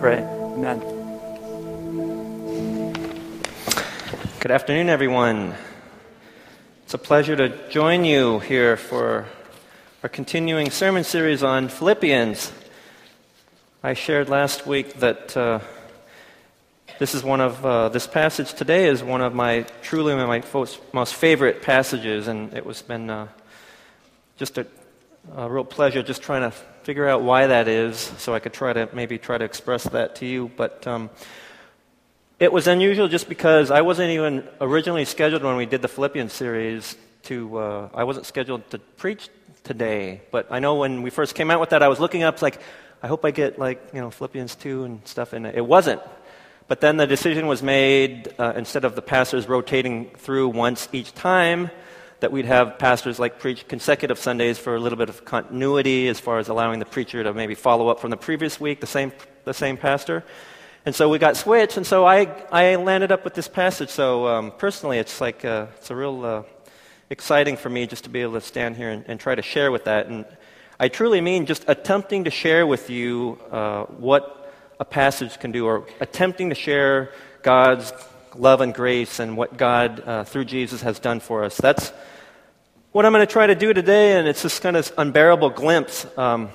pray. 0.00 0.22
Amen. 0.22 0.80
Good 4.40 4.50
afternoon, 4.50 4.88
everyone. 4.88 5.54
It's 6.84 6.94
a 6.94 6.98
pleasure 6.98 7.36
to 7.36 7.68
join 7.68 8.06
you 8.06 8.38
here 8.38 8.78
for 8.78 9.26
our 10.02 10.08
continuing 10.08 10.70
sermon 10.70 11.04
series 11.04 11.42
on 11.42 11.68
Philippians. 11.68 12.50
I 13.82 13.92
shared 13.92 14.30
last 14.30 14.66
week 14.66 14.94
that 15.00 15.36
uh, 15.36 15.60
this 16.98 17.14
is 17.14 17.22
one 17.22 17.42
of 17.42 17.66
uh, 17.66 17.90
this 17.90 18.06
passage 18.06 18.54
today 18.54 18.88
is 18.88 19.02
one 19.02 19.20
of 19.20 19.34
my 19.34 19.66
truly 19.82 20.14
my 20.14 20.42
most 20.94 21.14
favorite 21.14 21.60
passages, 21.60 22.26
and 22.26 22.54
it 22.54 22.64
was 22.64 22.80
been 22.80 23.10
uh, 23.10 23.28
just 24.38 24.56
a, 24.56 24.66
a 25.36 25.50
real 25.50 25.62
pleasure 25.62 26.02
just 26.02 26.22
trying 26.22 26.50
to 26.50 26.56
figure 26.82 27.08
out 27.08 27.22
why 27.22 27.46
that 27.46 27.68
is, 27.68 27.96
so 27.98 28.34
I 28.34 28.38
could 28.38 28.52
try 28.52 28.72
to 28.72 28.88
maybe 28.92 29.18
try 29.18 29.38
to 29.38 29.44
express 29.44 29.84
that 29.84 30.16
to 30.16 30.26
you. 30.26 30.50
But 30.56 30.86
um, 30.86 31.10
it 32.38 32.52
was 32.52 32.66
unusual 32.66 33.08
just 33.08 33.28
because 33.28 33.70
I 33.70 33.82
wasn't 33.82 34.10
even 34.10 34.48
originally 34.60 35.04
scheduled 35.04 35.42
when 35.42 35.56
we 35.56 35.66
did 35.66 35.82
the 35.82 35.88
Philippians 35.88 36.32
series 36.32 36.96
to. 37.24 37.58
Uh, 37.58 37.88
I 37.94 38.04
wasn't 38.04 38.26
scheduled 38.26 38.68
to 38.70 38.78
preach 38.78 39.28
today, 39.62 40.22
but 40.30 40.46
I 40.50 40.58
know 40.58 40.76
when 40.76 41.02
we 41.02 41.10
first 41.10 41.34
came 41.34 41.50
out 41.50 41.60
with 41.60 41.70
that, 41.70 41.82
I 41.82 41.88
was 41.88 42.00
looking 42.00 42.22
up 42.22 42.40
like, 42.40 42.58
I 43.02 43.08
hope 43.08 43.24
I 43.24 43.30
get 43.30 43.58
like 43.58 43.90
you 43.92 44.00
know 44.00 44.10
Philippians 44.10 44.54
two 44.54 44.84
and 44.84 45.06
stuff, 45.06 45.32
and 45.32 45.46
it 45.46 45.64
wasn't. 45.64 46.00
But 46.66 46.80
then 46.80 46.96
the 46.98 47.06
decision 47.06 47.48
was 47.48 47.64
made, 47.64 48.32
uh, 48.38 48.52
instead 48.54 48.84
of 48.84 48.94
the 48.94 49.02
pastors 49.02 49.48
rotating 49.48 50.10
through 50.16 50.50
once 50.50 50.88
each 50.92 51.12
time, 51.12 51.70
that 52.20 52.30
we'd 52.30 52.44
have 52.44 52.78
pastors 52.78 53.18
like 53.18 53.38
preach 53.38 53.66
consecutive 53.66 54.18
Sundays 54.18 54.58
for 54.58 54.74
a 54.74 54.78
little 54.78 54.98
bit 54.98 55.08
of 55.08 55.24
continuity 55.24 56.08
as 56.08 56.20
far 56.20 56.38
as 56.38 56.48
allowing 56.48 56.78
the 56.78 56.84
preacher 56.84 57.22
to 57.24 57.32
maybe 57.32 57.54
follow 57.54 57.88
up 57.88 57.98
from 57.98 58.10
the 58.10 58.16
previous 58.16 58.60
week, 58.60 58.80
the 58.80 58.86
same, 58.86 59.12
the 59.44 59.54
same 59.54 59.76
pastor. 59.76 60.22
And 60.86 60.94
so 60.94 61.08
we 61.08 61.18
got 61.18 61.36
switched, 61.36 61.76
and 61.76 61.86
so 61.86 62.06
I, 62.06 62.26
I 62.50 62.76
landed 62.76 63.12
up 63.12 63.24
with 63.24 63.34
this 63.34 63.48
passage. 63.48 63.90
So 63.90 64.26
um, 64.26 64.52
personally, 64.56 64.98
it's 64.98 65.20
like 65.20 65.44
uh, 65.44 65.66
it's 65.76 65.90
a 65.90 65.96
real 65.96 66.24
uh, 66.24 66.42
exciting 67.10 67.56
for 67.56 67.68
me 67.68 67.86
just 67.86 68.04
to 68.04 68.10
be 68.10 68.22
able 68.22 68.34
to 68.34 68.40
stand 68.40 68.76
here 68.76 68.90
and, 68.90 69.04
and, 69.06 69.20
try 69.20 69.34
to 69.34 69.42
share 69.42 69.70
with 69.70 69.84
that. 69.84 70.06
And 70.06 70.24
I 70.78 70.88
truly 70.88 71.20
mean 71.20 71.44
just 71.44 71.64
attempting 71.68 72.24
to 72.24 72.30
share 72.30 72.66
with 72.66 72.88
you 72.88 73.38
uh, 73.50 73.84
what 73.84 74.54
a 74.78 74.84
passage 74.84 75.38
can 75.38 75.52
do, 75.52 75.66
or 75.66 75.86
attempting 76.00 76.48
to 76.48 76.54
share 76.54 77.12
God's 77.42 77.92
love 78.34 78.60
and 78.62 78.72
grace 78.72 79.18
and 79.18 79.36
what 79.36 79.58
God, 79.58 80.00
uh, 80.00 80.24
through 80.24 80.46
Jesus, 80.46 80.80
has 80.80 80.98
done 80.98 81.20
for 81.20 81.44
us. 81.44 81.58
That's 81.58 81.92
what 82.92 83.06
I'm 83.06 83.12
going 83.12 83.26
to 83.26 83.32
try 83.32 83.46
to 83.46 83.54
do 83.54 83.72
today, 83.72 84.18
and 84.18 84.26
it's 84.26 84.42
this 84.42 84.58
kind 84.58 84.76
of 84.76 84.92
unbearable 84.98 85.50
glimpse. 85.50 86.06
Um, 86.16 86.50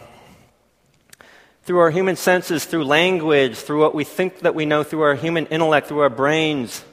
through 1.64 1.80
our 1.80 1.90
human 1.90 2.16
senses, 2.16 2.66
through 2.66 2.84
language, 2.84 3.58
through 3.58 3.82
what 3.82 3.96
we 3.96 4.04
think 4.04 4.40
that 4.40 4.54
we 4.54 4.66
know, 4.66 4.84
through 4.84 5.02
our 5.02 5.16
human 5.16 5.48
intellect, 5.48 5.88
through 5.88 6.00
our 6.00 6.10
brains, 6.10 6.84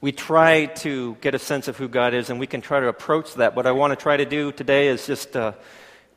we 0.00 0.12
try 0.12 0.66
to 0.66 1.16
get 1.20 1.34
a 1.34 1.38
sense 1.38 1.68
of 1.68 1.76
who 1.76 1.88
God 1.88 2.14
is, 2.14 2.30
and 2.30 2.40
we 2.40 2.46
can 2.46 2.60
try 2.60 2.80
to 2.80 2.88
approach 2.88 3.34
that. 3.34 3.54
What 3.54 3.66
I 3.66 3.72
want 3.72 3.90
to 3.92 3.96
try 3.96 4.16
to 4.16 4.24
do 4.24 4.52
today 4.52 4.88
is 4.88 5.06
just 5.06 5.36
uh, 5.36 5.52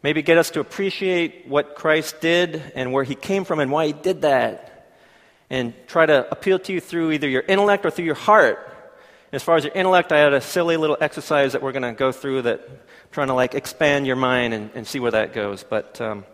Maybe 0.02 0.22
get 0.22 0.38
us 0.38 0.52
to 0.52 0.62
appreciate 0.62 1.46
what 1.48 1.76
Christ 1.76 2.22
did 2.22 2.72
and 2.74 2.94
where 2.94 3.04
he 3.04 3.16
came 3.16 3.44
from 3.44 3.60
and 3.60 3.70
why 3.70 3.88
he 3.88 3.94
did 3.94 4.22
that. 4.22 4.96
And 5.50 5.74
try 5.88 6.06
to 6.06 6.30
appeal 6.32 6.60
to 6.60 6.74
you 6.74 6.80
through 6.80 7.12
either 7.12 7.28
your 7.28 7.42
intellect 7.42 7.86
or 7.86 7.92
through 7.92 8.06
your 8.06 8.16
heart. 8.16 8.66
As 9.32 9.44
far 9.44 9.58
as 9.58 9.64
your 9.64 9.74
intellect, 9.74 10.12
I 10.12 10.18
had 10.18 10.34
a 10.34 10.42
silly 10.42 10.76
little 10.76 10.98
exercise 11.00 11.54
that 11.54 11.62
we're 11.62 11.72
going 11.72 11.84
to 11.84 11.92
go 11.92 12.12
through 12.12 12.42
that 12.44 12.68
trying 13.12 13.28
to 13.28 13.36
like 13.36 13.54
expand 13.54 14.08
your 14.08 14.16
mind 14.16 14.56
and, 14.56 14.72
and 14.74 14.88
see 14.88 15.00
where 15.00 15.12
that 15.12 15.34
goes. 15.34 15.64
But 15.64 16.02
um, 16.02 16.26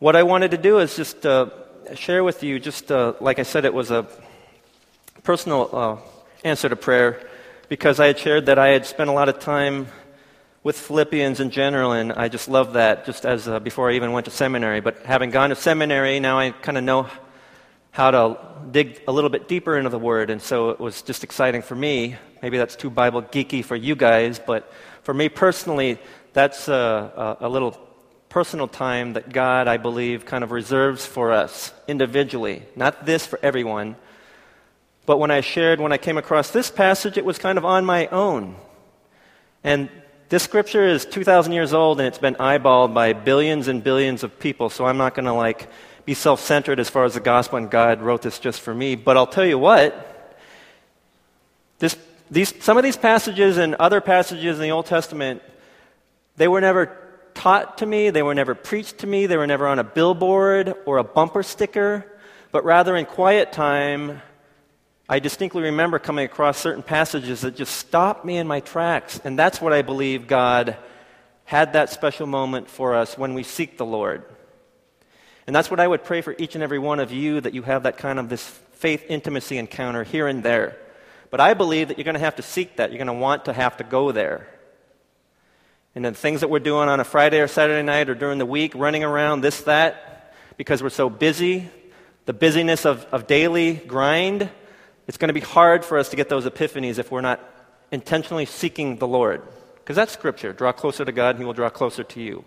what 0.00 0.16
I 0.16 0.24
wanted 0.24 0.50
to 0.50 0.58
do 0.58 0.80
is 0.80 0.96
just 0.96 1.24
uh, 1.24 1.50
share 1.94 2.24
with 2.24 2.42
you, 2.42 2.58
just 2.58 2.90
uh, 2.90 3.12
like 3.20 3.38
I 3.38 3.44
said, 3.44 3.64
it 3.64 3.72
was 3.72 3.92
a 3.92 4.08
personal 5.22 5.70
uh, 5.72 5.96
answer 6.42 6.68
to 6.68 6.74
prayer 6.74 7.24
because 7.68 8.00
I 8.00 8.08
had 8.08 8.18
shared 8.18 8.46
that 8.46 8.58
I 8.58 8.68
had 8.68 8.84
spent 8.84 9.10
a 9.10 9.12
lot 9.12 9.28
of 9.28 9.38
time 9.38 9.86
with 10.64 10.76
Philippians 10.76 11.38
in 11.38 11.50
general, 11.50 11.92
and 11.92 12.12
I 12.12 12.26
just 12.26 12.48
love 12.48 12.72
that 12.72 13.04
just 13.04 13.24
as 13.24 13.46
uh, 13.46 13.60
before 13.60 13.90
I 13.90 13.94
even 13.94 14.10
went 14.10 14.24
to 14.24 14.32
seminary. 14.32 14.80
But 14.80 15.04
having 15.04 15.30
gone 15.30 15.50
to 15.50 15.56
seminary, 15.56 16.18
now 16.18 16.40
I 16.40 16.50
kind 16.50 16.78
of 16.78 16.82
know 16.82 17.06
how 17.94 18.10
to 18.10 18.36
dig 18.72 19.00
a 19.06 19.12
little 19.12 19.30
bit 19.30 19.46
deeper 19.46 19.78
into 19.78 19.88
the 19.88 20.00
Word, 20.00 20.28
and 20.28 20.42
so 20.42 20.70
it 20.70 20.80
was 20.80 21.00
just 21.02 21.22
exciting 21.22 21.62
for 21.62 21.76
me. 21.76 22.16
Maybe 22.42 22.58
that's 22.58 22.74
too 22.74 22.90
Bible 22.90 23.22
geeky 23.22 23.64
for 23.64 23.76
you 23.76 23.94
guys, 23.94 24.40
but 24.44 24.72
for 25.04 25.14
me 25.14 25.28
personally, 25.28 26.00
that's 26.32 26.66
a, 26.66 27.36
a, 27.40 27.46
a 27.46 27.48
little 27.48 27.78
personal 28.28 28.66
time 28.66 29.12
that 29.12 29.32
God, 29.32 29.68
I 29.68 29.76
believe, 29.76 30.26
kind 30.26 30.42
of 30.42 30.50
reserves 30.50 31.06
for 31.06 31.30
us 31.30 31.72
individually. 31.86 32.64
Not 32.74 33.06
this 33.06 33.26
for 33.26 33.38
everyone. 33.44 33.94
But 35.06 35.18
when 35.18 35.30
I 35.30 35.40
shared, 35.40 35.78
when 35.78 35.92
I 35.92 35.98
came 35.98 36.18
across 36.18 36.50
this 36.50 36.72
passage, 36.72 37.16
it 37.16 37.24
was 37.24 37.38
kind 37.38 37.58
of 37.58 37.64
on 37.64 37.84
my 37.84 38.08
own. 38.08 38.56
And 39.62 39.88
this 40.30 40.42
scripture 40.42 40.84
is 40.84 41.06
2,000 41.06 41.52
years 41.52 41.72
old 41.72 42.00
and 42.00 42.08
it's 42.08 42.18
been 42.18 42.34
eyeballed 42.34 42.92
by 42.92 43.12
billions 43.12 43.68
and 43.68 43.84
billions 43.84 44.24
of 44.24 44.36
people, 44.40 44.68
so 44.68 44.84
I'm 44.84 44.96
not 44.96 45.14
going 45.14 45.26
to 45.26 45.32
like 45.32 45.68
be 46.04 46.14
self 46.14 46.40
centered 46.40 46.80
as 46.80 46.90
far 46.90 47.04
as 47.04 47.14
the 47.14 47.20
gospel 47.20 47.58
and 47.58 47.70
God 47.70 48.02
wrote 48.02 48.22
this 48.22 48.38
just 48.38 48.60
for 48.60 48.74
me. 48.74 48.94
But 48.94 49.16
I'll 49.16 49.26
tell 49.26 49.44
you 49.44 49.58
what, 49.58 50.32
this, 51.78 51.96
these, 52.30 52.62
some 52.62 52.76
of 52.76 52.82
these 52.82 52.96
passages 52.96 53.56
and 53.58 53.74
other 53.76 54.00
passages 54.00 54.56
in 54.56 54.62
the 54.62 54.70
Old 54.70 54.86
Testament, 54.86 55.42
they 56.36 56.48
were 56.48 56.60
never 56.60 56.96
taught 57.34 57.78
to 57.78 57.86
me, 57.86 58.10
they 58.10 58.22
were 58.22 58.34
never 58.34 58.54
preached 58.54 58.98
to 58.98 59.06
me, 59.06 59.26
they 59.26 59.36
were 59.36 59.46
never 59.46 59.66
on 59.66 59.78
a 59.78 59.84
billboard 59.84 60.74
or 60.86 60.98
a 60.98 61.04
bumper 61.04 61.42
sticker, 61.42 62.06
but 62.52 62.64
rather 62.64 62.96
in 62.96 63.06
quiet 63.06 63.52
time 63.52 64.22
I 65.06 65.18
distinctly 65.18 65.64
remember 65.64 65.98
coming 65.98 66.24
across 66.24 66.58
certain 66.58 66.82
passages 66.82 67.42
that 67.42 67.56
just 67.56 67.76
stopped 67.76 68.24
me 68.24 68.38
in 68.38 68.46
my 68.46 68.60
tracks. 68.60 69.20
And 69.22 69.38
that's 69.38 69.60
what 69.60 69.74
I 69.74 69.82
believe 69.82 70.26
God 70.26 70.78
had 71.44 71.74
that 71.74 71.90
special 71.90 72.26
moment 72.26 72.70
for 72.70 72.94
us 72.94 73.18
when 73.18 73.34
we 73.34 73.42
seek 73.42 73.76
the 73.76 73.84
Lord. 73.84 74.24
And 75.46 75.54
that's 75.54 75.70
what 75.70 75.80
I 75.80 75.86
would 75.86 76.04
pray 76.04 76.20
for 76.20 76.34
each 76.38 76.54
and 76.54 76.64
every 76.64 76.78
one 76.78 77.00
of 77.00 77.12
you 77.12 77.40
that 77.40 77.54
you 77.54 77.62
have 77.62 77.82
that 77.82 77.98
kind 77.98 78.18
of 78.18 78.28
this 78.28 78.46
faith 78.72 79.04
intimacy 79.08 79.58
encounter 79.58 80.04
here 80.04 80.26
and 80.26 80.42
there. 80.42 80.76
But 81.30 81.40
I 81.40 81.54
believe 81.54 81.88
that 81.88 81.98
you're 81.98 82.04
going 82.04 82.14
to 82.14 82.20
have 82.20 82.36
to 82.36 82.42
seek 82.42 82.76
that. 82.76 82.90
You're 82.90 82.98
going 82.98 83.08
to 83.08 83.12
want 83.12 83.46
to 83.46 83.52
have 83.52 83.76
to 83.78 83.84
go 83.84 84.12
there. 84.12 84.48
And 85.94 86.04
the 86.04 86.12
things 86.12 86.40
that 86.40 86.50
we're 86.50 86.58
doing 86.58 86.88
on 86.88 86.98
a 86.98 87.04
Friday 87.04 87.40
or 87.40 87.46
Saturday 87.46 87.82
night 87.82 88.08
or 88.08 88.14
during 88.14 88.38
the 88.38 88.46
week, 88.46 88.74
running 88.74 89.04
around, 89.04 89.42
this, 89.42 89.60
that, 89.62 90.34
because 90.56 90.82
we're 90.82 90.90
so 90.90 91.08
busy, 91.08 91.68
the 92.26 92.32
busyness 92.32 92.84
of, 92.84 93.04
of 93.12 93.26
daily 93.26 93.74
grind, 93.74 94.48
it's 95.06 95.18
going 95.18 95.28
to 95.28 95.34
be 95.34 95.40
hard 95.40 95.84
for 95.84 95.98
us 95.98 96.08
to 96.08 96.16
get 96.16 96.28
those 96.28 96.46
epiphanies 96.46 96.98
if 96.98 97.10
we're 97.10 97.20
not 97.20 97.40
intentionally 97.92 98.46
seeking 98.46 98.96
the 98.96 99.06
Lord. 99.06 99.42
Because 99.76 99.96
that's 99.96 100.12
scripture. 100.12 100.52
Draw 100.52 100.72
closer 100.72 101.04
to 101.04 101.12
God, 101.12 101.30
and 101.30 101.38
He 101.40 101.44
will 101.44 101.52
draw 101.52 101.68
closer 101.68 102.02
to 102.02 102.20
you. 102.20 102.44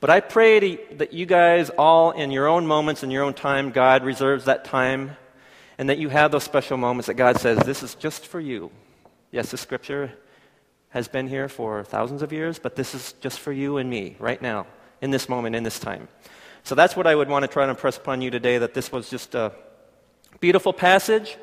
But 0.00 0.08
I 0.08 0.20
pray 0.20 0.60
to, 0.60 0.96
that 0.96 1.12
you 1.12 1.26
guys, 1.26 1.68
all 1.70 2.12
in 2.12 2.30
your 2.30 2.48
own 2.48 2.66
moments, 2.66 3.02
in 3.02 3.10
your 3.10 3.22
own 3.22 3.34
time, 3.34 3.70
God 3.70 4.02
reserves 4.02 4.46
that 4.46 4.64
time, 4.64 5.16
and 5.76 5.90
that 5.90 5.98
you 5.98 6.08
have 6.08 6.32
those 6.32 6.44
special 6.44 6.78
moments 6.78 7.06
that 7.06 7.14
God 7.14 7.38
says, 7.38 7.58
This 7.58 7.82
is 7.82 7.94
just 7.94 8.26
for 8.26 8.40
you. 8.40 8.70
Yes, 9.30 9.50
the 9.50 9.58
scripture 9.58 10.12
has 10.88 11.06
been 11.06 11.28
here 11.28 11.48
for 11.48 11.84
thousands 11.84 12.22
of 12.22 12.32
years, 12.32 12.58
but 12.58 12.76
this 12.76 12.94
is 12.94 13.12
just 13.20 13.38
for 13.38 13.52
you 13.52 13.76
and 13.76 13.88
me 13.88 14.16
right 14.18 14.40
now, 14.40 14.66
in 15.02 15.10
this 15.10 15.28
moment, 15.28 15.54
in 15.54 15.62
this 15.62 15.78
time. 15.78 16.08
So 16.64 16.74
that's 16.74 16.96
what 16.96 17.06
I 17.06 17.14
would 17.14 17.28
want 17.28 17.42
to 17.42 17.48
try 17.48 17.64
to 17.64 17.70
impress 17.70 17.98
upon 17.98 18.22
you 18.22 18.30
today 18.30 18.58
that 18.58 18.74
this 18.74 18.90
was 18.90 19.10
just 19.10 19.34
a 19.34 19.52
beautiful 20.40 20.72
passage 20.72 21.36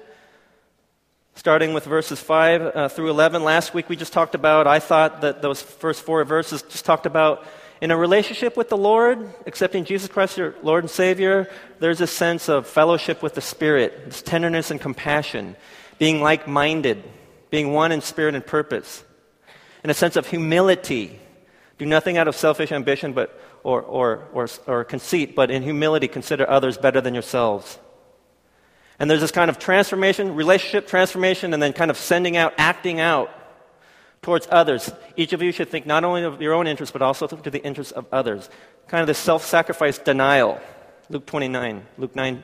starting 1.36 1.74
with 1.74 1.86
verses 1.86 2.20
5 2.20 2.62
uh, 2.62 2.90
through 2.90 3.12
11. 3.12 3.44
Last 3.44 3.76
week 3.76 3.90
we 3.90 3.96
just 3.96 4.12
talked 4.12 4.34
about, 4.34 4.66
I 4.66 4.80
thought 4.80 5.22
that 5.22 5.44
those 5.44 5.62
first 5.62 6.02
four 6.02 6.24
verses 6.24 6.64
just 6.64 6.84
talked 6.84 7.06
about 7.06 7.46
in 7.82 7.92
a 7.92 7.98
relationship 7.98 8.58
with 8.58 8.70
the 8.70 8.78
Lord, 8.78 9.34
accepting 9.46 9.86
Jesus 9.86 10.10
Christ 10.10 10.38
your 10.38 10.56
Lord 10.64 10.84
and 10.84 10.90
Savior, 10.90 11.50
there's 11.80 12.02
a 12.02 12.08
sense 12.08 12.50
of 12.50 12.66
fellowship 12.66 13.22
with 13.22 13.36
the 13.36 13.42
Spirit, 13.42 14.06
this 14.06 14.22
tenderness 14.22 14.72
and 14.72 14.82
compassion, 14.82 15.56
being 16.00 16.22
like 16.22 16.48
minded, 16.48 17.04
being 17.50 17.74
one 17.74 17.92
in 17.92 18.02
spirit 18.02 18.36
and 18.36 18.46
purpose, 18.46 19.04
and 19.84 19.92
a 19.92 19.96
sense 19.96 20.16
of 20.16 20.28
humility. 20.28 21.20
Do 21.78 21.86
nothing 21.86 22.18
out 22.18 22.28
of 22.28 22.36
selfish 22.36 22.72
ambition 22.72 23.14
but, 23.14 23.40
or, 23.64 23.82
or, 23.84 24.28
or, 24.34 24.48
or 24.66 24.84
conceit, 24.84 25.36
but 25.36 25.52
in 25.52 25.62
humility 25.62 26.08
consider 26.08 26.50
others 26.50 26.78
better 26.78 27.02
than 27.02 27.14
yourselves. 27.14 27.78
And 29.00 29.10
there's 29.10 29.22
this 29.22 29.32
kind 29.32 29.50
of 29.50 29.60
transformation, 29.60 30.36
relationship 30.36 30.88
transformation, 30.88 31.54
and 31.54 31.62
then 31.62 31.74
kind 31.74 31.92
of 31.92 31.98
sending 31.98 32.36
out, 32.36 32.54
acting 32.58 33.00
out 33.00 33.30
towards 34.22 34.48
others. 34.52 34.92
Each 35.16 35.34
of 35.34 35.42
you 35.42 35.52
should 35.52 35.70
think 35.70 35.86
not 35.86 36.04
only 36.04 36.24
of 36.24 36.42
your 36.42 36.54
own 36.54 36.68
interests, 36.68 36.92
but 36.92 37.02
also 37.02 37.28
to 37.28 37.50
the 37.50 37.64
interests 37.64 37.92
of 37.92 38.06
others. 38.12 38.50
Kind 38.88 39.02
of 39.02 39.08
this 39.08 39.18
self 39.18 39.46
sacrifice 39.46 39.98
denial. 39.98 40.60
Luke 41.10 41.26
29, 41.26 41.86
Luke 41.98 42.16
9, 42.16 42.44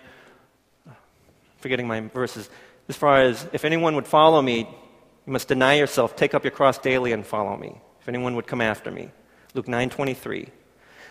forgetting 1.57 1.87
my 1.87 1.99
verses. 1.99 2.49
As 2.87 2.95
far 2.95 3.21
as, 3.21 3.47
if 3.51 3.65
anyone 3.65 3.95
would 3.95 4.07
follow 4.07 4.41
me, 4.41 4.59
you 5.25 5.33
must 5.33 5.47
deny 5.47 5.73
yourself, 5.73 6.15
take 6.15 6.33
up 6.33 6.43
your 6.43 6.51
cross 6.51 6.77
daily, 6.77 7.11
and 7.11 7.25
follow 7.25 7.57
me. 7.57 7.81
If 8.01 8.09
anyone 8.09 8.35
would 8.35 8.47
come 8.47 8.61
after 8.61 8.91
me. 8.91 9.09
Luke 9.53 9.67
9, 9.67 9.89
23. 9.89 10.47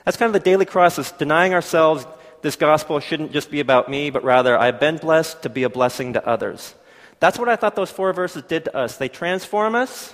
That's 0.04 0.16
kind 0.16 0.28
of 0.28 0.32
the 0.34 0.40
daily 0.40 0.64
cross, 0.64 0.98
is 0.98 1.12
denying 1.12 1.54
ourselves, 1.54 2.06
this 2.42 2.56
gospel 2.56 2.98
shouldn't 2.98 3.32
just 3.32 3.50
be 3.50 3.60
about 3.60 3.88
me, 3.88 4.10
but 4.10 4.24
rather 4.24 4.58
I've 4.58 4.80
been 4.80 4.96
blessed 4.96 5.42
to 5.42 5.48
be 5.48 5.62
a 5.62 5.70
blessing 5.70 6.14
to 6.14 6.26
others. 6.26 6.74
That's 7.20 7.38
what 7.38 7.48
I 7.48 7.54
thought 7.54 7.76
those 7.76 7.90
four 7.90 8.12
verses 8.12 8.42
did 8.42 8.64
to 8.64 8.76
us. 8.76 8.96
They 8.96 9.08
transform 9.08 9.76
us. 9.76 10.12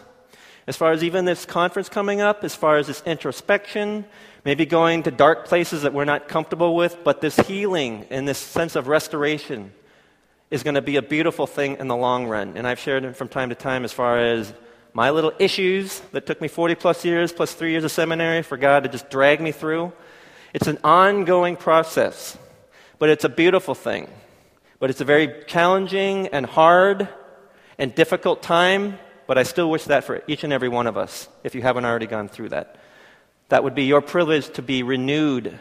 As 0.68 0.76
far 0.76 0.92
as 0.92 1.02
even 1.02 1.24
this 1.24 1.46
conference 1.46 1.88
coming 1.88 2.20
up, 2.20 2.44
as 2.44 2.54
far 2.54 2.76
as 2.76 2.88
this 2.88 3.02
introspection, 3.06 4.04
maybe 4.44 4.66
going 4.66 5.04
to 5.04 5.10
dark 5.10 5.46
places 5.48 5.80
that 5.80 5.94
we're 5.94 6.04
not 6.04 6.28
comfortable 6.28 6.76
with, 6.76 7.02
but 7.02 7.22
this 7.22 7.36
healing 7.36 8.04
and 8.10 8.28
this 8.28 8.36
sense 8.36 8.76
of 8.76 8.86
restoration 8.86 9.72
is 10.50 10.62
going 10.62 10.74
to 10.74 10.82
be 10.82 10.96
a 10.96 11.02
beautiful 11.02 11.46
thing 11.46 11.78
in 11.78 11.88
the 11.88 11.96
long 11.96 12.26
run. 12.26 12.54
And 12.54 12.66
I've 12.66 12.78
shared 12.78 13.04
it 13.04 13.16
from 13.16 13.28
time 13.28 13.48
to 13.48 13.54
time 13.54 13.82
as 13.82 13.94
far 13.94 14.18
as 14.18 14.52
my 14.92 15.08
little 15.08 15.32
issues 15.38 16.00
that 16.12 16.26
took 16.26 16.38
me 16.38 16.48
40 16.48 16.74
plus 16.74 17.02
years, 17.02 17.32
plus 17.32 17.54
three 17.54 17.70
years 17.70 17.84
of 17.84 17.90
seminary 17.90 18.42
for 18.42 18.58
God 18.58 18.82
to 18.82 18.90
just 18.90 19.08
drag 19.08 19.40
me 19.40 19.52
through. 19.52 19.90
It's 20.52 20.66
an 20.66 20.80
ongoing 20.84 21.56
process, 21.56 22.36
but 22.98 23.08
it's 23.08 23.24
a 23.24 23.30
beautiful 23.30 23.74
thing. 23.74 24.06
But 24.80 24.90
it's 24.90 25.00
a 25.00 25.06
very 25.06 25.44
challenging 25.46 26.26
and 26.26 26.44
hard 26.44 27.08
and 27.78 27.94
difficult 27.94 28.42
time, 28.42 28.98
but 29.28 29.36
I 29.36 29.42
still 29.42 29.70
wish 29.70 29.84
that 29.84 30.04
for 30.04 30.22
each 30.26 30.42
and 30.42 30.54
every 30.54 30.70
one 30.70 30.86
of 30.86 30.96
us, 30.96 31.28
if 31.44 31.54
you 31.54 31.60
haven't 31.60 31.84
already 31.84 32.06
gone 32.06 32.28
through 32.28 32.48
that. 32.48 32.76
That 33.50 33.62
would 33.62 33.74
be 33.74 33.84
your 33.84 34.00
privilege 34.00 34.48
to 34.54 34.62
be 34.62 34.82
renewed 34.82 35.58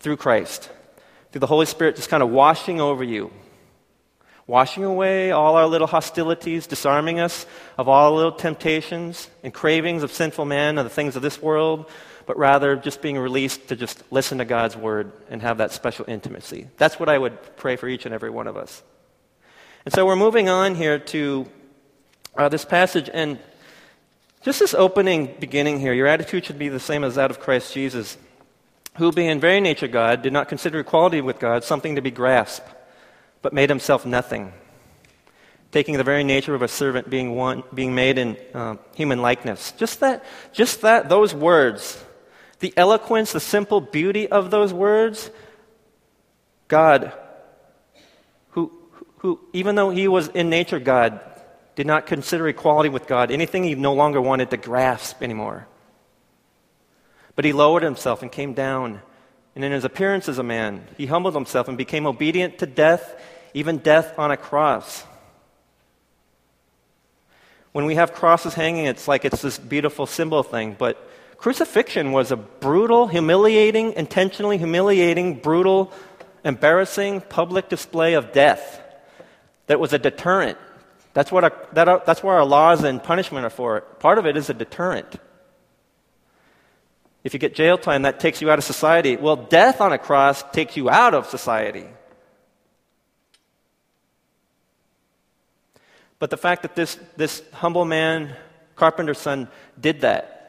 through 0.00 0.16
Christ, 0.16 0.68
through 1.30 1.38
the 1.38 1.46
Holy 1.46 1.64
Spirit 1.64 1.94
just 1.94 2.08
kind 2.08 2.24
of 2.24 2.30
washing 2.30 2.80
over 2.80 3.04
you, 3.04 3.30
washing 4.48 4.82
away 4.82 5.30
all 5.30 5.54
our 5.54 5.68
little 5.68 5.86
hostilities, 5.86 6.66
disarming 6.66 7.20
us 7.20 7.46
of 7.78 7.88
all 7.88 8.16
little 8.16 8.32
temptations 8.32 9.30
and 9.44 9.54
cravings 9.54 10.02
of 10.02 10.10
sinful 10.10 10.44
man 10.44 10.76
and 10.76 10.84
the 10.84 10.92
things 10.92 11.14
of 11.14 11.22
this 11.22 11.40
world, 11.40 11.88
but 12.26 12.36
rather 12.36 12.74
just 12.74 13.00
being 13.00 13.16
released 13.16 13.68
to 13.68 13.76
just 13.76 14.02
listen 14.10 14.38
to 14.38 14.44
God's 14.44 14.76
word 14.76 15.12
and 15.30 15.40
have 15.42 15.58
that 15.58 15.70
special 15.70 16.04
intimacy. 16.08 16.66
That's 16.78 16.98
what 16.98 17.08
I 17.08 17.16
would 17.16 17.56
pray 17.56 17.76
for 17.76 17.86
each 17.86 18.06
and 18.06 18.14
every 18.14 18.30
one 18.30 18.48
of 18.48 18.56
us. 18.56 18.82
And 19.84 19.94
so 19.94 20.04
we're 20.04 20.16
moving 20.16 20.48
on 20.48 20.74
here 20.74 20.98
to 20.98 21.46
uh, 22.36 22.48
this 22.48 22.64
passage, 22.64 23.10
and 23.12 23.38
just 24.42 24.60
this 24.60 24.74
opening 24.74 25.34
beginning 25.38 25.80
here, 25.80 25.92
your 25.92 26.06
attitude 26.06 26.44
should 26.44 26.58
be 26.58 26.68
the 26.68 26.80
same 26.80 27.04
as 27.04 27.16
that 27.16 27.30
of 27.30 27.40
Christ 27.40 27.74
Jesus, 27.74 28.16
who, 28.96 29.12
being 29.12 29.28
in 29.28 29.40
very 29.40 29.60
nature 29.60 29.88
God, 29.88 30.22
did 30.22 30.32
not 30.32 30.48
consider 30.48 30.80
equality 30.80 31.20
with 31.20 31.38
God 31.38 31.64
something 31.64 31.96
to 31.96 32.02
be 32.02 32.10
grasped, 32.10 32.68
but 33.42 33.52
made 33.52 33.68
himself 33.68 34.06
nothing 34.06 34.52
taking 35.72 35.96
the 35.96 36.04
very 36.04 36.24
nature 36.24 36.54
of 36.54 36.62
a 36.62 36.68
servant, 36.68 37.08
being 37.08 37.34
one, 37.34 37.62
being 37.72 37.94
made 37.94 38.18
in 38.18 38.36
uh, 38.54 38.76
human 38.94 39.22
likeness. 39.22 39.72
Just 39.72 40.00
that, 40.00 40.24
just 40.52 40.82
that, 40.82 41.08
those 41.08 41.34
words 41.34 42.04
the 42.58 42.74
eloquence, 42.76 43.32
the 43.32 43.40
simple 43.40 43.80
beauty 43.80 44.28
of 44.28 44.50
those 44.50 44.70
words, 44.70 45.30
God, 46.68 47.10
who, 48.50 48.70
who, 49.18 49.40
even 49.54 49.76
though 49.76 49.88
he 49.88 50.08
was 50.08 50.28
in 50.28 50.50
nature 50.50 50.78
God, 50.78 51.20
did 51.80 51.86
not 51.86 52.04
consider 52.04 52.46
equality 52.46 52.90
with 52.90 53.06
God 53.06 53.30
anything 53.30 53.64
he 53.64 53.74
no 53.74 53.94
longer 53.94 54.20
wanted 54.20 54.50
to 54.50 54.58
grasp 54.58 55.22
anymore. 55.22 55.66
But 57.34 57.46
he 57.46 57.54
lowered 57.54 57.82
himself 57.82 58.20
and 58.20 58.30
came 58.30 58.52
down. 58.52 59.00
And 59.54 59.64
in 59.64 59.72
his 59.72 59.86
appearance 59.86 60.28
as 60.28 60.36
a 60.36 60.42
man, 60.42 60.86
he 60.98 61.06
humbled 61.06 61.32
himself 61.32 61.68
and 61.68 61.78
became 61.78 62.06
obedient 62.06 62.58
to 62.58 62.66
death, 62.66 63.18
even 63.54 63.78
death 63.78 64.18
on 64.18 64.30
a 64.30 64.36
cross. 64.36 65.04
When 67.72 67.86
we 67.86 67.94
have 67.94 68.12
crosses 68.12 68.52
hanging, 68.52 68.84
it's 68.84 69.08
like 69.08 69.24
it's 69.24 69.40
this 69.40 69.58
beautiful 69.58 70.04
symbol 70.04 70.42
thing, 70.42 70.76
but 70.78 71.08
Crucifixion 71.38 72.12
was 72.12 72.30
a 72.30 72.36
brutal, 72.36 73.06
humiliating, 73.06 73.94
intentionally 73.94 74.58
humiliating, 74.58 75.36
brutal, 75.36 75.94
embarrassing 76.44 77.22
public 77.22 77.70
display 77.70 78.12
of 78.12 78.32
death 78.32 78.82
that 79.66 79.80
was 79.80 79.94
a 79.94 79.98
deterrent. 79.98 80.58
That's, 81.12 81.32
what 81.32 81.44
our, 81.44 81.52
that 81.72 81.88
are, 81.88 82.02
that's 82.06 82.22
where 82.22 82.36
our 82.36 82.44
laws 82.44 82.84
and 82.84 83.02
punishment 83.02 83.44
are 83.44 83.50
for. 83.50 83.80
Part 83.80 84.18
of 84.18 84.26
it 84.26 84.36
is 84.36 84.48
a 84.50 84.54
deterrent. 84.54 85.16
If 87.24 87.34
you 87.34 87.40
get 87.40 87.54
jail 87.54 87.76
time, 87.76 88.02
that 88.02 88.20
takes 88.20 88.40
you 88.40 88.50
out 88.50 88.58
of 88.58 88.64
society. 88.64 89.16
Well, 89.16 89.36
death 89.36 89.80
on 89.80 89.92
a 89.92 89.98
cross 89.98 90.42
takes 90.52 90.76
you 90.76 90.88
out 90.88 91.14
of 91.14 91.26
society. 91.26 91.86
But 96.18 96.30
the 96.30 96.36
fact 96.36 96.62
that 96.62 96.74
this, 96.76 96.98
this 97.16 97.42
humble 97.52 97.84
man, 97.84 98.36
carpenter's 98.76 99.18
son, 99.18 99.48
did 99.80 100.02
that 100.02 100.40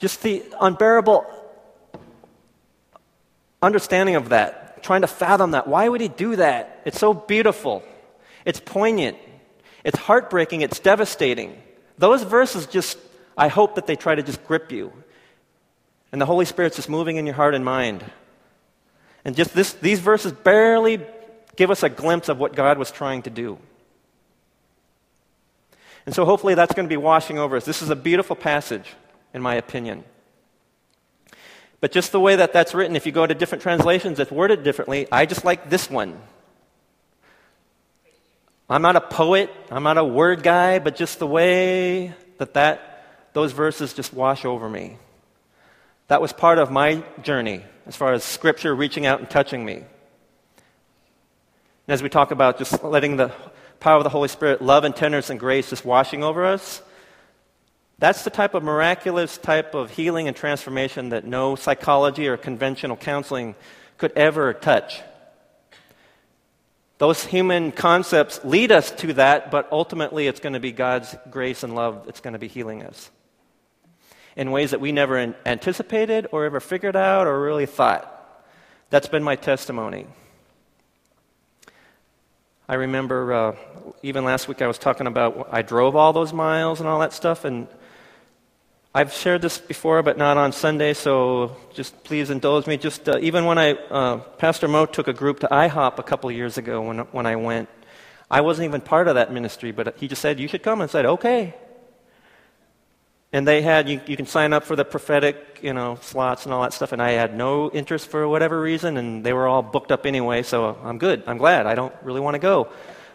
just 0.00 0.22
the 0.22 0.42
unbearable 0.60 1.26
understanding 3.62 4.16
of 4.16 4.30
that, 4.30 4.82
trying 4.82 5.02
to 5.02 5.06
fathom 5.06 5.52
that. 5.52 5.68
Why 5.68 5.88
would 5.88 6.00
he 6.00 6.08
do 6.08 6.36
that? 6.36 6.80
It's 6.86 6.98
so 6.98 7.12
beautiful. 7.12 7.84
It's 8.44 8.60
poignant. 8.60 9.16
It's 9.84 9.98
heartbreaking. 9.98 10.62
It's 10.62 10.78
devastating. 10.78 11.60
Those 11.98 12.22
verses 12.22 12.66
just, 12.66 12.98
I 13.36 13.48
hope 13.48 13.74
that 13.74 13.86
they 13.86 13.96
try 13.96 14.14
to 14.14 14.22
just 14.22 14.44
grip 14.44 14.72
you. 14.72 14.92
And 16.12 16.20
the 16.20 16.26
Holy 16.26 16.44
Spirit's 16.44 16.76
just 16.76 16.88
moving 16.88 17.16
in 17.16 17.26
your 17.26 17.34
heart 17.34 17.54
and 17.54 17.64
mind. 17.64 18.04
And 19.24 19.36
just 19.36 19.54
this, 19.54 19.74
these 19.74 20.00
verses 20.00 20.32
barely 20.32 21.00
give 21.56 21.70
us 21.70 21.82
a 21.82 21.88
glimpse 21.88 22.28
of 22.28 22.38
what 22.38 22.54
God 22.54 22.78
was 22.78 22.90
trying 22.90 23.22
to 23.22 23.30
do. 23.30 23.58
And 26.06 26.14
so 26.14 26.24
hopefully 26.24 26.54
that's 26.54 26.74
going 26.74 26.88
to 26.88 26.92
be 26.92 26.96
washing 26.96 27.38
over 27.38 27.56
us. 27.56 27.64
This 27.64 27.82
is 27.82 27.90
a 27.90 27.96
beautiful 27.96 28.34
passage 28.34 28.94
in 29.34 29.42
my 29.42 29.54
opinion. 29.54 30.04
But 31.80 31.92
just 31.92 32.12
the 32.12 32.20
way 32.20 32.36
that 32.36 32.52
that's 32.52 32.74
written, 32.74 32.96
if 32.96 33.06
you 33.06 33.12
go 33.12 33.26
to 33.26 33.34
different 33.34 33.62
translations, 33.62 34.18
it's 34.18 34.30
worded 34.30 34.64
differently. 34.64 35.06
I 35.10 35.26
just 35.26 35.44
like 35.44 35.70
this 35.70 35.88
one. 35.90 36.20
I'm 38.70 38.82
not 38.82 38.94
a 38.94 39.00
poet, 39.00 39.50
I'm 39.68 39.82
not 39.82 39.98
a 39.98 40.04
word 40.04 40.44
guy, 40.44 40.78
but 40.78 40.94
just 40.94 41.18
the 41.18 41.26
way 41.26 42.14
that, 42.38 42.54
that 42.54 43.04
those 43.32 43.50
verses 43.50 43.92
just 43.92 44.14
wash 44.14 44.44
over 44.44 44.68
me. 44.68 44.96
That 46.06 46.20
was 46.20 46.32
part 46.32 46.58
of 46.58 46.70
my 46.70 47.02
journey 47.22 47.64
as 47.86 47.96
far 47.96 48.12
as 48.12 48.22
scripture 48.22 48.72
reaching 48.72 49.06
out 49.06 49.18
and 49.18 49.28
touching 49.28 49.64
me. 49.64 49.74
And 49.74 49.84
as 51.88 52.00
we 52.00 52.08
talk 52.08 52.30
about 52.30 52.58
just 52.58 52.84
letting 52.84 53.16
the 53.16 53.32
power 53.80 53.96
of 53.96 54.04
the 54.04 54.10
Holy 54.10 54.28
Spirit, 54.28 54.62
love 54.62 54.84
and 54.84 54.94
tenderness 54.94 55.30
and 55.30 55.40
grace 55.40 55.70
just 55.70 55.84
washing 55.84 56.22
over 56.22 56.44
us, 56.44 56.80
that's 57.98 58.22
the 58.22 58.30
type 58.30 58.54
of 58.54 58.62
miraculous 58.62 59.36
type 59.36 59.74
of 59.74 59.90
healing 59.90 60.28
and 60.28 60.36
transformation 60.36 61.08
that 61.08 61.24
no 61.24 61.56
psychology 61.56 62.28
or 62.28 62.36
conventional 62.36 62.96
counseling 62.96 63.56
could 63.98 64.12
ever 64.12 64.54
touch. 64.54 65.02
Those 67.00 67.24
human 67.24 67.72
concepts 67.72 68.44
lead 68.44 68.70
us 68.70 68.90
to 68.90 69.14
that, 69.14 69.50
but 69.50 69.66
ultimately 69.72 70.26
it's 70.26 70.38
going 70.38 70.52
to 70.52 70.60
be 70.60 70.70
God's 70.70 71.16
grace 71.30 71.62
and 71.62 71.74
love 71.74 72.04
that's 72.04 72.20
going 72.20 72.34
to 72.34 72.38
be 72.38 72.46
healing 72.46 72.82
us 72.82 73.10
in 74.36 74.50
ways 74.50 74.72
that 74.72 74.82
we 74.82 74.92
never 74.92 75.16
anticipated 75.46 76.26
or 76.30 76.44
ever 76.44 76.60
figured 76.60 76.96
out 76.96 77.26
or 77.26 77.40
really 77.40 77.64
thought. 77.64 78.44
That's 78.90 79.08
been 79.08 79.22
my 79.22 79.34
testimony. 79.34 80.08
I 82.68 82.74
remember 82.74 83.32
uh, 83.32 83.56
even 84.02 84.26
last 84.26 84.46
week 84.46 84.60
I 84.60 84.66
was 84.66 84.76
talking 84.76 85.06
about 85.06 85.48
I 85.50 85.62
drove 85.62 85.96
all 85.96 86.12
those 86.12 86.34
miles 86.34 86.80
and 86.80 86.88
all 86.88 86.98
that 86.98 87.14
stuff, 87.14 87.46
and 87.46 87.66
I've 88.92 89.12
shared 89.12 89.40
this 89.40 89.58
before, 89.58 90.02
but 90.02 90.18
not 90.18 90.36
on 90.36 90.50
Sunday, 90.50 90.94
so 90.94 91.56
just 91.72 92.02
please 92.02 92.28
indulge 92.28 92.66
me. 92.66 92.76
Just 92.76 93.08
uh, 93.08 93.18
even 93.20 93.44
when 93.44 93.56
I, 93.56 93.74
uh, 93.74 94.16
Pastor 94.16 94.66
Mo 94.66 94.84
took 94.84 95.06
a 95.06 95.12
group 95.12 95.38
to 95.40 95.46
IHOP 95.46 96.00
a 96.00 96.02
couple 96.02 96.28
years 96.32 96.58
ago 96.58 96.82
when, 96.82 96.98
when 97.12 97.24
I 97.24 97.36
went, 97.36 97.68
I 98.28 98.40
wasn't 98.40 98.64
even 98.64 98.80
part 98.80 99.06
of 99.06 99.14
that 99.14 99.32
ministry, 99.32 99.70
but 99.70 99.96
he 99.98 100.08
just 100.08 100.20
said, 100.20 100.40
You 100.40 100.48
should 100.48 100.64
come. 100.64 100.80
And 100.80 100.90
I 100.90 100.92
said, 100.92 101.06
Okay. 101.06 101.54
And 103.32 103.46
they 103.46 103.62
had, 103.62 103.88
you, 103.88 104.00
you 104.08 104.16
can 104.16 104.26
sign 104.26 104.52
up 104.52 104.64
for 104.64 104.74
the 104.74 104.84
prophetic, 104.84 105.60
you 105.62 105.72
know, 105.72 105.96
slots 106.02 106.44
and 106.44 106.52
all 106.52 106.62
that 106.62 106.72
stuff, 106.72 106.90
and 106.90 107.00
I 107.00 107.12
had 107.12 107.36
no 107.36 107.70
interest 107.70 108.08
for 108.08 108.26
whatever 108.26 108.60
reason, 108.60 108.96
and 108.96 109.22
they 109.24 109.32
were 109.32 109.46
all 109.46 109.62
booked 109.62 109.92
up 109.92 110.04
anyway, 110.04 110.42
so 110.42 110.76
I'm 110.82 110.98
good. 110.98 111.22
I'm 111.28 111.38
glad. 111.38 111.66
I 111.66 111.76
don't 111.76 111.94
really 112.02 112.20
want 112.20 112.34
to 112.34 112.40
go. 112.40 112.68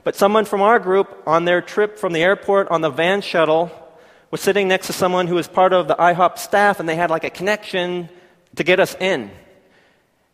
But 0.05 0.15
someone 0.15 0.45
from 0.45 0.61
our 0.61 0.79
group 0.79 1.23
on 1.27 1.43
their 1.43 1.61
trip 1.61 1.99
from 1.99 2.13
the 2.13 2.23
airport 2.23 2.69
on 2.69 2.79
the 2.79 2.89
van 2.89 3.19
shuttle, 3.19 3.71
was 4.35 4.41
sitting 4.41 4.67
next 4.67 4.87
to 4.87 4.93
someone 4.93 5.27
who 5.27 5.35
was 5.35 5.47
part 5.47 5.71
of 5.71 5.87
the 5.87 5.95
IHOP 5.95 6.37
staff, 6.37 6.81
and 6.81 6.89
they 6.89 6.97
had 6.97 7.09
like 7.09 7.23
a 7.23 7.29
connection 7.29 8.09
to 8.57 8.65
get 8.65 8.81
us 8.81 8.93
in. 8.99 9.31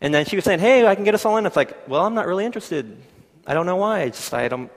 And 0.02 0.12
then 0.12 0.26
she 0.26 0.36
was 0.36 0.44
saying, 0.44 0.58
Hey, 0.58 0.88
I 0.88 0.96
can 0.96 1.04
get 1.04 1.14
us 1.14 1.24
all 1.24 1.38
in. 1.38 1.46
It's 1.46 1.56
like, 1.56 1.88
Well, 1.88 2.04
I'm 2.04 2.16
not 2.16 2.26
really 2.26 2.44
interested. 2.44 2.98
I 3.46 3.54
don't 3.54 3.68
know 3.68 3.76
why. 3.76 4.02
I 4.02 4.10
just, 4.10 4.34
I 4.34 4.48
don't, 4.48 4.72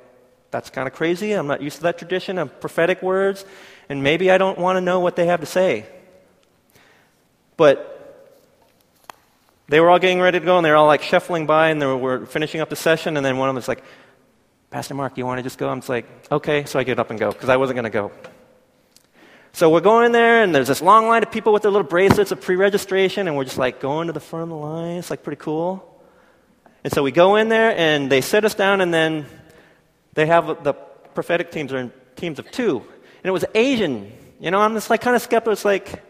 that's 0.50 0.69
kind 0.69 0.87
of 0.87 0.93
crazy. 0.93 1.33
I'm 1.33 1.47
not 1.47 1.62
used 1.62 1.76
to 1.76 1.85
that 1.85 1.97
tradition 1.97 2.37
of 2.37 2.61
prophetic 2.61 3.00
words, 3.00 3.47
and 3.88 4.02
maybe 4.02 4.31
I 4.31 4.37
don't 4.37 4.59
want 4.59 4.76
to 4.76 4.83
know 4.83 5.00
what 5.00 5.16
they 5.16 5.25
have 5.25 5.40
to 5.40 5.47
say. 5.47 5.87
But 7.57 8.28
they 9.69 9.81
were 9.81 9.88
all 9.88 9.99
getting 9.99 10.21
ready 10.21 10.38
to 10.38 10.45
go, 10.45 10.59
and 10.59 10.66
they 10.66 10.71
were 10.71 10.76
all 10.76 10.87
like 10.87 11.00
shuffling 11.00 11.47
by, 11.47 11.71
and 11.71 11.81
they 11.81 11.87
were 11.87 12.26
finishing 12.26 12.61
up 12.61 12.69
the 12.69 12.76
session, 12.76 13.16
and 13.16 13.25
then 13.25 13.38
one 13.38 13.49
of 13.49 13.54
them 13.54 13.57
was 13.57 13.69
like, 13.69 13.85
Pastor 14.71 14.93
Mark, 14.93 15.16
you 15.16 15.25
want 15.25 15.38
to 15.38 15.43
just 15.43 15.57
go? 15.57 15.71
I'm 15.71 15.81
just 15.81 15.88
like, 15.88 16.07
okay. 16.31 16.66
So 16.66 16.78
I 16.78 16.85
get 16.85 16.99
up 16.99 17.09
and 17.09 17.19
go, 17.19 17.33
because 17.33 17.49
I 17.49 17.57
wasn't 17.57 17.76
going 17.76 17.85
to 17.85 17.90
go. 17.90 18.12
So 19.54 19.70
we're 19.70 19.82
going 19.82 20.11
there, 20.11 20.42
and 20.42 20.52
there's 20.52 20.66
this 20.66 20.82
long 20.82 21.06
line 21.06 21.23
of 21.23 21.30
people 21.30 21.52
with 21.52 21.62
their 21.62 21.70
little 21.70 21.87
bracelets 21.87 22.32
of 22.32 22.40
pre 22.40 22.56
registration, 22.56 23.28
and 23.28 23.37
we're 23.37 23.44
just 23.44 23.56
like 23.56 23.78
going 23.78 24.08
to 24.08 24.12
the 24.12 24.18
front 24.18 24.42
of 24.42 24.49
the 24.49 24.56
line. 24.56 24.96
It's 24.96 25.11
like 25.11 25.23
pretty 25.23 25.40
cool. 25.40 26.02
And 26.82 26.92
so 26.92 27.04
we 27.04 27.12
go 27.12 27.37
in 27.37 27.50
there, 27.50 27.73
and 27.76 28.11
they 28.11 28.20
sit 28.20 28.44
us 28.44 28.56
down, 28.56 28.80
and 28.80 28.92
then 28.92 29.26
they 30.14 30.26
have 30.26 30.64
the 30.64 30.73
prophetic 30.73 31.52
teams 31.52 31.73
are 31.73 31.78
in 31.78 31.92
teams 32.16 32.40
of 32.40 32.50
two. 32.50 32.78
And 32.78 33.26
it 33.26 33.30
was 33.30 33.44
Asian. 33.54 34.11
You 34.40 34.50
know, 34.50 34.61
I'm 34.61 34.75
just 34.75 34.90
like 34.90 35.00
kind 35.00 35.14
of 35.14 35.23
skeptical. 35.23 35.52
It's 35.52 35.64
like, 35.64 36.02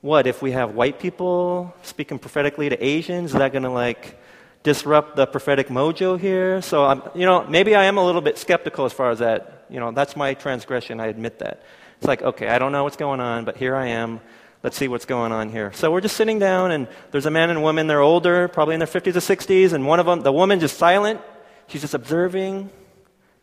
what 0.00 0.26
if 0.26 0.42
we 0.42 0.50
have 0.50 0.74
white 0.74 0.98
people 0.98 1.72
speaking 1.84 2.18
prophetically 2.18 2.68
to 2.68 2.84
Asians? 2.84 3.34
Is 3.34 3.38
that 3.38 3.52
going 3.52 3.62
to 3.62 3.70
like 3.70 4.20
disrupt 4.64 5.14
the 5.14 5.26
prophetic 5.26 5.68
mojo 5.68 6.18
here? 6.18 6.60
So, 6.60 6.86
I'm, 6.86 7.02
you 7.14 7.24
know, 7.24 7.46
maybe 7.46 7.76
I 7.76 7.84
am 7.84 7.98
a 7.98 8.04
little 8.04 8.20
bit 8.20 8.36
skeptical 8.36 8.84
as 8.84 8.92
far 8.92 9.12
as 9.12 9.20
that. 9.20 9.66
You 9.70 9.78
know, 9.78 9.92
that's 9.92 10.16
my 10.16 10.34
transgression. 10.34 10.98
I 10.98 11.06
admit 11.06 11.38
that. 11.38 11.62
It's 12.02 12.08
like, 12.08 12.20
okay, 12.20 12.48
I 12.48 12.58
don't 12.58 12.72
know 12.72 12.82
what's 12.82 12.96
going 12.96 13.20
on, 13.20 13.44
but 13.44 13.56
here 13.56 13.76
I 13.76 13.86
am. 13.86 14.20
Let's 14.64 14.76
see 14.76 14.88
what's 14.88 15.04
going 15.04 15.30
on 15.30 15.50
here. 15.50 15.72
So 15.72 15.92
we're 15.92 16.00
just 16.00 16.16
sitting 16.16 16.40
down, 16.40 16.72
and 16.72 16.88
there's 17.12 17.26
a 17.26 17.30
man 17.30 17.48
and 17.48 17.60
a 17.60 17.62
woman. 17.62 17.86
They're 17.86 18.00
older, 18.00 18.48
probably 18.48 18.74
in 18.74 18.80
their 18.80 18.88
50s 18.88 19.14
or 19.14 19.20
60s, 19.20 19.72
and 19.72 19.86
one 19.86 20.00
of 20.00 20.06
them, 20.06 20.22
the 20.22 20.32
woman, 20.32 20.58
just 20.58 20.78
silent. 20.78 21.20
She's 21.68 21.80
just 21.80 21.94
observing, 21.94 22.70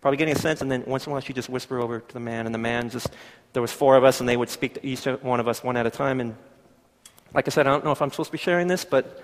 probably 0.02 0.18
getting 0.18 0.36
a 0.36 0.38
sense, 0.38 0.60
and 0.60 0.70
then 0.70 0.84
once 0.86 1.06
in 1.06 1.10
a 1.10 1.14
while 1.14 1.22
she 1.22 1.32
just 1.32 1.48
whisper 1.48 1.80
over 1.80 2.02
to 2.02 2.14
the 2.14 2.20
man, 2.20 2.48
and 2.48 2.54
the 2.54 2.60
man 2.60 2.90
just, 2.90 3.08
there 3.54 3.62
was 3.62 3.72
four 3.72 3.96
of 3.96 4.04
us, 4.04 4.20
and 4.20 4.28
they 4.28 4.36
would 4.36 4.50
speak 4.50 4.74
to 4.74 4.86
each 4.86 5.06
one 5.06 5.40
of 5.40 5.48
us 5.48 5.64
one 5.64 5.78
at 5.78 5.86
a 5.86 5.90
time. 5.90 6.20
And 6.20 6.36
like 7.34 7.48
I 7.48 7.52
said, 7.52 7.66
I 7.66 7.70
don't 7.70 7.86
know 7.86 7.94
if 7.94 8.02
I'm 8.02 8.12
supposed 8.12 8.28
to 8.28 8.34
be 8.34 8.40
sharing 8.40 8.68
this, 8.68 8.84
but 8.84 9.24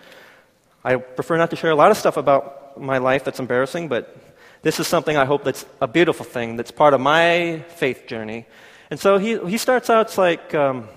I 0.82 0.96
prefer 0.96 1.36
not 1.36 1.50
to 1.50 1.58
share 1.58 1.72
a 1.72 1.75
lot 1.75 1.92
of 1.92 1.98
stuff 1.98 2.15
about 2.15 2.80
my 2.80 3.00
life 3.00 3.25
that's 3.25 3.42
embarrassing, 3.42 3.89
but 3.89 4.15
this 4.62 4.80
is 4.80 4.88
something 4.88 5.18
I 5.18 5.25
hope 5.25 5.44
that's 5.44 5.65
a 5.82 5.89
beautiful 5.89 6.25
thing, 6.25 6.56
that's 6.56 6.72
part 6.72 6.94
of 6.94 7.01
my 7.01 7.65
faith 7.75 8.08
journey. 8.08 8.46
And 8.89 9.00
so 9.00 9.18
he, 9.18 9.38
he 9.48 9.58
starts 9.58 9.89
out, 9.89 10.08
it's 10.08 10.18
like, 10.18 10.54
um, 10.54 10.88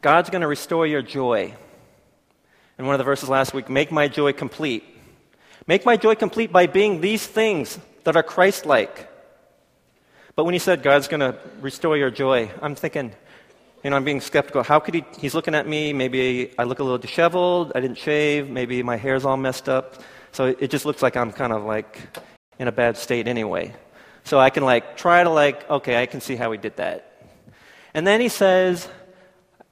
God's 0.00 0.30
going 0.30 0.42
to 0.42 0.46
restore 0.46 0.86
your 0.86 1.02
joy. 1.02 1.54
In 2.78 2.86
one 2.86 2.94
of 2.94 2.98
the 2.98 3.04
verses 3.04 3.28
last 3.28 3.52
week, 3.52 3.68
make 3.68 3.90
my 3.90 4.06
joy 4.06 4.32
complete. 4.32 4.84
Make 5.66 5.84
my 5.84 5.96
joy 5.96 6.14
complete 6.14 6.52
by 6.52 6.66
being 6.66 7.00
these 7.00 7.26
things 7.26 7.78
that 8.04 8.14
are 8.14 8.22
Christ 8.22 8.64
like. 8.66 9.10
But 10.36 10.44
when 10.44 10.54
he 10.54 10.60
said 10.60 10.84
God's 10.84 11.08
going 11.08 11.20
to 11.20 11.36
restore 11.60 11.96
your 11.96 12.10
joy, 12.10 12.48
I'm 12.62 12.76
thinking, 12.76 13.12
you 13.82 13.90
know, 13.90 13.96
I'm 13.96 14.04
being 14.04 14.20
skeptical. 14.20 14.62
How 14.62 14.78
could 14.78 14.94
he? 14.94 15.04
He's 15.18 15.34
looking 15.34 15.54
at 15.54 15.66
me. 15.66 15.92
Maybe 15.92 16.52
I 16.56 16.62
look 16.62 16.78
a 16.78 16.82
little 16.84 16.98
disheveled. 16.98 17.72
I 17.74 17.80
didn't 17.80 17.98
shave. 17.98 18.48
Maybe 18.48 18.82
my 18.84 18.96
hair's 18.96 19.24
all 19.24 19.36
messed 19.36 19.68
up. 19.68 19.96
So 20.30 20.46
it 20.46 20.70
just 20.70 20.84
looks 20.84 21.02
like 21.02 21.16
I'm 21.16 21.32
kind 21.32 21.52
of 21.52 21.64
like 21.64 21.98
in 22.58 22.68
a 22.68 22.72
bad 22.72 22.96
state 22.96 23.26
anyway. 23.26 23.74
So 24.28 24.38
I 24.38 24.50
can 24.50 24.62
like 24.62 24.98
try 24.98 25.24
to 25.24 25.30
like, 25.30 25.70
okay, 25.70 26.02
I 26.02 26.04
can 26.04 26.20
see 26.20 26.36
how 26.36 26.52
he 26.52 26.58
did 26.58 26.76
that. 26.76 27.24
And 27.94 28.06
then 28.06 28.20
he 28.20 28.28
says, 28.28 28.86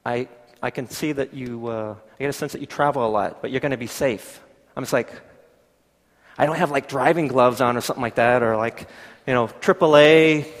I, 0.03 0.29
I 0.63 0.71
can 0.71 0.89
see 0.89 1.11
that 1.11 1.31
you, 1.31 1.67
uh, 1.67 1.93
I 1.93 2.17
get 2.17 2.29
a 2.31 2.33
sense 2.33 2.53
that 2.53 2.61
you 2.61 2.65
travel 2.65 3.05
a 3.05 3.07
lot, 3.07 3.39
but 3.39 3.51
you're 3.51 3.59
going 3.59 3.69
to 3.69 3.77
be 3.77 3.85
safe. 3.85 4.41
I'm 4.75 4.81
just 4.81 4.93
like, 4.93 5.13
I 6.39 6.47
don't 6.47 6.55
have 6.55 6.71
like 6.71 6.87
driving 6.87 7.27
gloves 7.27 7.61
on 7.61 7.77
or 7.77 7.81
something 7.81 8.01
like 8.01 8.15
that, 8.15 8.41
or 8.41 8.57
like, 8.57 8.89
you 9.27 9.33
know, 9.35 9.45
AAA 9.45 10.51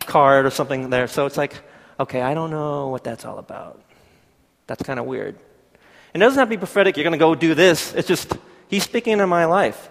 card 0.00 0.44
or 0.44 0.50
something 0.50 0.90
there. 0.90 1.06
So 1.06 1.26
it's 1.26 1.36
like, 1.36 1.54
okay, 2.00 2.22
I 2.22 2.34
don't 2.34 2.50
know 2.50 2.88
what 2.88 3.04
that's 3.04 3.24
all 3.24 3.38
about. 3.38 3.80
That's 4.66 4.82
kind 4.82 4.98
of 4.98 5.06
weird. 5.06 5.38
And 6.14 6.20
it 6.20 6.26
doesn't 6.26 6.38
have 6.40 6.48
to 6.48 6.56
be 6.56 6.58
prophetic, 6.58 6.96
you're 6.96 7.04
going 7.04 7.12
to 7.12 7.18
go 7.18 7.36
do 7.36 7.54
this. 7.54 7.94
It's 7.94 8.08
just, 8.08 8.36
he's 8.66 8.82
speaking 8.82 9.12
into 9.12 9.28
my 9.28 9.44
life. 9.44 9.88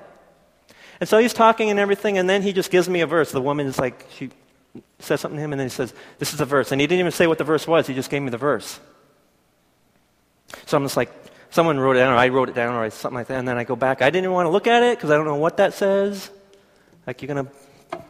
And 0.99 1.07
so 1.07 1.17
he's 1.17 1.33
talking 1.33 1.69
and 1.69 1.79
everything, 1.79 2.17
and 2.17 2.29
then 2.29 2.41
he 2.41 2.51
just 2.51 2.71
gives 2.71 2.89
me 2.89 3.01
a 3.01 3.07
verse. 3.07 3.31
The 3.31 3.41
woman 3.41 3.67
is 3.67 3.79
like, 3.79 4.05
she 4.11 4.29
says 4.99 5.21
something 5.21 5.37
to 5.37 5.43
him, 5.43 5.53
and 5.53 5.59
then 5.59 5.67
he 5.67 5.73
says, 5.73 5.93
This 6.17 6.33
is 6.33 6.41
a 6.41 6.45
verse. 6.45 6.71
And 6.71 6.81
he 6.81 6.87
didn't 6.87 6.99
even 6.99 7.11
say 7.11 7.27
what 7.27 7.37
the 7.37 7.43
verse 7.43 7.65
was, 7.65 7.87
he 7.87 7.93
just 7.93 8.09
gave 8.09 8.21
me 8.21 8.29
the 8.29 8.37
verse. 8.37 8.79
So 10.65 10.77
I'm 10.77 10.83
just 10.83 10.97
like, 10.97 11.11
someone 11.51 11.79
wrote 11.79 11.95
it 11.95 11.99
down, 11.99 12.13
or 12.13 12.17
I 12.17 12.27
wrote 12.29 12.49
it 12.49 12.55
down, 12.55 12.75
or 12.75 12.89
something 12.89 13.15
like 13.15 13.27
that, 13.27 13.39
and 13.39 13.47
then 13.47 13.57
I 13.57 13.63
go 13.63 13.75
back. 13.75 14.01
I 14.01 14.09
didn't 14.09 14.25
even 14.25 14.33
want 14.33 14.47
to 14.47 14.51
look 14.51 14.67
at 14.67 14.83
it 14.83 14.97
because 14.97 15.09
I 15.09 15.15
don't 15.15 15.25
know 15.25 15.35
what 15.35 15.57
that 15.57 15.73
says. 15.73 16.29
Like 17.07 17.21
you're 17.21 17.33
going 17.33 17.45
to 17.45 17.51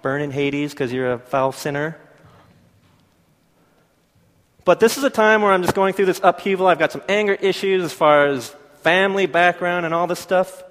burn 0.02 0.22
in 0.22 0.32
Hades 0.32 0.72
because 0.72 0.92
you're 0.92 1.14
a 1.14 1.20
foul 1.20 1.52
sinner. 1.52 1.98
But 4.66 4.80
this 4.80 4.98
is 4.98 5.04
a 5.04 5.10
time 5.10 5.42
where 5.42 5.52
I'm 5.52 5.62
just 5.62 5.74
going 5.74 5.94
through 5.94 6.08
this 6.08 6.20
upheaval. 6.22 6.68
I've 6.68 6.80
got 6.80 6.92
some 6.92 7.02
anger 7.08 7.34
issues 7.34 7.84
as 7.84 7.94
far 7.94 8.28
as 8.28 8.50
family 8.82 9.26
background 9.26 9.86
and 9.86 9.94
all 9.96 10.08
this 10.08 10.20
stuff. 10.20 10.64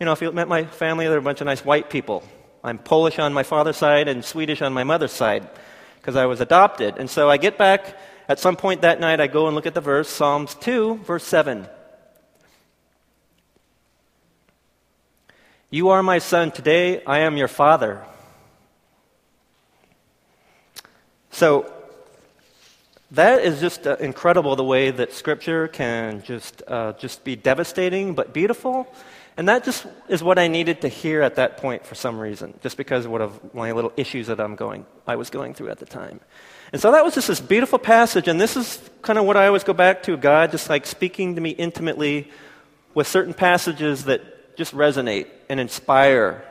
You 0.00 0.06
know, 0.06 0.12
if 0.12 0.22
you 0.22 0.30
met 0.30 0.46
my 0.46 0.64
family, 0.64 1.08
they're 1.08 1.18
a 1.18 1.22
bunch 1.22 1.40
of 1.40 1.46
nice 1.46 1.64
white 1.64 1.90
people. 1.90 2.22
I'm 2.62 2.78
Polish 2.78 3.18
on 3.18 3.32
my 3.32 3.42
father's 3.42 3.76
side 3.76 4.06
and 4.06 4.24
Swedish 4.24 4.62
on 4.62 4.72
my 4.72 4.84
mother's 4.84 5.12
side 5.12 5.48
because 5.96 6.14
I 6.14 6.26
was 6.26 6.40
adopted. 6.40 6.98
And 6.98 7.10
so 7.10 7.28
I 7.28 7.36
get 7.36 7.58
back 7.58 7.98
at 8.28 8.38
some 8.38 8.54
point 8.54 8.82
that 8.82 9.00
night, 9.00 9.20
I 9.20 9.26
go 9.26 9.48
and 9.48 9.56
look 9.56 9.66
at 9.66 9.74
the 9.74 9.80
verse, 9.80 10.08
Psalms 10.08 10.54
2, 10.54 10.98
verse 10.98 11.24
7. 11.24 11.66
You 15.70 15.88
are 15.88 16.02
my 16.02 16.18
son. 16.18 16.52
Today 16.52 17.02
I 17.04 17.20
am 17.20 17.36
your 17.36 17.48
father. 17.48 18.04
So 21.32 21.72
that 23.10 23.42
is 23.42 23.58
just 23.58 23.86
uh, 23.86 23.96
incredible 23.98 24.54
the 24.54 24.64
way 24.64 24.92
that 24.92 25.12
Scripture 25.12 25.66
can 25.66 26.22
just, 26.22 26.62
uh, 26.68 26.92
just 26.92 27.24
be 27.24 27.34
devastating 27.34 28.14
but 28.14 28.32
beautiful. 28.32 28.86
And 29.38 29.48
that 29.48 29.62
just 29.62 29.86
is 30.08 30.20
what 30.20 30.36
I 30.36 30.48
needed 30.48 30.80
to 30.80 30.88
hear 30.88 31.22
at 31.22 31.36
that 31.36 31.58
point 31.58 31.86
for 31.86 31.94
some 31.94 32.18
reason, 32.18 32.58
just 32.60 32.76
because 32.76 33.06
of, 33.06 33.14
of 33.14 33.54
my 33.54 33.70
little 33.70 33.92
issues 33.96 34.26
that 34.26 34.40
I'm 34.40 34.56
going, 34.56 34.84
I 35.06 35.14
was 35.14 35.30
going 35.30 35.54
through 35.54 35.70
at 35.70 35.78
the 35.78 35.86
time. 35.86 36.18
And 36.72 36.82
so 36.82 36.90
that 36.90 37.04
was 37.04 37.14
just 37.14 37.28
this 37.28 37.40
beautiful 37.40 37.78
passage, 37.78 38.26
and 38.26 38.40
this 38.40 38.56
is 38.56 38.82
kind 39.00 39.16
of 39.16 39.24
what 39.24 39.36
I 39.36 39.46
always 39.46 39.62
go 39.62 39.72
back 39.72 40.02
to 40.02 40.16
God 40.16 40.50
just 40.50 40.68
like 40.68 40.86
speaking 40.86 41.36
to 41.36 41.40
me 41.40 41.50
intimately 41.50 42.28
with 42.94 43.06
certain 43.06 43.32
passages 43.32 44.06
that 44.06 44.56
just 44.56 44.74
resonate 44.74 45.28
and 45.48 45.60
inspire. 45.60 46.42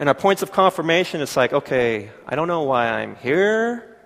And 0.00 0.08
our 0.08 0.14
points 0.14 0.42
of 0.42 0.50
confirmation, 0.50 1.20
it's 1.20 1.36
like, 1.36 1.52
okay, 1.52 2.10
I 2.26 2.34
don't 2.34 2.48
know 2.48 2.64
why 2.64 2.88
I'm 2.88 3.14
here, 3.14 3.96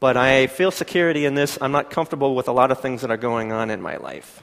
but 0.00 0.16
I 0.16 0.48
feel 0.48 0.72
security 0.72 1.26
in 1.26 1.36
this. 1.36 1.58
I'm 1.60 1.70
not 1.70 1.90
comfortable 1.90 2.34
with 2.34 2.48
a 2.48 2.52
lot 2.52 2.72
of 2.72 2.80
things 2.80 3.02
that 3.02 3.12
are 3.12 3.16
going 3.16 3.52
on 3.52 3.70
in 3.70 3.80
my 3.80 3.98
life. 3.98 4.42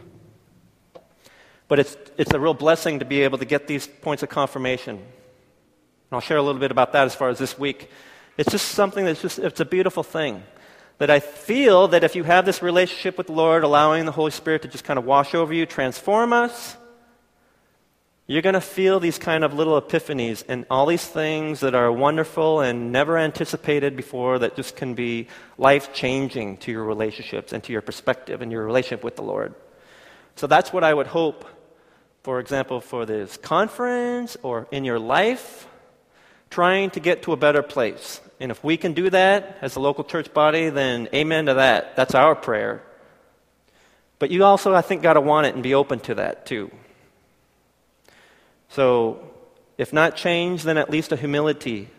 But 1.69 1.79
it's, 1.79 1.95
it's 2.17 2.33
a 2.33 2.39
real 2.39 2.55
blessing 2.55 2.99
to 2.99 3.05
be 3.05 3.21
able 3.21 3.37
to 3.37 3.45
get 3.45 3.67
these 3.67 3.87
points 3.87 4.23
of 4.23 4.29
confirmation. 4.29 4.97
And 4.97 5.05
I'll 6.11 6.19
share 6.19 6.37
a 6.37 6.41
little 6.41 6.59
bit 6.59 6.71
about 6.71 6.91
that 6.93 7.05
as 7.05 7.15
far 7.15 7.29
as 7.29 7.37
this 7.37 7.57
week. 7.57 7.89
It's 8.37 8.51
just 8.51 8.69
something 8.69 9.05
that's 9.05 9.21
just, 9.21 9.39
it's 9.39 9.59
a 9.59 9.65
beautiful 9.65 10.03
thing. 10.03 10.43
That 10.97 11.09
I 11.09 11.19
feel 11.19 11.87
that 11.89 12.03
if 12.03 12.15
you 12.15 12.23
have 12.23 12.45
this 12.45 12.61
relationship 12.61 13.17
with 13.17 13.27
the 13.27 13.33
Lord, 13.33 13.63
allowing 13.63 14.05
the 14.05 14.11
Holy 14.11 14.31
Spirit 14.31 14.63
to 14.63 14.67
just 14.67 14.83
kind 14.83 14.97
of 14.97 15.05
wash 15.05 15.33
over 15.33 15.53
you, 15.53 15.65
transform 15.65 16.33
us, 16.33 16.75
you're 18.25 18.41
going 18.41 18.53
to 18.53 18.61
feel 18.61 18.99
these 18.99 19.17
kind 19.17 19.43
of 19.43 19.53
little 19.53 19.79
epiphanies 19.79 20.43
and 20.47 20.65
all 20.69 20.85
these 20.85 21.05
things 21.05 21.61
that 21.61 21.75
are 21.75 21.91
wonderful 21.91 22.61
and 22.61 22.91
never 22.91 23.17
anticipated 23.17 23.95
before 23.95 24.39
that 24.39 24.55
just 24.55 24.75
can 24.75 24.93
be 24.93 25.27
life 25.57 25.93
changing 25.93 26.57
to 26.57 26.71
your 26.71 26.83
relationships 26.83 27.53
and 27.53 27.63
to 27.63 27.71
your 27.71 27.81
perspective 27.81 28.41
and 28.41 28.51
your 28.51 28.65
relationship 28.65 29.03
with 29.03 29.15
the 29.15 29.23
Lord. 29.23 29.53
So 30.35 30.47
that's 30.47 30.73
what 30.73 30.83
I 30.83 30.93
would 30.93 31.07
hope 31.07 31.45
for 32.23 32.39
example, 32.39 32.81
for 32.81 33.05
this 33.05 33.37
conference 33.37 34.37
or 34.43 34.67
in 34.71 34.83
your 34.83 34.99
life, 34.99 35.67
trying 36.49 36.89
to 36.91 36.99
get 36.99 37.23
to 37.23 37.33
a 37.33 37.37
better 37.37 37.61
place. 37.61 38.21
And 38.39 38.51
if 38.51 38.63
we 38.63 38.77
can 38.77 38.93
do 38.93 39.09
that 39.09 39.57
as 39.61 39.75
a 39.75 39.79
local 39.79 40.03
church 40.03 40.33
body, 40.33 40.69
then 40.69 41.09
amen 41.13 41.45
to 41.47 41.55
that. 41.55 41.95
That's 41.95 42.15
our 42.15 42.35
prayer. 42.35 42.81
But 44.17 44.31
you 44.31 44.43
also, 44.43 44.73
I 44.73 44.81
think, 44.81 45.01
got 45.01 45.13
to 45.13 45.21
want 45.21 45.47
it 45.47 45.53
and 45.53 45.63
be 45.63 45.73
open 45.73 45.99
to 46.01 46.15
that 46.15 46.45
too. 46.45 46.71
So, 48.69 49.31
if 49.77 49.93
not 49.93 50.15
change, 50.15 50.63
then 50.63 50.77
at 50.77 50.89
least 50.89 51.11
a 51.11 51.15
humility 51.15 51.89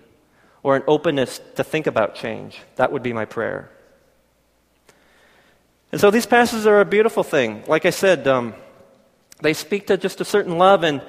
or 0.63 0.77
an 0.77 0.83
openness 0.87 1.41
to 1.57 1.65
think 1.65 1.87
about 1.87 2.15
change. 2.15 2.61
That 2.77 2.93
would 2.93 3.03
be 3.03 3.13
my 3.13 3.25
prayer. 3.25 3.71
And 5.93 6.01
so 6.01 6.11
these 6.11 6.27
passages 6.27 6.67
are 6.67 6.81
a 6.81 6.85
beautiful 6.85 7.25
thing. 7.25 7.65
Like 7.67 7.87
I 7.87 7.91
said, 7.91 8.29
um, 8.29 8.55
they 9.43 9.55
speak 9.55 9.87
to 9.89 9.97
just 9.97 10.21
a 10.21 10.25
certain 10.25 10.59
love, 10.59 10.85
and 10.85 11.03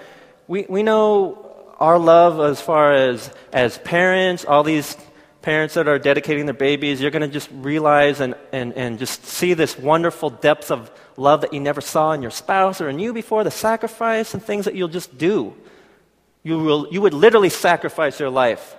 we, 0.48 0.66
we 0.68 0.84
know 0.84 1.74
our 1.80 1.98
love 1.98 2.40
as 2.40 2.62
far 2.62 2.94
as, 2.94 3.32
as 3.52 3.78
parents, 3.80 4.46
all 4.46 4.64
these 4.64 4.96
parents 5.42 5.74
that 5.74 5.88
are 5.88 5.98
dedicating 5.98 6.46
their 6.46 6.54
babies, 6.54 7.02
you're 7.02 7.12
going 7.12 7.24
to 7.24 7.28
just 7.28 7.50
realize 7.52 8.20
and, 8.20 8.36
and, 8.52 8.74
and 8.74 9.00
just 9.00 9.26
see 9.26 9.56
this 9.56 9.78
wonderful 9.78 10.30
depth 10.30 10.70
of 10.70 10.92
love 11.18 11.42
that 11.42 11.54
you 11.54 11.60
never 11.60 11.82
saw 11.82 12.12
in 12.12 12.22
your 12.22 12.32
spouse 12.32 12.82
or 12.82 12.90
in 12.90 13.00
you 13.00 13.14
before, 13.14 13.44
the 13.44 13.52
sacrifice 13.52 14.34
and 14.34 14.44
things 14.44 14.66
that 14.66 14.76
you'll 14.76 14.88
just 14.88 15.18
do. 15.18 15.56
You, 16.44 16.60
will, 16.60 16.88
you 16.92 17.02
would 17.02 17.14
literally 17.14 17.50
sacrifice 17.50 18.20
your 18.20 18.30
life 18.30 18.76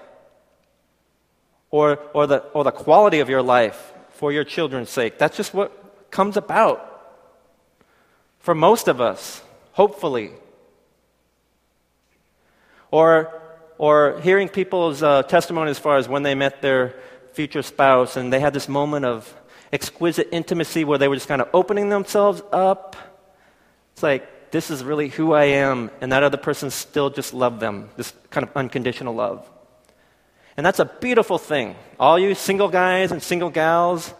or, 1.71 1.99
or, 2.15 2.27
the, 2.29 2.39
or 2.55 2.63
the 2.63 2.71
quality 2.71 3.19
of 3.19 3.29
your 3.29 3.43
life 3.43 3.93
for 4.11 4.31
your 4.31 4.45
children's 4.45 4.91
sake. 4.91 5.19
That's 5.19 5.37
just 5.37 5.53
what 5.53 6.11
comes 6.11 6.37
about 6.37 6.92
for 8.43 8.55
most 8.55 8.89
of 8.89 9.01
us, 9.01 9.43
hopefully. 9.73 10.31
Or, 12.91 13.41
or 13.79 14.21
hearing 14.21 14.49
people's 14.49 15.03
uh, 15.03 15.23
testimony 15.23 15.71
as 15.71 15.79
far 15.79 15.97
as 15.97 16.09
when 16.09 16.23
they 16.23 16.35
met 16.35 16.61
their 16.61 16.95
future 17.33 17.63
spouse, 17.63 18.17
and 18.17 18.31
they 18.33 18.41
had 18.41 18.53
this 18.53 18.69
moment 18.69 19.07
of 19.07 19.35
exquisite 19.73 20.29
intimacy 20.33 20.85
where 20.85 20.99
they 20.99 21.09
were 21.09 21.17
just 21.17 21.29
kind 21.29 21.41
of 21.41 21.49
opening 21.55 21.89
themselves 21.89 22.43
up. 22.53 22.97
It's 23.95 24.03
like, 24.03 24.51
this 24.51 24.71
is 24.71 24.85
really 24.85 25.09
who 25.09 25.33
I 25.33 25.45
am, 25.45 25.91
and 26.03 26.13
that 26.13 26.23
other 26.23 26.37
person 26.37 26.69
still 26.71 27.09
just 27.09 27.33
loved 27.33 27.61
them, 27.61 27.89
this 27.97 28.13
kind 28.29 28.47
of 28.47 28.55
unconditional 28.55 29.15
love. 29.15 29.49
And 30.57 30.67
that's 30.67 30.81
a 30.81 30.85
beautiful 30.85 31.39
thing. 31.39 31.77
All 31.99 32.19
you 32.19 32.35
single 32.35 32.69
guys 32.69 33.13
and 33.13 33.23
single 33.23 33.49
gals, 33.49 34.13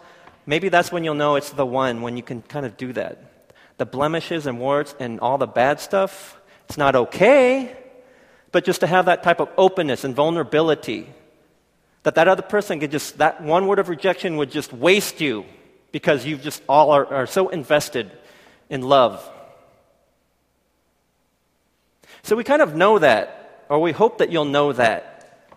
maybe 0.47 0.69
that's 0.69 0.91
when 0.91 1.03
you'll 1.03 1.13
know 1.13 1.35
it's 1.35 1.51
the 1.51 1.65
one, 1.65 2.01
when 2.01 2.17
you 2.17 2.23
can 2.23 2.41
kind 2.41 2.65
of 2.65 2.77
do 2.77 2.93
that. 2.93 3.32
The 3.77 3.85
blemishes 3.85 4.45
and 4.45 4.59
warts 4.59 4.95
and 4.99 5.19
all 5.19 5.37
the 5.37 5.47
bad 5.47 5.79
stuff, 5.79 6.39
it's 6.65 6.77
not 6.77 6.95
okay, 6.95 7.75
but 8.51 8.65
just 8.65 8.81
to 8.81 8.87
have 8.87 9.05
that 9.05 9.23
type 9.23 9.39
of 9.39 9.49
openness 9.57 10.03
and 10.03 10.15
vulnerability 10.15 11.09
that 12.03 12.15
that 12.15 12.27
other 12.27 12.41
person 12.41 12.79
could 12.79 12.91
just, 12.91 13.17
that 13.17 13.41
one 13.41 13.67
word 13.67 13.79
of 13.79 13.89
rejection 13.89 14.37
would 14.37 14.51
just 14.51 14.71
waste 14.73 15.21
you 15.21 15.45
because 15.91 16.25
you 16.25 16.37
just 16.37 16.61
all 16.67 16.91
are, 16.91 17.05
are 17.05 17.25
so 17.25 17.49
invested 17.49 18.11
in 18.69 18.81
love. 18.81 19.29
So 22.23 22.35
we 22.35 22.43
kind 22.43 22.61
of 22.61 22.75
know 22.75 22.99
that, 22.99 23.65
or 23.69 23.79
we 23.79 23.91
hope 23.91 24.17
that 24.19 24.31
you'll 24.31 24.45
know 24.45 24.73
that. 24.73 25.49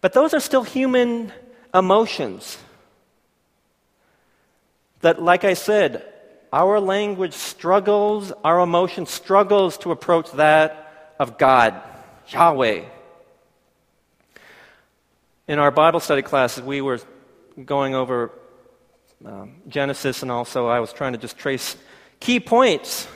But 0.00 0.12
those 0.12 0.34
are 0.34 0.40
still 0.40 0.64
human 0.64 1.32
emotions. 1.72 2.58
That, 5.00 5.22
like 5.22 5.44
I 5.44 5.54
said, 5.54 6.11
our 6.52 6.78
language 6.80 7.32
struggles, 7.32 8.30
our 8.44 8.60
emotion 8.60 9.06
struggles 9.06 9.78
to 9.78 9.90
approach 9.90 10.30
that 10.32 11.14
of 11.18 11.38
God, 11.38 11.80
Yahweh. 12.28 12.84
In 15.48 15.58
our 15.58 15.70
Bible 15.70 16.00
study 16.00 16.22
classes, 16.22 16.62
we 16.62 16.80
were 16.82 17.00
going 17.64 17.94
over 17.94 18.30
um, 19.24 19.56
Genesis, 19.66 20.22
and 20.22 20.30
also 20.30 20.66
I 20.66 20.80
was 20.80 20.92
trying 20.92 21.12
to 21.12 21.18
just 21.18 21.38
trace 21.38 21.76
key 22.20 22.38
points 22.38 23.08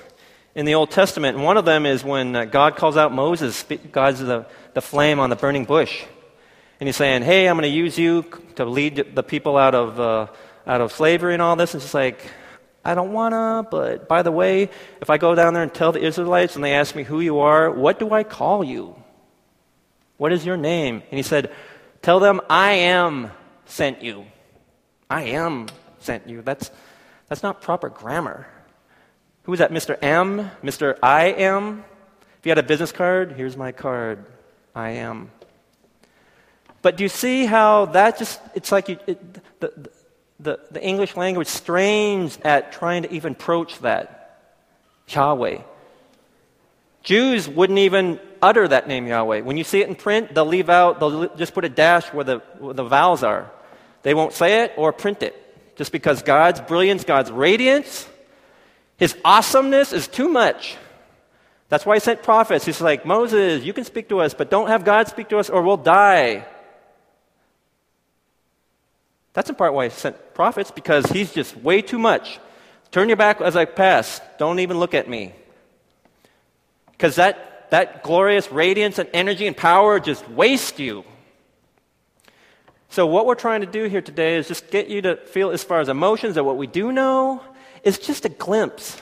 in 0.55 0.65
the 0.65 0.75
Old 0.75 0.91
Testament. 0.91 1.37
And 1.37 1.45
one 1.45 1.59
of 1.59 1.65
them 1.65 1.85
is 1.85 2.03
when 2.03 2.35
uh, 2.35 2.45
God 2.47 2.77
calls 2.77 2.97
out 2.97 3.13
Moses, 3.13 3.65
God's 3.93 4.21
the, 4.21 4.47
the 4.73 4.81
flame 4.81 5.21
on 5.21 5.31
the 5.31 5.37
burning 5.37 5.65
bush. 5.65 6.05
And 6.81 6.89
he's 6.89 6.97
saying, 6.97 7.23
Hey, 7.23 7.49
I'm 7.49 7.57
going 7.57 7.71
to 7.71 7.77
use 7.77 7.99
you 7.99 8.25
to 8.57 8.65
lead 8.65 9.15
the 9.15 9.23
people 9.23 9.57
out 9.57 9.75
of, 9.75 10.01
uh, 10.01 10.27
out 10.67 10.81
of 10.81 10.93
slavery 10.93 11.35
and 11.35 11.43
all 11.43 11.57
this. 11.57 11.75
And 11.75 11.83
it's 11.83 11.95
like, 11.95 12.21
I 12.87 12.95
don't 12.95 13.13
want 13.13 13.33
to, 13.33 13.69
but 13.69 14.07
by 14.07 14.23
the 14.23 14.31
way, 14.31 14.71
if 15.01 15.11
I 15.11 15.19
go 15.19 15.35
down 15.35 15.55
there 15.55 15.65
and 15.65 15.75
tell 15.75 15.91
the 15.91 16.01
Israelites 16.01 16.55
and 16.55 16.65
they 16.65 16.73
ask 16.73 16.95
me 16.95 17.03
who 17.03 17.21
you 17.21 17.41
are, 17.41 17.69
what 17.69 17.99
do 17.99 18.13
I 18.13 18.23
call 18.23 18.63
you? 18.63 18.95
What 20.19 20.33
is 20.33 20.47
your 20.47 20.57
name? 20.57 21.03
And 21.11 21.19
he 21.19 21.25
said, 21.25 21.53
Tell 22.01 22.21
them, 22.21 22.41
I 22.49 22.73
am 22.73 23.33
sent 23.65 24.03
you. 24.03 24.27
I 25.11 25.25
am 25.25 25.67
sent 25.99 26.29
you. 26.29 26.43
That's, 26.43 26.71
that's 27.27 27.43
not 27.43 27.61
proper 27.61 27.89
grammar. 27.89 28.47
Who 29.43 29.53
is 29.53 29.59
that, 29.59 29.73
Mr. 29.73 30.01
M? 30.01 30.49
Mr. 30.63 30.97
I 31.03 31.25
am? 31.33 31.85
If 32.39 32.47
you 32.47 32.51
had 32.51 32.59
a 32.59 32.63
business 32.63 32.93
card, 32.93 33.33
here's 33.33 33.57
my 33.57 33.73
card. 33.73 34.25
I 34.77 34.91
am. 34.91 35.33
But 36.83 36.97
do 36.97 37.03
you 37.03 37.09
see 37.09 37.47
how 37.47 37.87
that 37.87 38.17
just, 38.17 38.41
it's 38.55 38.71
like 38.71 38.89
you, 38.89 38.99
it, 39.09 39.35
the, 39.59 39.73
the, 39.77 39.91
the 40.41 40.83
English 40.83 41.17
language 41.17 41.49
strains 41.49 42.39
at 42.45 42.73
trying 42.73 43.03
to 43.03 43.13
even 43.13 43.33
approach 43.33 43.79
that. 43.81 44.41
Yahweh. 45.09 45.59
Jews 47.03 47.49
wouldn't 47.49 47.79
even 47.79 48.19
utter 48.43 48.67
that 48.67 48.89
name 48.89 49.07
Yahweh. 49.07 49.41
When 49.41 49.57
you 49.57 49.65
see 49.65 49.81
it 49.81 49.89
in 49.89 49.95
print, 49.95 50.35
they'll 50.35 50.45
leave 50.45 50.69
out, 50.69 50.99
they'll 50.99 51.29
just 51.37 51.55
put 51.55 51.65
a 51.65 51.69
dash 51.69 52.07
where 52.13 52.25
the, 52.25 52.39
where 52.59 52.75
the 52.75 52.85
vowels 52.85 53.23
are. 53.23 53.51
They 54.03 54.15
won't 54.15 54.33
say 54.33 54.65
it 54.65 54.73
or 54.77 54.93
print 54.93 55.23
it. 55.23 55.35
Just 55.77 55.93
because 55.93 56.23
God's 56.23 56.61
brilliance, 56.61 57.05
God's 57.05 57.31
radiance, 57.31 58.09
His 58.97 59.17
awesomeness 59.25 59.93
is 59.93 60.09
too 60.09 60.29
much. 60.29 60.77
That's 61.69 61.87
why 61.87 61.97
He 61.97 62.01
sent 62.01 62.23
prophets. 62.23 62.65
He's 62.65 62.81
like, 62.81 63.07
Moses, 63.07 63.63
you 63.65 63.73
can 63.73 63.85
speak 63.85 64.09
to 64.09 64.21
us, 64.21 64.35
but 64.35 64.51
don't 64.51 64.69
have 64.69 64.85
God 64.85 65.09
speak 65.09 65.29
to 65.29 65.39
us 65.39 65.51
or 65.51 65.63
we'll 65.63 65.77
die. 65.77 66.47
That's 69.37 69.51
in 69.51 69.55
part 69.55 69.75
why 69.75 69.85
He 69.85 69.91
sent 69.91 70.33
prophets, 70.33 70.71
because 70.71 71.05
He's 71.11 71.31
just 71.31 71.55
way 71.59 71.83
too 71.83 71.99
much. 71.99 72.41
Turn 72.91 73.11
your 73.11 73.19
back 73.19 73.43
as 73.43 73.55
I 73.55 73.67
pass. 73.67 74.23
Don't 74.39 74.61
even 74.61 74.79
look 74.79 74.95
at 74.95 75.09
me. 75.09 75.35
Because 76.93 77.17
that 77.17 77.69
that 77.71 78.03
glorious 78.03 78.51
radiance 78.51 78.99
and 78.99 79.11
energy 79.13 79.47
and 79.47 79.55
power 79.55 80.01
just 80.01 80.27
waste 80.31 80.79
you. 80.79 81.05
So, 82.89 83.07
what 83.07 83.27
we're 83.27 83.35
trying 83.35 83.61
to 83.61 83.67
do 83.67 83.85
here 83.85 84.01
today 84.01 84.37
is 84.37 84.49
just 84.49 84.71
get 84.71 84.89
you 84.89 85.03
to 85.03 85.17
feel, 85.17 85.51
as 85.51 85.63
far 85.63 85.81
as 85.81 85.91
emotions, 85.91 86.37
that 86.37 86.45
what 86.45 86.57
we 86.57 86.67
do 86.67 86.93
know 86.93 87.43
is 87.83 87.99
just 87.99 88.25
a 88.25 88.31
glimpse. 88.31 88.97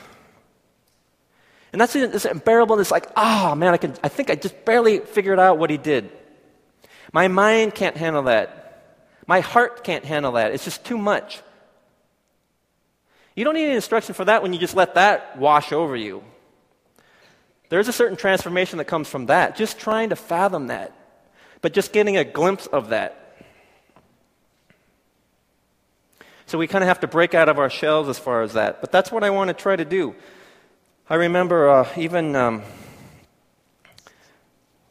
And 1.71 1.79
that's 1.79 1.93
this 1.93 2.25
unbearable. 2.25 2.77
It's 2.79 2.91
like, 2.91 3.07
ah, 3.15 3.51
oh, 3.51 3.55
man, 3.55 3.73
I, 3.73 3.77
can, 3.77 3.93
I 4.03 4.09
think 4.09 4.29
I 4.29 4.35
just 4.35 4.65
barely 4.65 4.99
figured 4.99 5.39
out 5.39 5.59
what 5.59 5.69
he 5.69 5.77
did. 5.77 6.09
My 7.13 7.29
mind 7.29 7.73
can't 7.73 7.95
handle 7.95 8.23
that. 8.23 8.64
My 9.27 9.39
heart 9.39 9.83
can't 9.83 10.05
handle 10.05 10.33
that. 10.33 10.51
It's 10.51 10.63
just 10.63 10.85
too 10.85 10.97
much. 10.97 11.41
You 13.35 13.43
don't 13.43 13.55
need 13.55 13.65
any 13.65 13.75
instruction 13.75 14.13
for 14.13 14.25
that 14.25 14.43
when 14.43 14.53
you 14.53 14.59
just 14.59 14.75
let 14.75 14.95
that 14.95 15.37
wash 15.37 15.71
over 15.71 15.95
you. 15.95 16.23
There's 17.69 17.87
a 17.87 17.93
certain 17.93 18.15
transformation 18.15 18.77
that 18.77 18.85
comes 18.85 19.09
from 19.09 19.25
that, 19.25 19.55
just 19.55 19.79
trying 19.79 20.09
to 20.09 20.15
fathom 20.15 20.67
that, 20.67 20.93
but 21.61 21.73
just 21.73 21.91
getting 21.91 22.15
a 22.17 22.23
glimpse 22.23 22.67
of 22.67 22.89
that. 22.89 23.21
So 26.45 26.59
we 26.59 26.67
kind 26.67 26.83
of 26.83 26.87
have 26.87 26.99
to 26.99 27.07
break 27.07 27.33
out 27.33 27.49
of 27.49 27.57
our 27.57 27.71
shells 27.71 28.07
as 28.07 28.19
far 28.19 28.43
as 28.43 28.53
that. 28.53 28.79
But 28.79 28.91
that's 28.91 29.11
what 29.11 29.23
I 29.23 29.31
want 29.31 29.47
to 29.47 29.55
try 29.55 29.75
to 29.75 29.83
do. 29.83 30.15
I 31.09 31.15
remember 31.15 31.69
uh, 31.69 31.89
even 31.97 32.35
um, 32.35 32.61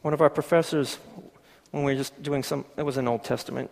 one 0.01 0.13
of 0.13 0.19
our 0.19 0.29
professors, 0.29 0.99
when 1.71 1.85
we 1.85 1.93
were 1.93 1.97
just 1.97 2.21
doing 2.21 2.43
some, 2.43 2.65
it 2.75 2.83
was 2.83 2.97
an 2.97 3.07
Old 3.07 3.23
Testament 3.23 3.71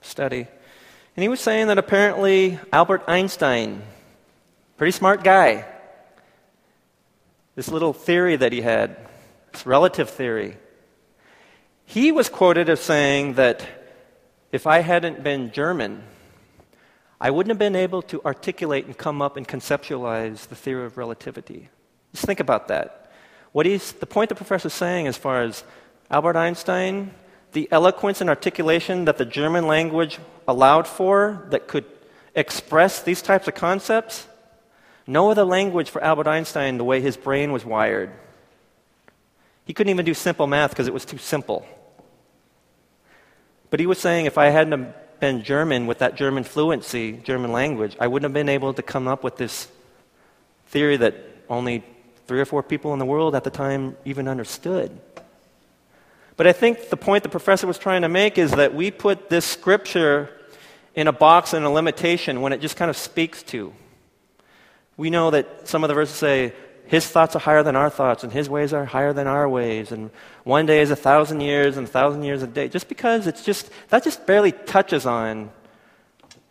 study, 0.00 0.46
and 1.16 1.22
he 1.22 1.28
was 1.28 1.40
saying 1.40 1.66
that 1.66 1.78
apparently 1.78 2.58
Albert 2.72 3.02
Einstein, 3.08 3.82
pretty 4.76 4.92
smart 4.92 5.24
guy, 5.24 5.64
this 7.56 7.68
little 7.68 7.92
theory 7.92 8.36
that 8.36 8.52
he 8.52 8.60
had, 8.60 8.96
this 9.52 9.66
relative 9.66 10.08
theory. 10.08 10.56
He 11.84 12.12
was 12.12 12.28
quoted 12.28 12.68
as 12.68 12.80
saying 12.80 13.34
that 13.34 13.66
if 14.52 14.66
I 14.66 14.78
hadn't 14.78 15.24
been 15.24 15.50
German, 15.50 16.04
I 17.20 17.30
wouldn't 17.30 17.50
have 17.50 17.58
been 17.58 17.74
able 17.74 18.02
to 18.02 18.22
articulate 18.24 18.86
and 18.86 18.96
come 18.96 19.20
up 19.20 19.36
and 19.36 19.46
conceptualize 19.46 20.46
the 20.46 20.54
theory 20.54 20.86
of 20.86 20.96
relativity. 20.96 21.68
Just 22.12 22.26
think 22.26 22.38
about 22.38 22.68
that. 22.68 23.10
What 23.50 23.66
he's, 23.66 23.92
the 23.92 24.06
point 24.06 24.28
the 24.28 24.34
professor 24.34 24.68
is 24.68 24.74
saying 24.74 25.08
as 25.08 25.16
far 25.16 25.42
as 25.42 25.64
Albert 26.10 26.36
Einstein, 26.36 27.12
the 27.52 27.68
eloquence 27.70 28.20
and 28.20 28.28
articulation 28.28 29.06
that 29.06 29.18
the 29.18 29.24
German 29.24 29.66
language 29.66 30.18
allowed 30.46 30.86
for 30.86 31.46
that 31.50 31.68
could 31.68 31.84
express 32.34 33.02
these 33.02 33.22
types 33.22 33.48
of 33.48 33.54
concepts, 33.54 34.26
no 35.06 35.30
other 35.30 35.44
language 35.44 35.90
for 35.90 36.02
Albert 36.02 36.26
Einstein 36.26 36.78
the 36.78 36.84
way 36.84 37.00
his 37.00 37.16
brain 37.16 37.52
was 37.52 37.64
wired. 37.64 38.10
He 39.64 39.74
couldn't 39.74 39.90
even 39.90 40.04
do 40.04 40.14
simple 40.14 40.46
math 40.46 40.70
because 40.70 40.86
it 40.86 40.94
was 40.94 41.04
too 41.04 41.18
simple. 41.18 41.66
But 43.70 43.80
he 43.80 43.86
was 43.86 43.98
saying 43.98 44.26
if 44.26 44.38
I 44.38 44.46
hadn't 44.46 44.94
been 45.20 45.42
German 45.42 45.86
with 45.86 45.98
that 45.98 46.14
German 46.14 46.44
fluency, 46.44 47.12
German 47.12 47.52
language, 47.52 47.96
I 48.00 48.06
wouldn't 48.06 48.30
have 48.30 48.34
been 48.34 48.48
able 48.48 48.72
to 48.74 48.82
come 48.82 49.08
up 49.08 49.24
with 49.24 49.36
this 49.36 49.68
theory 50.68 50.96
that 50.98 51.14
only 51.50 51.84
three 52.26 52.40
or 52.40 52.44
four 52.44 52.62
people 52.62 52.92
in 52.92 52.98
the 52.98 53.04
world 53.04 53.34
at 53.34 53.44
the 53.44 53.50
time 53.50 53.96
even 54.04 54.28
understood. 54.28 54.98
But 56.38 56.46
I 56.46 56.52
think 56.52 56.88
the 56.88 56.96
point 56.96 57.24
the 57.24 57.28
professor 57.28 57.66
was 57.66 57.78
trying 57.78 58.02
to 58.02 58.08
make 58.08 58.38
is 58.38 58.52
that 58.52 58.72
we 58.72 58.90
put 58.90 59.28
this 59.28 59.44
scripture 59.44 60.30
in 60.94 61.08
a 61.08 61.12
box 61.12 61.52
and 61.52 61.66
a 61.66 61.68
limitation 61.68 62.40
when 62.40 62.52
it 62.52 62.60
just 62.60 62.76
kind 62.76 62.88
of 62.88 62.96
speaks 62.96 63.42
to. 63.42 63.74
We 64.96 65.10
know 65.10 65.30
that 65.32 65.68
some 65.68 65.84
of 65.84 65.88
the 65.88 65.94
verses 65.94 66.14
say, 66.14 66.54
His 66.86 67.06
thoughts 67.06 67.36
are 67.36 67.40
higher 67.40 67.64
than 67.64 67.76
our 67.76 67.90
thoughts, 67.90 68.22
and 68.22 68.32
His 68.32 68.48
ways 68.48 68.72
are 68.72 68.84
higher 68.84 69.12
than 69.12 69.26
our 69.26 69.48
ways, 69.48 69.90
and 69.92 70.10
one 70.44 70.64
day 70.64 70.80
is 70.80 70.92
a 70.92 70.96
thousand 70.96 71.40
years, 71.40 71.76
and 71.76 71.86
a 71.88 71.90
thousand 71.90 72.22
years 72.22 72.42
a 72.42 72.46
day. 72.46 72.68
Just 72.68 72.88
because 72.88 73.26
it's 73.26 73.44
just, 73.44 73.68
that 73.88 74.04
just 74.04 74.24
barely 74.24 74.52
touches 74.52 75.06
on 75.06 75.50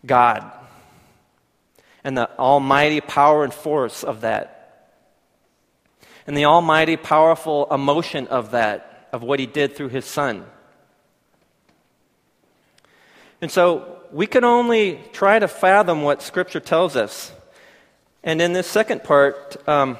God 0.06 0.52
and 2.04 2.18
the 2.18 2.30
almighty 2.38 3.02
power 3.02 3.44
and 3.44 3.54
force 3.54 4.04
of 4.04 4.22
that, 4.22 4.94
and 6.26 6.38
the 6.38 6.46
almighty 6.46 6.96
powerful 6.96 7.68
emotion 7.72 8.28
of 8.28 8.52
that, 8.52 8.87
of 9.12 9.24
what 9.24 9.40
He 9.40 9.46
did 9.46 9.76
through 9.76 9.90
His 9.90 10.06
Son. 10.06 10.46
And 13.42 13.52
so 13.52 14.02
we 14.12 14.28
can 14.28 14.44
only 14.44 15.02
try 15.14 15.40
to 15.40 15.48
fathom 15.48 16.02
what 16.02 16.22
Scripture 16.22 16.60
tells 16.60 16.96
us. 16.96 17.32
And 18.24 18.42
in 18.42 18.54
this 18.54 18.68
second 18.68 19.04
part, 19.04 19.58
um, 19.68 19.98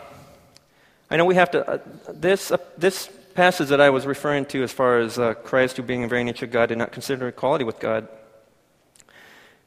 I 1.10 1.18
know 1.18 1.26
we 1.26 1.36
have 1.36 1.52
to, 1.52 1.70
uh, 1.70 1.78
this, 2.10 2.52
uh, 2.52 2.58
this 2.78 3.10
passage 3.36 3.70
that 3.70 3.80
I 3.80 3.90
was 3.92 4.06
referring 4.06 4.46
to 4.48 4.64
as 4.64 4.72
far 4.72 5.00
as 5.00 5.20
uh, 5.20 5.36
Christ, 5.36 5.78
who 5.78 5.84
being 5.84 6.02
in 6.02 6.10
very 6.10 6.24
nature 6.24 6.48
God, 6.48 6.68
did 6.68 6.78
not 6.78 6.92
consider 6.92 7.28
equality 7.28 7.64
with 7.64 7.80
God. 7.80 8.08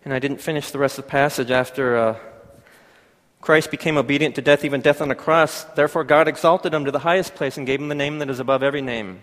And 0.04 0.12
I 0.12 0.18
didn't 0.18 0.40
finish 0.40 0.70
the 0.70 0.78
rest 0.78 0.98
of 0.98 1.04
the 1.04 1.10
passage 1.10 1.50
after 1.50 1.96
uh, 1.96 2.16
Christ 3.40 3.70
became 3.70 3.96
obedient 3.96 4.34
to 4.34 4.42
death, 4.42 4.64
even 4.64 4.80
death 4.80 5.00
on 5.00 5.08
the 5.08 5.14
cross. 5.14 5.64
Therefore, 5.64 6.04
God 6.04 6.28
exalted 6.28 6.74
him 6.74 6.84
to 6.84 6.90
the 6.90 6.98
highest 6.98 7.34
place 7.34 7.56
and 7.56 7.66
gave 7.66 7.80
him 7.80 7.88
the 7.88 7.94
name 7.94 8.18
that 8.18 8.28
is 8.28 8.40
above 8.40 8.62
every 8.62 8.82
name. 8.82 9.22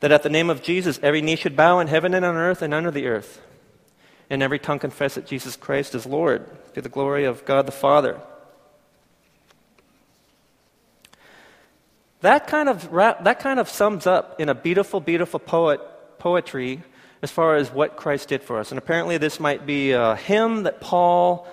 That 0.00 0.12
at 0.12 0.22
the 0.22 0.28
name 0.28 0.48
of 0.50 0.62
Jesus, 0.62 1.00
every 1.02 1.22
knee 1.22 1.36
should 1.36 1.56
bow 1.56 1.80
in 1.80 1.88
heaven 1.88 2.14
and 2.14 2.24
on 2.24 2.36
earth 2.36 2.62
and 2.62 2.72
under 2.72 2.90
the 2.90 3.06
earth, 3.06 3.40
and 4.30 4.42
every 4.42 4.58
tongue 4.58 4.78
confess 4.78 5.14
that 5.14 5.26
Jesus 5.26 5.56
Christ 5.56 5.94
is 5.94 6.06
Lord, 6.06 6.46
to 6.74 6.82
the 6.82 6.88
glory 6.88 7.24
of 7.24 7.44
God 7.44 7.66
the 7.66 7.72
Father. 7.72 8.20
That 12.20 12.46
kind 12.46 12.68
of, 12.68 12.90
that 12.92 13.38
kind 13.38 13.60
of 13.60 13.68
sums 13.68 14.06
up 14.06 14.40
in 14.40 14.48
a 14.48 14.54
beautiful, 14.54 15.00
beautiful 15.00 15.38
poet, 15.38 15.80
poetry 16.18 16.82
as 17.22 17.30
far 17.30 17.56
as 17.56 17.70
what 17.70 17.96
Christ 17.96 18.28
did 18.28 18.42
for 18.42 18.58
us. 18.58 18.70
And 18.70 18.78
apparently, 18.78 19.18
this 19.18 19.40
might 19.40 19.66
be 19.66 19.92
a 19.92 20.16
hymn 20.16 20.64
that 20.64 20.80
Paul 20.80 21.46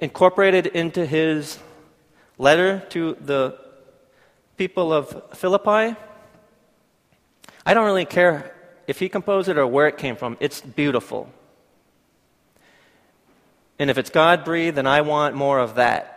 incorporated 0.00 0.66
into 0.66 1.06
his 1.06 1.58
letter 2.38 2.80
to 2.90 3.16
the 3.20 3.58
people 4.56 4.92
of 4.92 5.22
Philippi. 5.34 5.96
I 7.66 7.74
don't 7.74 7.86
really 7.86 8.04
care 8.04 8.54
if 8.86 8.98
he 8.98 9.08
composed 9.08 9.48
it 9.48 9.56
or 9.56 9.66
where 9.66 9.88
it 9.88 9.96
came 9.96 10.16
from, 10.16 10.36
it's 10.40 10.60
beautiful. 10.60 11.32
And 13.78 13.90
if 13.90 13.98
it's 13.98 14.10
God 14.10 14.44
breathed, 14.44 14.76
then 14.76 14.86
I 14.86 15.00
want 15.00 15.34
more 15.34 15.58
of 15.58 15.76
that. 15.76 16.10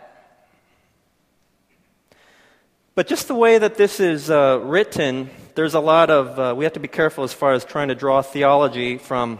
But 2.94 3.06
just 3.06 3.28
the 3.28 3.34
way 3.34 3.58
that 3.58 3.76
this 3.76 4.00
is 4.00 4.30
uh, 4.30 4.60
written, 4.62 5.30
there's 5.54 5.74
a 5.74 5.80
lot 5.80 6.10
of, 6.10 6.38
uh, 6.38 6.54
we 6.56 6.64
have 6.64 6.74
to 6.74 6.80
be 6.80 6.88
careful 6.88 7.24
as 7.24 7.32
far 7.32 7.52
as 7.52 7.64
trying 7.64 7.88
to 7.88 7.94
draw 7.94 8.22
theology 8.22 8.98
from 8.98 9.38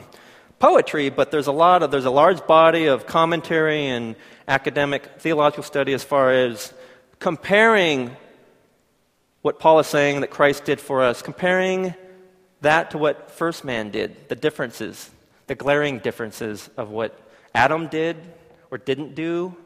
poetry, 0.58 1.10
but 1.10 1.30
there's 1.30 1.46
a 1.46 1.52
lot 1.52 1.82
of, 1.82 1.90
there's 1.90 2.04
a 2.04 2.10
large 2.10 2.46
body 2.46 2.86
of 2.86 3.06
commentary 3.06 3.86
and 3.86 4.16
academic 4.46 5.20
theological 5.20 5.62
study 5.62 5.92
as 5.92 6.02
far 6.02 6.32
as 6.32 6.72
comparing 7.18 8.16
what 9.48 9.58
Paul 9.58 9.78
is 9.78 9.86
saying 9.86 10.20
that 10.20 10.28
Christ 10.28 10.66
did 10.66 10.78
for 10.78 11.02
us, 11.02 11.22
comparing 11.22 11.94
that 12.60 12.90
to 12.90 12.98
what 12.98 13.30
first 13.30 13.64
man 13.64 13.90
did, 13.90 14.28
the 14.28 14.36
differences, 14.36 15.08
the 15.46 15.54
glaring 15.54 16.00
differences 16.00 16.68
of 16.76 16.90
what 16.90 17.18
Adam 17.54 17.86
did 17.86 18.18
or 18.70 18.76
didn't 18.76 19.14
do 19.14 19.56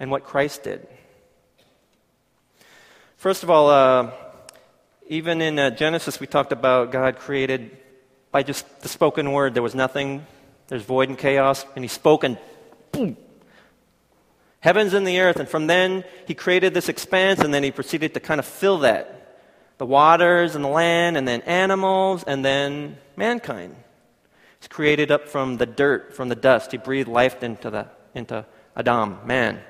and 0.00 0.10
what 0.10 0.24
Christ 0.24 0.64
did. 0.64 0.88
First 3.16 3.44
of 3.44 3.48
all, 3.48 3.70
uh, 3.70 4.10
even 5.06 5.40
in 5.40 5.56
uh, 5.56 5.70
Genesis, 5.70 6.18
we 6.18 6.26
talked 6.26 6.50
about 6.50 6.90
God 6.90 7.16
created 7.16 7.78
by 8.32 8.42
just 8.42 8.80
the 8.80 8.88
spoken 8.88 9.30
word. 9.30 9.54
There 9.54 9.62
was 9.62 9.76
nothing, 9.76 10.26
there's 10.66 10.82
void 10.82 11.10
and 11.10 11.16
chaos, 11.16 11.64
and 11.76 11.84
He 11.84 11.88
spoke 11.88 12.24
and 12.24 12.38
boom, 12.90 13.16
heavens 14.58 14.94
and 14.94 15.06
the 15.06 15.20
earth. 15.20 15.36
And 15.36 15.48
from 15.48 15.68
then, 15.68 16.02
He 16.26 16.34
created 16.34 16.74
this 16.74 16.88
expanse, 16.88 17.38
and 17.38 17.54
then 17.54 17.62
He 17.62 17.70
proceeded 17.70 18.14
to 18.14 18.20
kind 18.20 18.40
of 18.40 18.44
fill 18.44 18.78
that 18.78 19.14
the 19.78 19.86
waters 19.86 20.54
and 20.54 20.64
the 20.64 20.68
land, 20.68 21.16
and 21.16 21.26
then 21.26 21.40
animals, 21.42 22.24
and 22.24 22.44
then 22.44 22.98
mankind. 23.16 23.74
He's 24.60 24.68
created 24.68 25.10
up 25.10 25.28
from 25.28 25.56
the 25.56 25.66
dirt, 25.66 26.14
from 26.14 26.28
the 26.28 26.34
dust. 26.34 26.72
He 26.72 26.78
breathed 26.78 27.08
life 27.08 27.42
into, 27.42 27.70
the, 27.70 27.86
into 28.14 28.44
Adam, 28.76 29.18
man. 29.24 29.60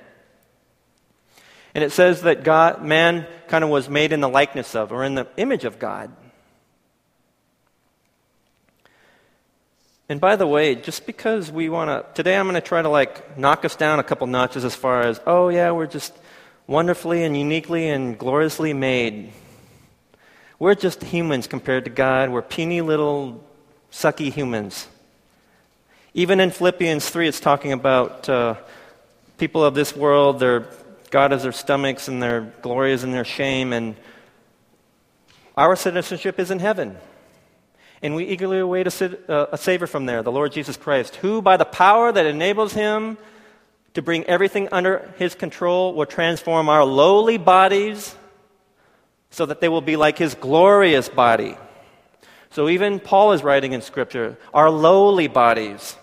And 1.75 1.85
it 1.85 1.93
says 1.93 2.23
that 2.23 2.43
God, 2.43 2.83
man 2.83 3.27
kind 3.47 3.63
of 3.63 3.71
was 3.71 3.89
made 3.89 4.13
in 4.13 4.21
the 4.21 4.29
likeness 4.29 4.75
of 4.75 4.93
or 4.93 5.05
in 5.05 5.15
the 5.15 5.29
image 5.37 5.65
of 5.65 5.79
God. 5.79 6.11
And 10.09 10.21
by 10.21 10.37
the 10.37 10.47
way, 10.47 10.75
just 10.75 11.05
because 11.05 11.53
we 11.53 11.69
want 11.69 11.91
to, 11.91 12.15
today 12.15 12.37
I'm 12.37 12.47
going 12.47 12.55
to 12.55 12.63
try 12.63 12.81
to 12.81 12.89
like 12.89 13.37
knock 13.37 13.67
us 13.67 13.77
down 13.77 13.99
a 13.99 14.03
couple 14.03 14.27
notches 14.27 14.65
as 14.65 14.75
far 14.75 15.03
as, 15.03 15.21
oh 15.27 15.51
yeah, 15.51 15.71
we're 15.71 15.87
just 15.87 16.17
wonderfully 16.67 17.25
and 17.25 17.37
uniquely 17.37 17.91
and 17.91 18.19
gloriously 18.19 18.73
made. 18.73 19.33
We're 20.61 20.75
just 20.75 21.05
humans 21.05 21.47
compared 21.47 21.85
to 21.85 21.91
God. 21.91 22.31
We're 22.31 22.43
puny 22.43 22.81
little 22.81 23.45
sucky 23.93 24.33
humans. 24.33 24.89
Even 26.15 26.41
in 26.41 26.51
Philippians 26.51 27.09
3, 27.09 27.29
it's 27.29 27.39
talking 27.39 27.71
about 27.71 28.29
uh, 28.29 28.57
people 29.37 29.65
of 29.65 29.77
this 29.77 29.95
world, 29.95 30.41
their 30.41 30.67
God 31.11 31.33
is 31.33 31.45
their 31.45 31.53
stomachs 31.53 32.09
and 32.09 32.21
their 32.21 32.41
glory 32.61 32.93
is 32.93 33.05
in 33.05 33.13
their 33.13 33.25
shame. 33.25 33.73
And 33.73 33.95
our 35.57 35.77
citizenship 35.77 36.41
is 36.41 36.51
in 36.51 36.59
heaven. 36.59 36.97
And 38.03 38.17
we 38.17 38.25
eagerly 38.25 38.59
await 38.59 38.89
a, 38.89 39.33
uh, 39.33 39.47
a 39.53 39.59
Savior 39.59 39.87
from 39.87 40.07
there, 40.07 40.25
the 40.25 40.33
Lord 40.33 40.51
Jesus 40.51 40.77
Christ, 40.77 41.15
who, 41.17 41.41
by 41.41 41.57
the 41.57 41.65
power 41.67 42.11
that 42.11 42.27
enables 42.27 42.73
him 42.73 43.17
to 43.95 44.03
bring 44.03 44.25
everything 44.25 44.69
under 44.73 45.09
his 45.19 45.37
control, 45.37 45.95
will 45.95 46.07
transform 46.07 46.69
our 46.69 46.85
lowly 46.85 47.39
bodies 47.39 48.17
so 49.31 49.47
that 49.47 49.61
they 49.61 49.69
will 49.69 49.81
be 49.81 49.97
like 49.97 50.19
his 50.19 50.35
glorious 50.35 51.09
body. 51.09 51.57
So 52.51 52.69
even 52.69 52.99
Paul 52.99 53.33
is 53.33 53.43
writing 53.43 53.73
in 53.73 53.83
Scripture, 53.83 54.39
our 54.55 54.71
lowly 54.71 55.29
bodies 55.29 55.97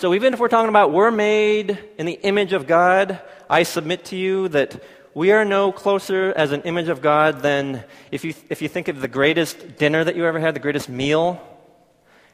so 0.00 0.14
even 0.14 0.32
if 0.32 0.40
we're 0.40 0.48
talking 0.48 0.70
about 0.70 0.92
we're 0.92 1.10
made 1.10 1.78
in 1.98 2.06
the 2.06 2.18
image 2.22 2.54
of 2.54 2.66
God, 2.66 3.20
I 3.50 3.64
submit 3.64 4.06
to 4.06 4.16
you 4.16 4.48
that 4.48 4.82
we 5.12 5.30
are 5.30 5.44
no 5.44 5.72
closer 5.72 6.32
as 6.34 6.52
an 6.52 6.62
image 6.62 6.88
of 6.88 7.02
God 7.02 7.42
than 7.42 7.84
if 8.10 8.24
you, 8.24 8.32
if 8.48 8.62
you 8.62 8.68
think 8.68 8.88
of 8.88 9.02
the 9.02 9.08
greatest 9.08 9.76
dinner 9.76 10.02
that 10.02 10.16
you 10.16 10.24
ever 10.24 10.40
had, 10.40 10.56
the 10.56 10.58
greatest 10.58 10.88
meal, 10.88 11.38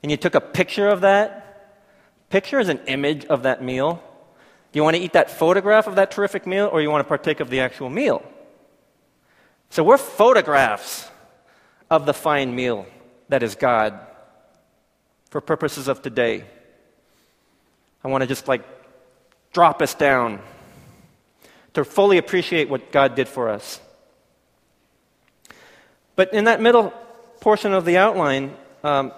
and 0.00 0.12
you 0.12 0.16
took 0.16 0.36
a 0.36 0.40
picture 0.40 0.86
of 0.86 1.00
that. 1.00 1.74
Picture 2.30 2.60
is 2.60 2.68
an 2.68 2.78
image 2.86 3.24
of 3.24 3.42
that 3.42 3.64
meal. 3.64 4.00
Do 4.70 4.78
you 4.78 4.84
want 4.84 4.94
to 4.94 5.02
eat 5.02 5.14
that 5.14 5.28
photograph 5.28 5.88
of 5.88 5.96
that 5.96 6.12
terrific 6.12 6.46
meal, 6.46 6.70
or 6.72 6.80
you 6.80 6.90
want 6.92 7.04
to 7.04 7.08
partake 7.08 7.40
of 7.40 7.50
the 7.50 7.58
actual 7.58 7.90
meal? 7.90 8.22
So 9.70 9.82
we're 9.82 9.98
photographs 9.98 11.10
of 11.90 12.06
the 12.06 12.14
fine 12.14 12.54
meal 12.54 12.86
that 13.28 13.42
is 13.42 13.54
God 13.54 13.98
for 15.30 15.40
purposes 15.40 15.88
of 15.88 16.02
today. 16.02 16.44
I 18.02 18.08
want 18.08 18.22
to 18.22 18.26
just 18.26 18.48
like 18.48 18.64
drop 19.52 19.82
us 19.82 19.94
down 19.94 20.40
to 21.74 21.84
fully 21.84 22.18
appreciate 22.18 22.68
what 22.68 22.90
God 22.90 23.14
did 23.14 23.28
for 23.28 23.48
us. 23.48 23.80
But 26.14 26.32
in 26.32 26.44
that 26.44 26.60
middle 26.60 26.90
portion 27.40 27.72
of 27.72 27.84
the 27.84 27.98
outline, 27.98 28.56
um, 28.82 29.12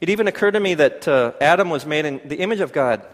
it 0.00 0.08
even 0.08 0.26
occurred 0.26 0.52
to 0.52 0.60
me 0.60 0.74
that 0.74 1.06
uh, 1.06 1.32
Adam 1.40 1.70
was 1.70 1.86
made 1.86 2.04
in 2.04 2.20
the 2.24 2.36
image 2.36 2.60
of 2.60 2.72
God. 2.72 3.06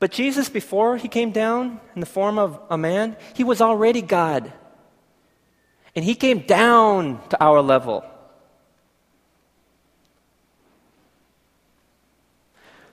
But 0.00 0.12
Jesus, 0.12 0.48
before 0.48 0.96
he 0.96 1.08
came 1.08 1.32
down 1.32 1.80
in 1.94 2.00
the 2.00 2.06
form 2.06 2.38
of 2.38 2.60
a 2.70 2.78
man, 2.78 3.16
he 3.34 3.42
was 3.42 3.60
already 3.60 4.00
God. 4.00 4.52
And 5.96 6.04
he 6.04 6.14
came 6.14 6.40
down 6.40 7.20
to 7.30 7.42
our 7.42 7.60
level. 7.60 8.04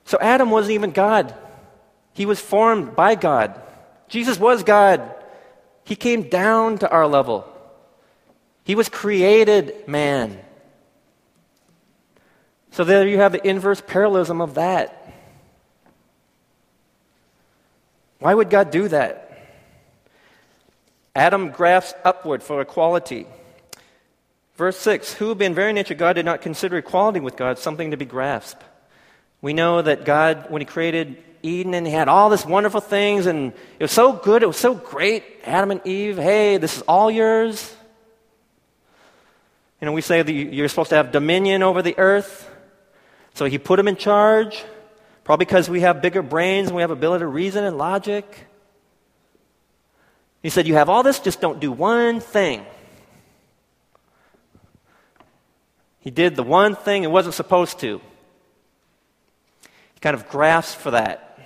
So 0.06 0.18
Adam 0.20 0.50
wasn't 0.50 0.74
even 0.74 0.92
God. 0.92 1.36
He 2.14 2.26
was 2.26 2.40
formed 2.40 2.96
by 2.96 3.16
God. 3.16 3.60
Jesus 4.08 4.40
was 4.40 4.64
God. 4.64 5.14
He 5.84 5.96
came 5.96 6.30
down 6.30 6.80
to 6.80 6.90
our 6.90 7.08
level. 7.08 7.48
He 8.64 8.74
was 8.74 8.90
created 8.90 9.88
man. 9.88 10.40
So 12.72 12.84
there 12.84 13.08
you 13.08 13.20
have 13.20 13.32
the 13.32 13.48
inverse 13.48 13.82
parallelism 13.86 14.42
of 14.42 14.56
that. 14.56 14.95
Why 18.26 18.34
would 18.34 18.50
God 18.50 18.72
do 18.72 18.88
that? 18.88 19.22
Adam 21.16 21.52
grasps 21.52 21.94
upward 22.04 22.42
for 22.42 22.60
equality. 22.60 23.28
Verse 24.56 24.78
6 24.78 25.14
Who, 25.14 25.36
being 25.36 25.54
very 25.54 25.74
nature 25.74 25.94
God, 25.94 26.14
did 26.14 26.26
not 26.26 26.42
consider 26.42 26.78
equality 26.78 27.20
with 27.20 27.36
God 27.36 27.60
something 27.60 27.92
to 27.92 27.98
be 27.98 28.06
grasped 28.06 28.64
we 29.46 29.54
know 29.54 29.80
that 29.80 30.06
God, 30.06 30.50
when 30.50 30.64
He 30.64 30.66
created 30.66 31.22
Eden 31.44 31.76
and 31.76 31.86
He 31.86 31.94
had 31.94 32.08
all 32.08 32.32
this 32.32 32.44
wonderful 32.44 32.82
things, 32.82 33.28
and 33.28 33.54
it 33.78 33.84
was 33.84 33.92
so 33.92 34.14
good, 34.14 34.42
it 34.42 34.48
was 34.48 34.58
so 34.58 34.74
great. 34.74 35.24
Adam 35.44 35.70
and 35.70 35.86
Eve, 35.86 36.18
hey, 36.18 36.58
this 36.58 36.78
is 36.78 36.82
all 36.88 37.12
yours. 37.12 37.76
You 39.80 39.86
know, 39.86 39.92
we 39.92 40.02
say 40.02 40.24
that 40.24 40.34
you're 40.34 40.68
supposed 40.68 40.90
to 40.90 40.96
have 40.96 41.12
dominion 41.12 41.62
over 41.62 41.84
the 41.84 41.96
earth. 42.00 42.50
So 43.36 43.46
He 43.46 43.60
put 43.60 43.76
them 43.76 43.88
in 43.88 43.98
charge, 43.98 44.66
probably 45.26 45.46
because 45.46 45.70
we 45.70 45.82
have 45.82 46.02
bigger 46.02 46.22
brains 46.22 46.68
and 46.68 46.76
we 46.76 46.82
have 46.82 46.92
ability 46.92 47.24
to 47.24 47.28
reason 47.28 47.66
and 47.66 47.78
logic. 47.78 48.48
He 50.42 50.50
said, 50.50 50.68
You 50.68 50.76
have 50.76 50.88
all 50.88 51.04
this, 51.04 51.20
just 51.20 51.42
don't 51.42 51.60
do 51.60 51.74
one 51.74 52.22
thing. 52.22 52.66
He 56.00 56.12
did 56.12 56.36
the 56.36 56.44
one 56.44 56.76
thing 56.76 57.04
it 57.04 57.10
wasn't 57.10 57.34
supposed 57.34 57.80
to 57.80 58.00
He 59.96 60.00
kind 60.00 60.14
of 60.14 60.30
grasp 60.30 60.78
for 60.78 60.92
that. 60.92 61.40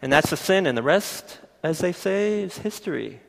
And 0.00 0.12
that's 0.12 0.30
the 0.30 0.36
sin, 0.36 0.66
and 0.66 0.78
the 0.78 0.82
rest, 0.82 1.40
as 1.62 1.78
they 1.78 1.92
say, 1.92 2.42
is 2.42 2.58
history. 2.58 3.20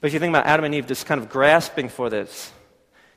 But 0.00 0.08
if 0.08 0.14
you 0.14 0.18
think 0.18 0.32
about 0.32 0.46
Adam 0.46 0.64
and 0.64 0.74
Eve 0.74 0.88
just 0.88 1.06
kind 1.06 1.20
of 1.20 1.30
grasping 1.30 1.88
for 1.88 2.10
this, 2.10 2.50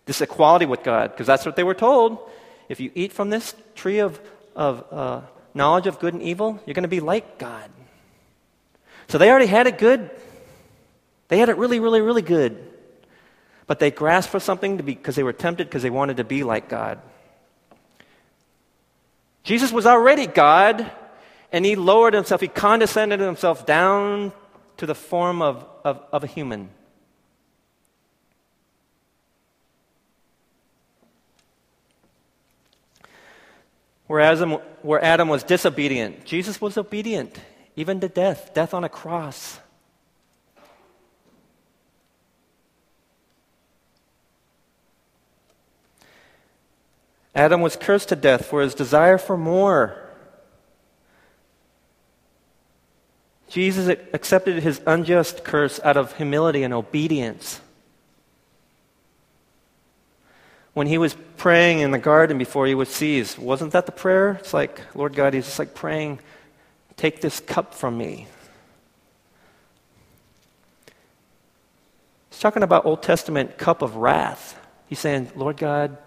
this 0.05 0.21
equality 0.21 0.67
with 0.67 0.83
God, 0.83 1.11
because 1.11 1.25
that's 1.25 1.45
what 1.45 1.55
they 1.55 1.63
were 1.63 1.73
told. 1.73 2.29
If 2.69 2.79
you 2.79 2.91
eat 2.95 3.13
from 3.13 3.29
this 3.29 3.55
tree 3.75 3.99
of, 3.99 4.19
of 4.55 4.85
uh, 4.91 5.21
knowledge 5.53 5.87
of 5.87 5.99
good 5.99 6.13
and 6.13 6.23
evil, 6.23 6.59
you're 6.65 6.73
going 6.73 6.83
to 6.83 6.89
be 6.89 6.99
like 6.99 7.37
God. 7.37 7.69
So 9.07 9.17
they 9.17 9.29
already 9.29 9.47
had 9.47 9.67
it 9.67 9.77
good. 9.77 10.09
They 11.27 11.37
had 11.37 11.49
it 11.49 11.57
really, 11.57 11.79
really, 11.79 12.01
really 12.01 12.21
good. 12.21 12.71
But 13.67 13.79
they 13.79 13.91
grasped 13.91 14.31
for 14.31 14.39
something 14.39 14.77
because 14.77 15.15
they 15.15 15.23
were 15.23 15.33
tempted 15.33 15.67
because 15.67 15.83
they 15.83 15.89
wanted 15.89 16.17
to 16.17 16.23
be 16.23 16.43
like 16.43 16.69
God. 16.69 16.99
Jesus 19.43 19.71
was 19.71 19.85
already 19.85 20.25
God, 20.25 20.89
and 21.51 21.63
he 21.63 21.75
lowered 21.75 22.15
himself, 22.15 22.41
he 22.41 22.47
condescended 22.47 23.19
himself 23.19 23.65
down 23.65 24.33
to 24.77 24.85
the 24.85 24.95
form 24.95 25.41
of, 25.41 25.65
of, 25.83 26.01
of 26.11 26.23
a 26.23 26.27
human. 26.27 26.69
Where 34.07 34.19
Adam, 34.19 34.51
where 34.81 35.03
Adam 35.03 35.29
was 35.29 35.43
disobedient, 35.43 36.25
Jesus 36.25 36.61
was 36.61 36.77
obedient, 36.77 37.39
even 37.75 37.99
to 38.01 38.07
death, 38.07 38.53
death 38.53 38.73
on 38.73 38.83
a 38.83 38.89
cross. 38.89 39.59
Adam 47.33 47.61
was 47.61 47.75
cursed 47.75 48.09
to 48.09 48.15
death 48.15 48.45
for 48.45 48.61
his 48.61 48.73
desire 48.73 49.17
for 49.17 49.35
more. 49.35 50.01
Jesus 53.49 53.87
accepted 54.13 54.63
his 54.63 54.81
unjust 54.87 55.43
curse 55.43 55.79
out 55.83 55.97
of 55.97 56.15
humility 56.15 56.63
and 56.63 56.73
obedience. 56.73 57.59
When 60.75 60.85
he 60.85 60.99
was 60.99 61.15
praying 61.37 61.79
in 61.79 61.89
the 61.89 61.97
garden 61.97 62.37
before 62.37 62.67
he 62.67 62.75
was 62.75 62.89
seized, 62.89 63.39
wasn't 63.39 63.71
that 63.71 63.87
the 63.87 63.91
prayer? 63.91 64.33
It's 64.39 64.53
like, 64.53 64.79
Lord 64.93 65.15
God, 65.15 65.33
he's 65.33 65.45
just 65.45 65.57
like 65.57 65.73
praying, 65.73 66.19
take 66.97 67.21
this 67.21 67.39
cup 67.39 67.73
from 67.73 67.97
me. 67.97 68.27
He's 72.29 72.39
talking 72.39 72.61
about 72.61 72.85
Old 72.85 73.01
Testament 73.01 73.57
cup 73.57 73.81
of 73.81 73.95
wrath. 73.95 74.59
He's 74.87 74.99
saying, 74.99 75.31
Lord 75.35 75.57
God, 75.57 75.97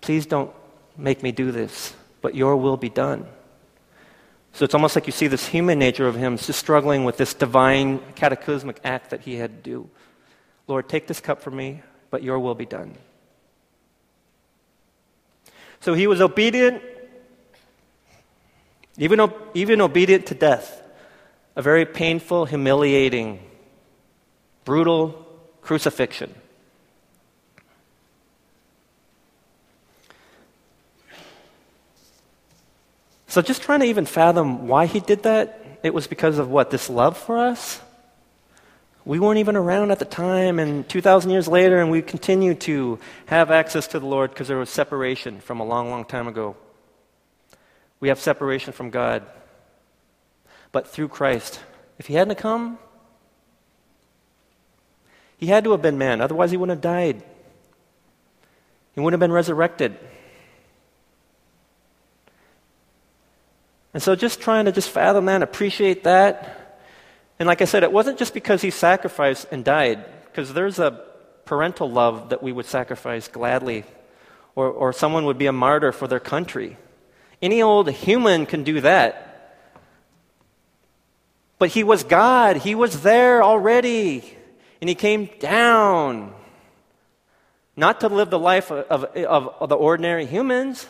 Please 0.00 0.26
don't 0.26 0.50
make 0.96 1.22
me 1.22 1.32
do 1.32 1.52
this, 1.52 1.94
but 2.20 2.34
your 2.34 2.56
will 2.56 2.76
be 2.76 2.88
done. 2.88 3.26
So 4.52 4.64
it's 4.64 4.74
almost 4.74 4.96
like 4.96 5.06
you 5.06 5.12
see 5.12 5.28
this 5.28 5.46
human 5.46 5.78
nature 5.78 6.08
of 6.08 6.16
him 6.16 6.36
just 6.36 6.58
struggling 6.58 7.04
with 7.04 7.16
this 7.16 7.34
divine 7.34 8.00
cataclysmic 8.14 8.80
act 8.82 9.10
that 9.10 9.20
he 9.20 9.36
had 9.36 9.62
to 9.62 9.70
do. 9.70 9.90
Lord, 10.66 10.88
take 10.88 11.06
this 11.06 11.20
cup 11.20 11.40
from 11.40 11.56
me, 11.56 11.82
but 12.10 12.22
your 12.22 12.38
will 12.38 12.54
be 12.54 12.66
done. 12.66 12.96
So 15.80 15.94
he 15.94 16.06
was 16.06 16.20
obedient, 16.20 16.82
even, 18.98 19.32
even 19.54 19.80
obedient 19.80 20.26
to 20.26 20.34
death, 20.34 20.82
a 21.56 21.62
very 21.62 21.86
painful, 21.86 22.44
humiliating, 22.44 23.40
brutal 24.64 25.26
crucifixion. 25.62 26.34
So 33.26 33.40
just 33.40 33.62
trying 33.62 33.80
to 33.80 33.86
even 33.86 34.06
fathom 34.06 34.66
why 34.66 34.86
he 34.86 35.00
did 35.00 35.22
that, 35.22 35.78
it 35.82 35.94
was 35.94 36.06
because 36.06 36.38
of 36.38 36.50
what? 36.50 36.70
This 36.70 36.90
love 36.90 37.16
for 37.16 37.38
us? 37.38 37.80
We 39.04 39.18
weren't 39.18 39.38
even 39.38 39.56
around 39.56 39.90
at 39.90 39.98
the 39.98 40.04
time, 40.04 40.58
and 40.58 40.86
2,000 40.88 41.30
years 41.30 41.48
later, 41.48 41.80
and 41.80 41.90
we 41.90 42.02
continue 42.02 42.54
to 42.56 42.98
have 43.26 43.50
access 43.50 43.86
to 43.88 43.98
the 43.98 44.06
Lord 44.06 44.30
because 44.30 44.48
there 44.48 44.58
was 44.58 44.68
separation 44.68 45.40
from 45.40 45.58
a 45.60 45.64
long, 45.64 45.88
long 45.90 46.04
time 46.04 46.28
ago. 46.28 46.56
We 47.98 48.08
have 48.08 48.20
separation 48.20 48.72
from 48.72 48.90
God. 48.90 49.24
But 50.72 50.86
through 50.86 51.08
Christ, 51.08 51.60
if 51.98 52.06
he 52.06 52.14
hadn't 52.14 52.36
come, 52.36 52.78
he 55.38 55.46
had 55.46 55.64
to 55.64 55.70
have 55.70 55.80
been 55.80 55.96
man, 55.96 56.20
otherwise, 56.20 56.50
he 56.50 56.58
wouldn't 56.58 56.76
have 56.76 56.82
died. 56.82 57.22
He 58.94 59.00
wouldn't 59.00 59.14
have 59.14 59.26
been 59.26 59.32
resurrected. 59.32 59.96
And 63.94 64.02
so 64.02 64.14
just 64.14 64.40
trying 64.40 64.66
to 64.66 64.72
just 64.72 64.90
fathom 64.90 65.24
that, 65.26 65.42
appreciate 65.42 66.04
that. 66.04 66.59
And 67.40 67.46
like 67.46 67.62
I 67.62 67.64
said, 67.64 67.82
it 67.82 67.90
wasn't 67.90 68.18
just 68.18 68.34
because 68.34 68.60
he 68.60 68.70
sacrificed 68.70 69.46
and 69.50 69.64
died, 69.64 70.04
because 70.26 70.52
there's 70.52 70.78
a 70.78 71.02
parental 71.46 71.90
love 71.90 72.28
that 72.28 72.42
we 72.42 72.52
would 72.52 72.66
sacrifice 72.66 73.28
gladly, 73.28 73.84
or, 74.54 74.68
or 74.68 74.92
someone 74.92 75.24
would 75.24 75.38
be 75.38 75.46
a 75.46 75.52
martyr 75.52 75.90
for 75.90 76.06
their 76.06 76.20
country. 76.20 76.76
Any 77.40 77.62
old 77.62 77.90
human 77.90 78.44
can 78.44 78.62
do 78.62 78.82
that. 78.82 79.56
But 81.58 81.70
he 81.70 81.82
was 81.82 82.04
God, 82.04 82.58
he 82.58 82.74
was 82.74 83.00
there 83.00 83.42
already, 83.42 84.36
and 84.82 84.88
he 84.90 84.94
came 84.94 85.30
down. 85.38 86.34
Not 87.74 88.00
to 88.00 88.08
live 88.08 88.28
the 88.28 88.38
life 88.38 88.70
of, 88.70 89.04
of, 89.04 89.48
of 89.60 89.68
the 89.70 89.76
ordinary 89.76 90.26
humans 90.26 90.86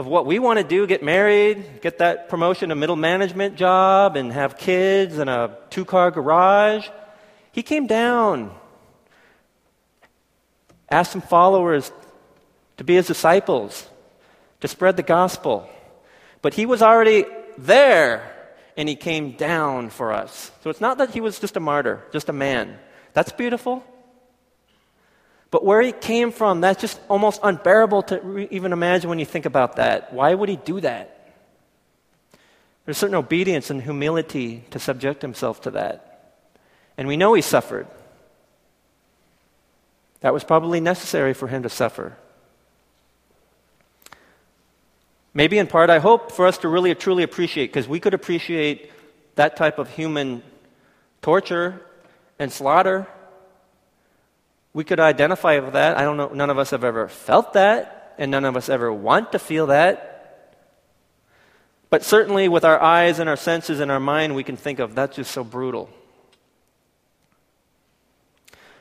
of 0.00 0.06
what 0.06 0.24
we 0.24 0.38
want 0.38 0.58
to 0.58 0.64
do 0.64 0.86
get 0.86 1.02
married, 1.02 1.82
get 1.82 1.98
that 1.98 2.30
promotion, 2.30 2.70
a 2.70 2.74
middle 2.74 2.96
management 2.96 3.54
job, 3.54 4.16
and 4.16 4.32
have 4.32 4.56
kids 4.56 5.18
and 5.18 5.28
a 5.28 5.58
two 5.68 5.84
car 5.84 6.10
garage. 6.10 6.88
He 7.52 7.62
came 7.62 7.86
down, 7.86 8.50
asked 10.88 11.12
some 11.12 11.20
followers 11.20 11.92
to 12.78 12.84
be 12.84 12.94
his 12.94 13.08
disciples, 13.08 13.86
to 14.62 14.68
spread 14.68 14.96
the 14.96 15.02
gospel. 15.02 15.68
But 16.40 16.54
he 16.54 16.64
was 16.64 16.80
already 16.80 17.26
there, 17.58 18.34
and 18.78 18.88
he 18.88 18.96
came 18.96 19.32
down 19.32 19.90
for 19.90 20.14
us. 20.14 20.50
So 20.64 20.70
it's 20.70 20.80
not 20.80 20.96
that 20.96 21.10
he 21.10 21.20
was 21.20 21.38
just 21.38 21.58
a 21.58 21.60
martyr, 21.60 22.02
just 22.10 22.30
a 22.30 22.32
man. 22.32 22.78
That's 23.12 23.32
beautiful. 23.32 23.84
But 25.50 25.64
where 25.64 25.82
he 25.82 25.92
came 25.92 26.30
from, 26.30 26.60
that's 26.60 26.80
just 26.80 27.00
almost 27.08 27.40
unbearable 27.42 28.02
to 28.04 28.20
re- 28.20 28.48
even 28.50 28.72
imagine 28.72 29.10
when 29.10 29.18
you 29.18 29.24
think 29.24 29.46
about 29.46 29.76
that. 29.76 30.12
Why 30.12 30.32
would 30.32 30.48
he 30.48 30.56
do 30.56 30.80
that? 30.80 31.16
There's 32.84 32.96
certain 32.96 33.16
obedience 33.16 33.70
and 33.70 33.82
humility 33.82 34.64
to 34.70 34.78
subject 34.78 35.22
himself 35.22 35.62
to 35.62 35.72
that. 35.72 36.34
And 36.96 37.08
we 37.08 37.16
know 37.16 37.34
he 37.34 37.42
suffered. 37.42 37.88
That 40.20 40.32
was 40.32 40.44
probably 40.44 40.80
necessary 40.80 41.34
for 41.34 41.48
him 41.48 41.62
to 41.64 41.68
suffer. 41.68 42.16
Maybe 45.32 45.58
in 45.58 45.66
part, 45.66 45.90
I 45.90 45.98
hope 45.98 46.32
for 46.32 46.46
us 46.46 46.58
to 46.58 46.68
really 46.68 46.94
truly 46.94 47.22
appreciate, 47.22 47.66
because 47.68 47.88
we 47.88 48.00
could 48.00 48.14
appreciate 48.14 48.90
that 49.36 49.56
type 49.56 49.78
of 49.78 49.88
human 49.88 50.42
torture 51.22 51.80
and 52.38 52.52
slaughter 52.52 53.06
we 54.72 54.84
could 54.84 55.00
identify 55.00 55.58
with 55.58 55.72
that. 55.72 55.96
I 55.96 56.02
don't 56.02 56.16
know, 56.16 56.28
none 56.28 56.50
of 56.50 56.58
us 56.58 56.70
have 56.70 56.84
ever 56.84 57.08
felt 57.08 57.54
that, 57.54 58.14
and 58.18 58.30
none 58.30 58.44
of 58.44 58.56
us 58.56 58.68
ever 58.68 58.92
want 58.92 59.32
to 59.32 59.38
feel 59.38 59.66
that. 59.66 60.10
But 61.88 62.04
certainly, 62.04 62.48
with 62.48 62.64
our 62.64 62.80
eyes 62.80 63.18
and 63.18 63.28
our 63.28 63.36
senses 63.36 63.80
and 63.80 63.90
our 63.90 63.98
mind, 63.98 64.36
we 64.36 64.44
can 64.44 64.56
think 64.56 64.78
of 64.78 64.94
that's 64.94 65.16
just 65.16 65.32
so 65.32 65.42
brutal. 65.42 65.90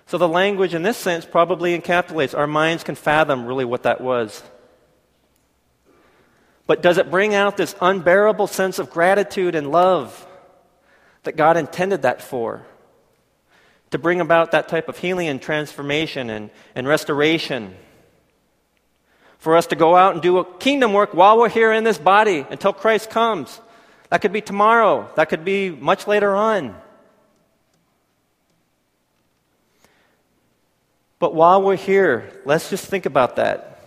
So, 0.06 0.20
the 0.20 0.28
language 0.28 0.76
in 0.76 0.84
this 0.84 0.98
sense 0.98 1.26
probably 1.26 1.80
encapsulates, 1.80 2.38
our 2.38 2.48
minds 2.48 2.84
can 2.84 2.96
fathom 2.96 3.46
really 3.46 3.66
what 3.66 3.84
that 3.84 4.00
was. 4.00 4.44
But 6.68 6.84
does 6.84 7.00
it 7.00 7.10
bring 7.10 7.34
out 7.34 7.58
this 7.58 7.76
unbearable 7.82 8.46
sense 8.46 8.78
of 8.78 8.92
gratitude 8.92 9.56
and 9.56 9.72
love 9.72 10.28
that 11.24 11.36
God 11.36 11.58
intended 11.58 12.04
that 12.04 12.22
for? 12.22 12.64
To 13.92 13.98
bring 13.98 14.22
about 14.22 14.52
that 14.52 14.68
type 14.68 14.88
of 14.88 14.98
healing 14.98 15.28
and 15.28 15.42
transformation 15.42 16.30
and, 16.30 16.50
and 16.76 16.88
restoration. 16.88 17.76
For 19.40 19.56
us 19.56 19.68
to 19.68 19.76
go 19.76 19.96
out 19.96 20.14
and 20.14 20.22
do 20.22 20.46
kingdom 20.60 20.94
work 20.94 21.14
while 21.14 21.38
we're 21.38 21.50
here 21.50 21.72
in 21.72 21.84
this 21.84 21.98
body 21.98 22.46
until 22.50 22.74
Christ 22.74 23.10
comes. 23.10 23.62
That 24.10 24.22
could 24.22 24.34
be 24.34 24.42
tomorrow, 24.42 25.10
that 25.16 25.30
could 25.30 25.46
be 25.46 25.70
much 25.70 26.08
later 26.08 26.36
on. 26.36 26.76
But 31.20 31.36
while 31.36 31.62
we're 31.62 31.76
here, 31.76 32.32
let's 32.46 32.70
just 32.70 32.86
think 32.86 33.06
about 33.06 33.36
that 33.36 33.79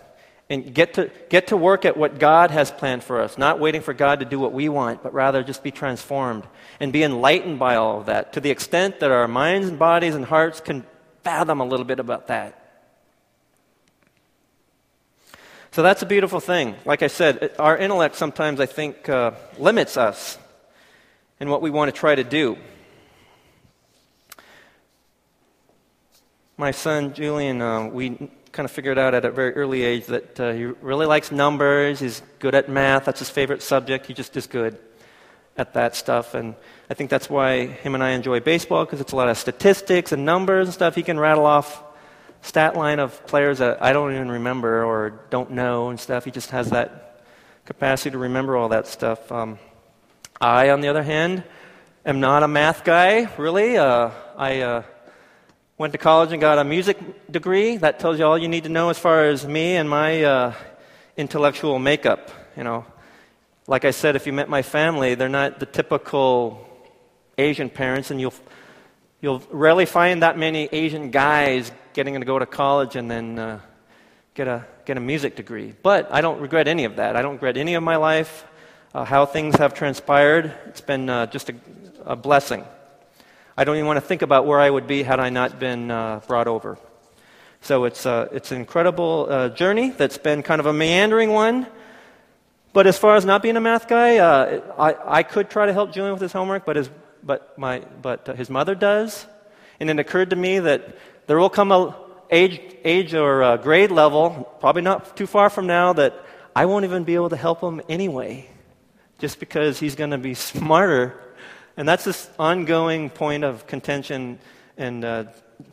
and 0.53 0.73
get 0.73 0.93
to, 0.93 1.09
get 1.29 1.47
to 1.47 1.57
work 1.57 1.83
at 1.83 1.97
what 1.97 2.19
God 2.19 2.51
has 2.51 2.69
planned 2.69 3.03
for 3.03 3.19
us, 3.19 3.37
not 3.37 3.59
waiting 3.59 3.81
for 3.81 3.93
God 3.93 4.19
to 4.19 4.25
do 4.25 4.39
what 4.39 4.53
we 4.53 4.69
want, 4.69 5.01
but 5.01 5.11
rather 5.13 5.43
just 5.43 5.63
be 5.63 5.71
transformed 5.71 6.43
and 6.79 6.93
be 6.93 7.01
enlightened 7.01 7.57
by 7.57 7.75
all 7.75 7.99
of 7.99 8.05
that 8.05 8.33
to 8.33 8.39
the 8.39 8.51
extent 8.51 8.99
that 8.99 9.09
our 9.09 9.27
minds 9.27 9.67
and 9.67 9.79
bodies 9.79 10.13
and 10.13 10.25
hearts 10.25 10.61
can 10.61 10.85
fathom 11.23 11.59
a 11.59 11.65
little 11.65 11.85
bit 11.85 11.99
about 11.99 12.27
that. 12.27 12.59
So 15.71 15.81
that's 15.81 16.03
a 16.03 16.05
beautiful 16.05 16.39
thing. 16.39 16.75
Like 16.85 17.01
I 17.01 17.07
said, 17.07 17.55
our 17.57 17.75
intellect 17.75 18.15
sometimes, 18.15 18.59
I 18.59 18.67
think, 18.67 19.09
uh, 19.09 19.31
limits 19.57 19.97
us 19.97 20.37
in 21.39 21.49
what 21.49 21.63
we 21.63 21.71
want 21.71 21.91
to 21.91 21.99
try 21.99 22.13
to 22.13 22.23
do. 22.23 22.57
My 26.57 26.69
son 26.69 27.15
Julian, 27.15 27.59
uh, 27.59 27.87
we 27.87 28.29
kind 28.53 28.65
of 28.65 28.71
figured 28.71 28.99
out 28.99 29.15
at 29.15 29.25
a 29.25 29.31
very 29.31 29.51
early 29.55 29.81
age 29.81 30.05
that 30.05 30.39
uh, 30.39 30.53
he 30.53 30.65
really 30.65 31.07
likes 31.07 31.31
numbers. 31.31 31.99
He's 31.99 32.21
good 32.37 32.53
at 32.53 32.69
math. 32.69 33.05
That's 33.05 33.17
his 33.17 33.29
favorite 33.29 33.63
subject. 33.63 34.05
He 34.05 34.13
just 34.13 34.37
is 34.37 34.45
good 34.45 34.77
at 35.57 35.73
that 35.73 35.95
stuff. 35.95 36.35
And 36.35 36.55
I 36.87 36.93
think 36.93 37.09
that's 37.09 37.27
why 37.27 37.65
him 37.65 37.95
and 37.95 38.03
I 38.03 38.11
enjoy 38.11 38.41
baseball 38.41 38.85
because 38.85 39.01
it's 39.01 39.11
a 39.11 39.15
lot 39.15 39.27
of 39.27 39.39
statistics 39.39 40.11
and 40.11 40.23
numbers 40.23 40.67
and 40.67 40.73
stuff. 40.73 40.93
He 40.93 41.01
can 41.01 41.19
rattle 41.19 41.47
off 41.47 41.83
stat 42.43 42.75
line 42.75 42.99
of 42.99 43.25
players 43.25 43.57
that 43.57 43.81
I 43.81 43.91
don't 43.91 44.13
even 44.13 44.29
remember 44.29 44.83
or 44.83 45.21
don't 45.31 45.51
know 45.51 45.89
and 45.89 45.99
stuff. 45.99 46.23
He 46.23 46.29
just 46.29 46.51
has 46.51 46.69
that 46.69 47.25
capacity 47.65 48.11
to 48.11 48.19
remember 48.19 48.55
all 48.55 48.69
that 48.69 48.85
stuff. 48.85 49.31
Um, 49.31 49.57
I, 50.39 50.69
on 50.69 50.81
the 50.81 50.89
other 50.89 51.03
hand, 51.03 51.43
am 52.05 52.19
not 52.19 52.43
a 52.43 52.47
math 52.47 52.83
guy, 52.83 53.29
really. 53.37 53.77
Uh, 53.77 54.11
I 54.37 54.61
uh, 54.61 54.83
went 55.83 55.91
to 55.91 55.97
college 55.97 56.31
and 56.31 56.39
got 56.39 56.57
a 56.57 56.63
music 56.63 56.97
degree. 57.29 57.75
That 57.75 57.99
tells 57.99 58.17
you 58.17 58.23
all 58.23 58.37
you 58.37 58.47
need 58.47 58.63
to 58.63 58.69
know 58.69 58.87
as 58.89 58.97
far 58.97 59.25
as 59.25 59.45
me 59.45 59.75
and 59.75 59.89
my 59.89 60.23
uh, 60.23 60.53
intellectual 61.17 61.77
makeup. 61.77 62.31
You 62.55 62.63
know, 62.63 62.85
like 63.67 63.83
I 63.83 63.91
said, 63.91 64.15
if 64.15 64.25
you 64.25 64.31
met 64.31 64.47
my 64.47 64.61
family, 64.61 65.15
they're 65.15 65.27
not 65.27 65.59
the 65.59 65.65
typical 65.65 66.65
Asian 67.37 67.69
parents, 67.69 68.11
and 68.11 68.21
you'll 68.21 68.33
you'll 69.19 69.43
rarely 69.51 69.85
find 69.85 70.23
that 70.23 70.37
many 70.37 70.69
Asian 70.71 71.11
guys 71.11 71.69
getting 71.91 72.17
to 72.17 72.25
go 72.25 72.39
to 72.39 72.45
college 72.45 72.95
and 72.95 73.11
then 73.11 73.37
uh, 73.37 73.59
get 74.35 74.47
a 74.47 74.65
get 74.85 74.95
a 74.95 75.01
music 75.01 75.35
degree. 75.35 75.73
But 75.83 76.07
I 76.13 76.21
don't 76.21 76.39
regret 76.39 76.69
any 76.69 76.85
of 76.85 76.95
that. 76.95 77.17
I 77.17 77.21
don't 77.21 77.33
regret 77.33 77.57
any 77.57 77.73
of 77.73 77.83
my 77.83 77.97
life, 77.97 78.45
uh, 78.93 79.03
how 79.03 79.25
things 79.25 79.57
have 79.57 79.73
transpired. 79.73 80.53
It's 80.67 80.79
been 80.79 81.09
uh, 81.09 81.25
just 81.25 81.49
a, 81.49 81.55
a 82.05 82.15
blessing. 82.15 82.63
I 83.55 83.65
don't 83.65 83.75
even 83.75 83.85
want 83.85 83.97
to 83.97 84.01
think 84.01 84.23
about 84.23 84.47
where 84.47 84.59
I 84.59 84.67
would 84.67 84.87
be 84.87 85.03
had 85.03 85.19
I 85.19 85.29
not 85.29 85.59
been 85.59 85.91
uh, 85.91 86.21
brought 86.27 86.47
over. 86.47 86.79
So 87.61 87.85
it's, 87.85 88.05
uh, 88.05 88.27
it's 88.31 88.51
an 88.51 88.57
incredible 88.57 89.27
uh, 89.29 89.49
journey 89.49 89.91
that's 89.91 90.17
been 90.17 90.41
kind 90.41 90.59
of 90.59 90.65
a 90.65 90.73
meandering 90.73 91.29
one. 91.29 91.67
But 92.73 92.87
as 92.87 92.97
far 92.97 93.15
as 93.15 93.25
not 93.25 93.43
being 93.43 93.55
a 93.55 93.61
math 93.61 93.87
guy, 93.87 94.17
uh, 94.17 94.61
I, 94.79 95.19
I 95.19 95.23
could 95.23 95.51
try 95.51 95.67
to 95.67 95.73
help 95.73 95.93
Julian 95.93 96.13
with 96.13 96.21
his 96.21 96.31
homework, 96.31 96.65
but 96.65 96.77
his, 96.77 96.89
but 97.21 97.55
my, 97.57 97.83
but, 98.01 98.27
uh, 98.27 98.33
his 98.33 98.49
mother 98.49 98.73
does. 98.73 99.27
And 99.79 99.87
it 99.87 99.99
occurred 99.99 100.31
to 100.31 100.35
me 100.35 100.57
that 100.57 100.97
there 101.27 101.37
will 101.37 101.51
come 101.51 101.71
a 101.71 101.95
age, 102.31 102.59
age 102.83 103.13
or 103.13 103.43
uh, 103.43 103.57
grade 103.57 103.91
level, 103.91 104.51
probably 104.59 104.81
not 104.81 105.15
too 105.15 105.27
far 105.27 105.51
from 105.51 105.67
now, 105.67 105.93
that 105.93 106.19
I 106.55 106.65
won't 106.65 106.85
even 106.85 107.03
be 107.03 107.13
able 107.13 107.29
to 107.29 107.37
help 107.37 107.61
him 107.61 107.81
anyway, 107.87 108.49
just 109.19 109.39
because 109.39 109.79
he's 109.79 109.95
going 109.95 110.09
to 110.09 110.17
be 110.17 110.33
smarter 110.33 111.19
and 111.77 111.87
that's 111.87 112.03
this 112.03 112.29
ongoing 112.37 113.09
point 113.09 113.43
of 113.43 113.65
contention 113.67 114.39
and 114.77 115.03
uh, 115.03 115.23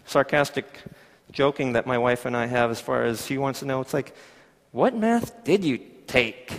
sarcastic 0.06 0.66
joking 1.30 1.74
that 1.74 1.86
my 1.86 1.98
wife 1.98 2.26
and 2.26 2.36
I 2.36 2.46
have 2.46 2.70
as 2.70 2.80
far 2.80 3.04
as 3.04 3.26
she 3.26 3.38
wants 3.38 3.60
to 3.60 3.66
know. 3.66 3.80
It's 3.80 3.94
like, 3.94 4.14
what 4.72 4.94
math 4.94 5.44
did 5.44 5.64
you 5.64 5.78
take? 6.06 6.52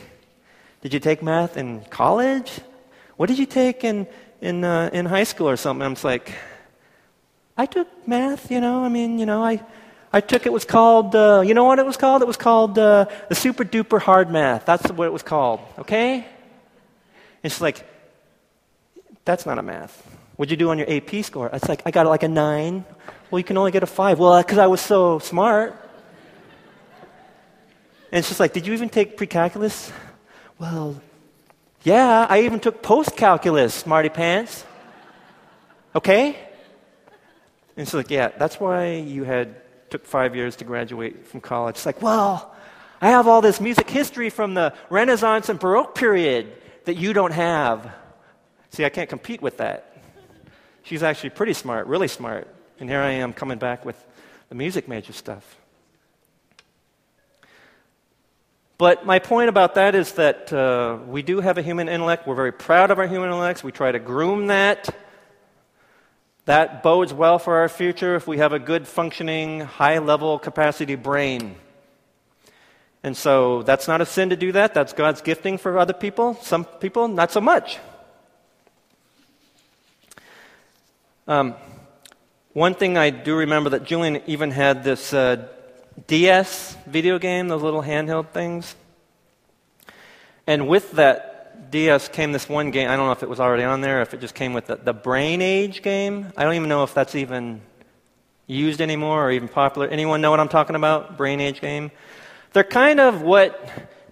Did 0.81 0.93
you 0.93 0.99
take 0.99 1.21
math 1.21 1.57
in 1.57 1.81
college? 1.89 2.59
What 3.17 3.27
did 3.27 3.39
you 3.39 3.45
take 3.45 3.83
in, 3.83 4.07
in, 4.41 4.63
uh, 4.63 4.89
in 4.93 5.05
high 5.05 5.23
school 5.23 5.49
or 5.49 5.57
something? 5.57 5.85
I'm 5.85 5.93
just 5.93 6.03
like, 6.03 6.33
I 7.57 7.65
took 7.65 7.87
math, 8.07 8.49
you 8.49 8.61
know, 8.61 8.83
I 8.83 8.89
mean, 8.89 9.19
you 9.19 9.25
know, 9.25 9.43
I, 9.43 9.63
I 10.13 10.21
took 10.21 10.45
it 10.45 10.53
was 10.53 10.65
called, 10.65 11.15
uh, 11.15 11.41
you 11.45 11.53
know 11.53 11.63
what 11.63 11.79
it 11.79 11.85
was 11.85 11.97
called? 11.97 12.21
It 12.21 12.27
was 12.27 12.37
called 12.37 12.77
uh, 12.79 13.05
the 13.29 13.35
super 13.35 13.63
duper 13.63 13.99
hard 13.99 14.31
math. 14.31 14.65
That's 14.65 14.91
what 14.91 15.05
it 15.05 15.13
was 15.13 15.23
called, 15.23 15.59
okay? 15.79 16.25
It's 17.43 17.61
like, 17.61 17.85
that's 19.31 19.45
not 19.45 19.57
a 19.57 19.61
math. 19.61 19.95
What'd 20.35 20.51
you 20.51 20.57
do 20.57 20.71
on 20.71 20.77
your 20.77 20.91
AP 20.91 21.23
score? 21.23 21.49
It's 21.53 21.69
like, 21.69 21.83
I 21.85 21.91
got 21.91 22.05
like 22.05 22.23
a 22.23 22.27
nine. 22.27 22.83
Well, 23.29 23.39
you 23.39 23.45
can 23.45 23.55
only 23.55 23.71
get 23.71 23.81
a 23.81 23.87
five. 23.87 24.19
Well, 24.19 24.33
uh, 24.33 24.41
because 24.41 24.57
I 24.57 24.67
was 24.67 24.81
so 24.81 25.19
smart. 25.19 25.71
And 28.11 28.19
it's 28.19 28.27
just 28.27 28.41
like, 28.41 28.51
did 28.51 28.67
you 28.67 28.73
even 28.73 28.89
take 28.89 29.15
pre-calculus? 29.15 29.89
Well, 30.59 30.99
yeah, 31.83 32.27
I 32.29 32.41
even 32.41 32.59
took 32.59 32.81
post-calculus, 32.83 33.73
smarty 33.73 34.09
pants. 34.09 34.65
Okay? 35.95 36.35
And 37.77 37.83
it's 37.83 37.93
like, 37.93 38.11
yeah, 38.11 38.31
that's 38.37 38.59
why 38.59 38.95
you 38.95 39.23
had 39.23 39.55
took 39.89 40.05
five 40.05 40.35
years 40.35 40.57
to 40.57 40.65
graduate 40.65 41.25
from 41.25 41.39
college. 41.39 41.75
It's 41.75 41.85
like, 41.85 42.01
well, 42.01 42.53
I 42.99 43.11
have 43.11 43.29
all 43.29 43.39
this 43.39 43.61
music 43.61 43.89
history 43.89 44.29
from 44.29 44.55
the 44.55 44.73
Renaissance 44.89 45.47
and 45.47 45.57
Baroque 45.57 45.95
period 45.95 46.51
that 46.83 46.97
you 46.97 47.13
don't 47.13 47.31
have. 47.31 48.00
See, 48.71 48.85
I 48.85 48.89
can't 48.89 49.09
compete 49.09 49.41
with 49.41 49.57
that. 49.57 49.97
She's 50.83 51.03
actually 51.03 51.31
pretty 51.31 51.53
smart, 51.53 51.87
really 51.87 52.07
smart. 52.07 52.47
And 52.79 52.89
here 52.89 52.99
I 52.99 53.11
am 53.11 53.33
coming 53.33 53.57
back 53.57 53.85
with 53.85 54.01
the 54.49 54.55
music 54.55 54.87
major 54.87 55.13
stuff. 55.13 55.57
But 58.77 59.05
my 59.05 59.19
point 59.19 59.49
about 59.49 59.75
that 59.75 59.93
is 59.93 60.13
that 60.13 60.51
uh, 60.51 60.97
we 61.05 61.21
do 61.21 61.39
have 61.39 61.59
a 61.59 61.61
human 61.61 61.87
intellect. 61.87 62.25
We're 62.25 62.33
very 62.33 62.51
proud 62.51 62.89
of 62.89 62.97
our 62.97 63.05
human 63.05 63.29
intellects. 63.29 63.63
We 63.63 63.71
try 63.71 63.91
to 63.91 63.99
groom 63.99 64.47
that. 64.47 64.95
That 66.45 66.81
bodes 66.81 67.13
well 67.13 67.37
for 67.37 67.57
our 67.57 67.69
future 67.69 68.15
if 68.15 68.25
we 68.25 68.39
have 68.39 68.53
a 68.53 68.59
good 68.59 68.87
functioning, 68.87 69.59
high 69.59 69.99
level 69.99 70.39
capacity 70.39 70.95
brain. 70.95 71.55
And 73.03 73.15
so 73.15 73.61
that's 73.63 73.87
not 73.87 74.01
a 74.01 74.05
sin 74.05 74.29
to 74.29 74.35
do 74.35 74.51
that. 74.53 74.73
That's 74.73 74.93
God's 74.93 75.21
gifting 75.21 75.59
for 75.59 75.77
other 75.77 75.93
people. 75.93 76.35
Some 76.41 76.65
people, 76.65 77.07
not 77.07 77.31
so 77.31 77.41
much. 77.41 77.77
Um, 81.27 81.55
one 82.53 82.73
thing 82.73 82.97
I 82.97 83.11
do 83.11 83.35
remember 83.35 83.71
that 83.71 83.83
Julian 83.83 84.21
even 84.27 84.51
had 84.51 84.83
this 84.83 85.13
uh, 85.13 85.47
DS 86.07 86.75
video 86.85 87.19
game, 87.19 87.47
those 87.47 87.61
little 87.61 87.83
handheld 87.83 88.29
things. 88.29 88.75
And 90.47 90.67
with 90.67 90.91
that 90.93 91.71
DS 91.71 92.09
came 92.09 92.31
this 92.31 92.49
one 92.49 92.71
game. 92.71 92.89
I 92.89 92.95
don't 92.95 93.05
know 93.05 93.11
if 93.13 93.23
it 93.23 93.29
was 93.29 93.39
already 93.39 93.63
on 93.63 93.81
there, 93.81 94.01
if 94.01 94.13
it 94.13 94.19
just 94.19 94.35
came 94.35 94.53
with 94.53 94.67
the, 94.67 94.75
the 94.75 94.93
Brain 94.93 95.41
Age 95.41 95.81
game. 95.81 96.31
I 96.35 96.43
don't 96.43 96.55
even 96.55 96.69
know 96.69 96.83
if 96.83 96.93
that's 96.93 97.15
even 97.15 97.61
used 98.47 98.81
anymore 98.81 99.25
or 99.25 99.31
even 99.31 99.47
popular. 99.47 99.87
Anyone 99.87 100.21
know 100.21 100.31
what 100.31 100.39
I'm 100.39 100.49
talking 100.49 100.75
about? 100.75 101.17
Brain 101.17 101.39
Age 101.39 101.61
game? 101.61 101.91
They're 102.53 102.63
kind 102.63 102.99
of 102.99 103.21
what 103.21 103.69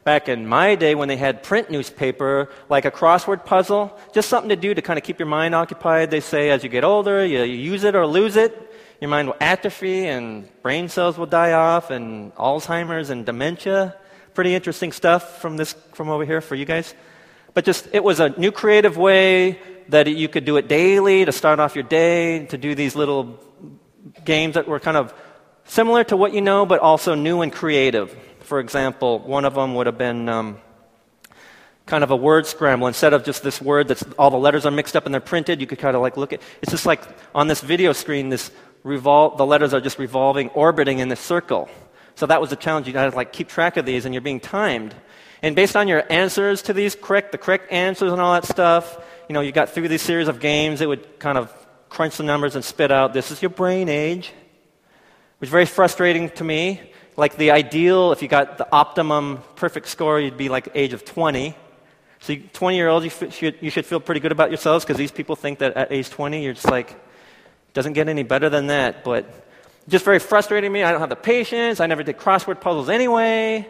back 0.10 0.28
in 0.28 0.48
my 0.48 0.74
day 0.74 0.95
when 0.95 1.08
they 1.08 1.17
had 1.17 1.43
print 1.43 1.69
newspaper, 1.69 2.50
like 2.67 2.84
a 2.84 2.89
crossword 2.89 3.45
puzzle, 3.45 3.95
just 4.12 4.28
something 4.28 4.50
to 4.50 4.56
do 4.56 4.74
to 4.74 4.82
kind 4.82 4.98
of 4.98 5.04
keep 5.04 5.19
your 5.19 5.28
mind 5.28 5.54
occupied. 5.54 6.10
They 6.10 6.19
say 6.19 6.50
as 6.50 6.63
you 6.63 6.69
get 6.78 6.84
older, 6.84 7.24
you, 7.24 7.43
you 7.43 7.58
use 7.74 7.84
it 7.84 7.93
or 7.93 8.08
lose 8.08 8.36
it. 8.36 8.52
Your 9.00 9.12
mind 9.12 9.28
will 9.28 9.38
atrophy 9.39 10.08
and 10.08 10.50
brain 10.63 10.89
cells 10.89 11.15
will 11.19 11.28
die 11.28 11.54
off 11.54 11.91
and 11.91 12.34
Alzheimer's 12.34 13.12
and 13.12 13.24
dementia. 13.24 13.95
Pretty 14.34 14.56
interesting 14.56 14.91
stuff 14.91 15.41
from 15.41 15.58
this, 15.58 15.74
from 15.93 16.10
over 16.10 16.26
here 16.26 16.41
for 16.41 16.56
you 16.56 16.65
guys. 16.65 16.95
But 17.54 17.63
just, 17.63 17.88
it 17.93 18.04
was 18.04 18.19
a 18.19 18.30
new 18.30 18.52
creative 18.52 18.98
way 18.98 19.60
that 19.89 20.08
you 20.08 20.28
could 20.28 20.43
do 20.43 20.58
it 20.58 20.67
daily 20.67 21.24
to 21.26 21.32
start 21.32 21.60
off 21.60 21.76
your 21.76 21.88
day, 22.02 22.48
to 22.48 22.58
do 22.58 22.74
these 22.74 22.95
little 22.95 23.39
games 24.26 24.56
that 24.56 24.67
were 24.67 24.80
kind 24.80 24.98
of 24.98 25.13
similar 25.65 26.04
to 26.06 26.17
what 26.17 26.34
you 26.34 26.41
know, 26.41 26.65
but 26.65 26.80
also 26.80 27.13
new 27.13 27.41
and 27.41 27.54
creative. 27.54 28.17
For 28.50 28.60
example, 28.60 29.20
one 29.20 29.46
of 29.46 29.54
them 29.54 29.76
would 29.76 29.86
have 29.86 30.00
been 30.00 30.28
um, 30.28 30.58
kind 31.86 32.04
of 32.04 32.10
a 32.10 32.16
word 32.16 32.48
scramble. 32.48 32.88
Instead 32.88 33.14
of 33.14 33.24
just 33.24 33.44
this 33.44 33.62
word 33.62 33.88
that's 33.88 34.04
all 34.18 34.32
the 34.32 34.40
letters 34.40 34.66
are 34.66 34.72
mixed 34.72 34.96
up 34.96 35.06
and 35.06 35.14
they're 35.14 35.22
printed, 35.22 35.62
you 35.62 35.68
could 35.68 35.78
kind 35.78 35.96
of 35.96 36.02
like 36.02 36.18
look 36.18 36.34
at 36.34 36.42
it's 36.60 36.72
just 36.72 36.88
like 36.88 37.04
on 37.36 37.48
this 37.48 37.62
video 37.62 37.94
screen, 37.94 38.30
this 38.30 38.50
revol- 38.84 39.38
the 39.38 39.46
letters 39.46 39.72
are 39.72 39.80
just 39.80 40.00
revolving, 40.00 40.50
orbiting 40.50 40.98
in 40.98 41.10
this 41.10 41.20
circle. 41.20 41.70
So 42.16 42.26
that 42.26 42.42
was 42.42 42.50
the 42.50 42.56
challenge. 42.56 42.88
You 42.88 42.94
had 42.94 43.12
to 43.12 43.16
like 43.16 43.32
keep 43.32 43.50
track 43.50 43.78
of 43.78 43.86
these 43.86 44.06
and 44.06 44.16
you're 44.16 44.22
being 44.22 44.40
timed. 44.40 44.96
And 45.44 45.56
based 45.56 45.76
on 45.76 45.88
your 45.88 46.04
answers 46.12 46.64
to 46.64 46.74
these 46.74 46.96
correct, 46.96 47.32
the 47.32 47.38
correct 47.38 47.72
answers 47.72 48.12
and 48.12 48.20
all 48.20 48.34
that 48.34 48.46
stuff, 48.46 48.98
you 49.30 49.34
know, 49.34 49.42
you 49.42 49.52
got 49.52 49.70
through 49.70 49.90
these 49.90 50.02
series 50.02 50.28
of 50.28 50.40
games, 50.40 50.82
it 50.82 50.88
would 50.88 51.20
kind 51.20 51.38
of 51.38 51.54
crunch 51.88 52.18
the 52.18 52.24
numbers 52.24 52.56
and 52.56 52.66
spit 52.66 52.90
out, 52.90 53.14
this 53.14 53.30
is 53.30 53.44
your 53.44 53.52
brain 53.52 53.90
age. 53.90 54.30
It 54.30 55.40
was 55.40 55.50
very 55.50 55.68
frustrating 55.68 56.32
to 56.32 56.43
me 56.43 56.89
like 57.20 57.36
the 57.36 57.51
ideal, 57.51 58.13
if 58.13 58.22
you 58.22 58.30
got 58.30 58.57
the 58.57 58.67
optimum 58.72 59.43
perfect 59.57 59.89
score, 59.89 60.20
you'd 60.22 60.38
be 60.38 60.47
like 60.47 60.70
age 60.74 60.93
of 60.93 61.03
20. 61.03 61.53
So 62.22 62.36
20 62.53 62.78
year 62.78 62.88
olds, 62.88 63.03
you, 63.03 63.30
should, 63.30 63.57
you 63.59 63.70
should 63.70 63.86
feel 63.86 63.99
pretty 63.99 64.22
good 64.22 64.32
about 64.32 64.49
yourselves 64.49 64.86
because 64.86 64.97
these 64.97 65.11
people 65.11 65.36
think 65.36 65.59
that 65.59 65.76
at 65.76 65.91
age 65.91 66.09
20, 66.09 66.41
you're 66.41 66.53
just 66.53 66.70
like, 66.70 66.97
doesn't 67.74 67.93
get 67.93 68.07
any 68.07 68.24
better 68.24 68.49
than 68.49 68.67
that. 68.67 69.03
But 69.03 69.26
just 69.89 70.05
very 70.05 70.20
frustrating 70.20 70.72
me. 70.72 70.82
I 70.82 70.91
don't 70.91 71.01
have 71.01 71.09
the 71.09 71.17
patience. 71.17 71.82
I 71.82 71.88
never 71.88 72.03
did 72.03 72.17
crossword 72.17 72.61
puzzles 72.61 72.89
anyway. 72.89 73.67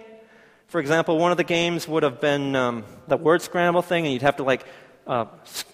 For 0.67 0.79
example, 0.79 1.17
one 1.17 1.31
of 1.31 1.37
the 1.37 1.43
games 1.43 1.87
would 1.87 2.03
have 2.03 2.21
been 2.21 2.55
um, 2.55 2.83
the 3.07 3.17
word 3.17 3.41
scramble 3.41 3.81
thing, 3.81 4.05
and 4.05 4.13
you'd 4.13 4.21
have 4.21 4.37
to 4.37 4.43
like 4.43 4.63
uh, 5.07 5.25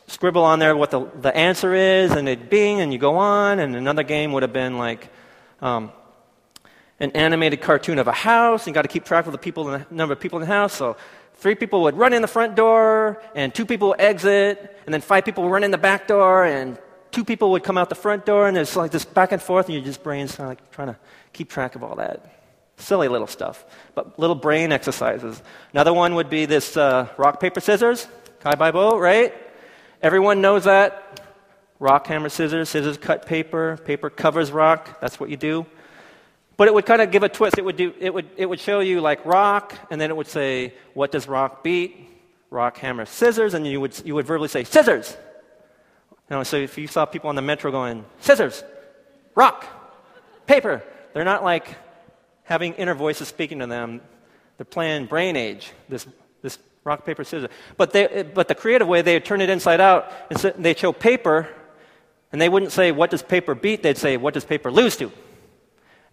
scribble 0.08 0.44
on 0.44 0.60
there 0.60 0.78
what 0.78 0.92
the, 0.92 1.06
the 1.20 1.36
answer 1.36 1.74
is, 1.74 2.12
and 2.12 2.30
it'd 2.30 2.50
bing, 2.50 2.80
and 2.80 2.94
you 2.94 3.00
go 3.00 3.18
on. 3.18 3.60
And 3.60 3.76
another 3.76 4.04
game 4.04 4.32
would 4.32 4.44
have 4.44 4.54
been 4.54 4.78
like, 4.78 5.10
um, 5.62 5.92
an 7.00 7.12
animated 7.12 7.62
cartoon 7.62 8.00
of 8.00 8.08
a 8.08 8.14
house, 8.14 8.68
and 8.68 8.74
got 8.74 8.84
to 8.84 8.88
keep 8.88 9.04
track 9.04 9.26
of 9.26 9.32
the 9.32 9.38
people, 9.38 9.70
and 9.70 9.86
the 9.86 9.94
number 9.94 10.14
of 10.14 10.20
people 10.20 10.40
in 10.40 10.48
the 10.48 10.54
house. 10.54 10.74
So 10.74 10.96
three 11.36 11.56
people 11.56 11.84
would 11.84 11.98
run 11.98 12.14
in 12.14 12.22
the 12.22 12.28
front 12.28 12.56
door, 12.56 13.22
and 13.36 13.54
two 13.54 13.66
people 13.66 13.90
would 13.90 14.02
exit, 14.02 14.80
and 14.86 14.94
then 14.94 15.02
five 15.02 15.26
people 15.26 15.44
would 15.44 15.52
run 15.52 15.64
in 15.64 15.72
the 15.72 15.78
back 15.78 16.08
door, 16.08 16.46
and 16.46 16.78
two 17.12 17.24
people 17.24 17.52
would 17.52 17.64
come 17.64 17.78
out 17.78 17.90
the 17.90 17.96
front 17.96 18.26
door, 18.26 18.48
and 18.48 18.58
it's 18.58 18.76
like 18.76 18.92
this 18.92 19.06
back 19.06 19.32
and 19.32 19.42
forth, 19.42 19.68
and 19.68 19.76
your 19.76 19.84
just 19.84 20.04
brain's 20.04 20.36
kind 20.36 20.46
of 20.46 20.52
like 20.52 20.72
trying 20.72 20.88
to 20.88 20.98
keep 21.34 21.50
track 21.50 21.76
of 21.76 21.84
all 21.84 21.96
that. 21.96 22.32
Silly 22.78 23.08
little 23.08 23.28
stuff, 23.28 23.64
but 23.94 24.20
little 24.20 24.36
brain 24.36 24.74
exercises. 24.74 25.42
Another 25.72 25.94
one 25.94 26.16
would 26.16 26.30
be 26.30 26.46
this 26.46 26.76
uh, 26.76 27.08
rock, 27.18 27.40
paper, 27.40 27.62
scissors, 27.62 28.08
kai 28.42 28.56
bai 28.56 28.72
bo, 28.72 29.00
right? 29.00 29.34
Everyone 30.02 30.42
knows 30.42 30.66
that. 30.66 31.22
Rock, 31.80 32.08
hammer, 32.08 32.30
scissors, 32.30 32.70
scissors 32.70 32.98
cut 32.98 33.26
paper, 33.26 33.78
paper 33.86 34.10
covers 34.10 34.52
rock. 34.52 35.00
That's 35.00 35.20
what 35.20 35.30
you 35.30 35.38
do. 35.38 35.66
But 36.58 36.68
it 36.68 36.74
would 36.74 36.86
kind 36.86 37.02
of 37.02 37.12
give 37.12 37.24
a 37.24 37.30
twist. 37.30 37.58
It 37.58 37.66
would, 37.66 37.76
do, 37.76 37.94
it, 38.00 38.14
would, 38.14 38.30
it 38.38 38.46
would 38.46 38.60
show 38.60 38.80
you 38.80 39.02
like 39.02 39.26
rock, 39.26 39.76
and 39.92 40.00
then 40.00 40.10
it 40.10 40.16
would 40.16 40.28
say, 40.28 40.74
what 40.94 41.12
does 41.12 41.28
rock 41.28 41.64
beat? 41.64 42.10
Rock, 42.50 42.78
hammer, 42.78 43.06
scissors, 43.06 43.54
and 43.54 43.68
you 43.68 43.82
would, 43.82 44.00
you 44.06 44.16
would 44.16 44.26
verbally 44.26 44.48
say, 44.48 44.64
scissors. 44.64 45.18
You 46.30 46.38
know, 46.38 46.44
so 46.44 46.58
if 46.58 46.78
you 46.78 46.88
saw 46.88 47.06
people 47.06 47.30
on 47.30 47.36
the 47.36 47.42
metro 47.42 47.72
going, 47.72 48.06
scissors, 48.20 48.64
rock, 49.36 49.66
paper, 50.48 50.82
they're 51.14 51.26
not 51.26 51.44
like 51.44 51.76
having 52.44 52.74
inner 52.74 52.96
voices 52.96 53.28
speaking 53.28 53.60
to 53.60 53.68
them. 53.68 54.00
They're 54.58 54.66
playing 54.66 55.08
brain 55.08 55.36
age, 55.36 55.74
this, 55.90 56.08
this 56.42 56.58
rock, 56.86 57.06
paper, 57.06 57.26
scissors. 57.26 57.50
But, 57.76 57.92
they, 57.92 58.24
but 58.34 58.48
the 58.48 58.56
creative 58.56 58.88
way, 58.88 59.02
they 59.02 59.16
would 59.16 59.26
turn 59.26 59.42
it 59.42 59.50
inside 59.50 59.82
out, 59.82 60.12
and 60.30 60.40
so 60.40 60.54
they'd 60.58 60.80
show 60.80 60.94
paper, 60.94 61.50
and 62.32 62.40
they 62.40 62.48
wouldn't 62.48 62.72
say, 62.72 62.94
what 62.94 63.10
does 63.10 63.22
paper 63.22 63.54
beat? 63.54 63.84
They'd 63.84 63.98
say, 63.98 64.16
what 64.16 64.34
does 64.34 64.46
paper 64.46 64.72
lose 64.72 64.96
to? 64.98 65.12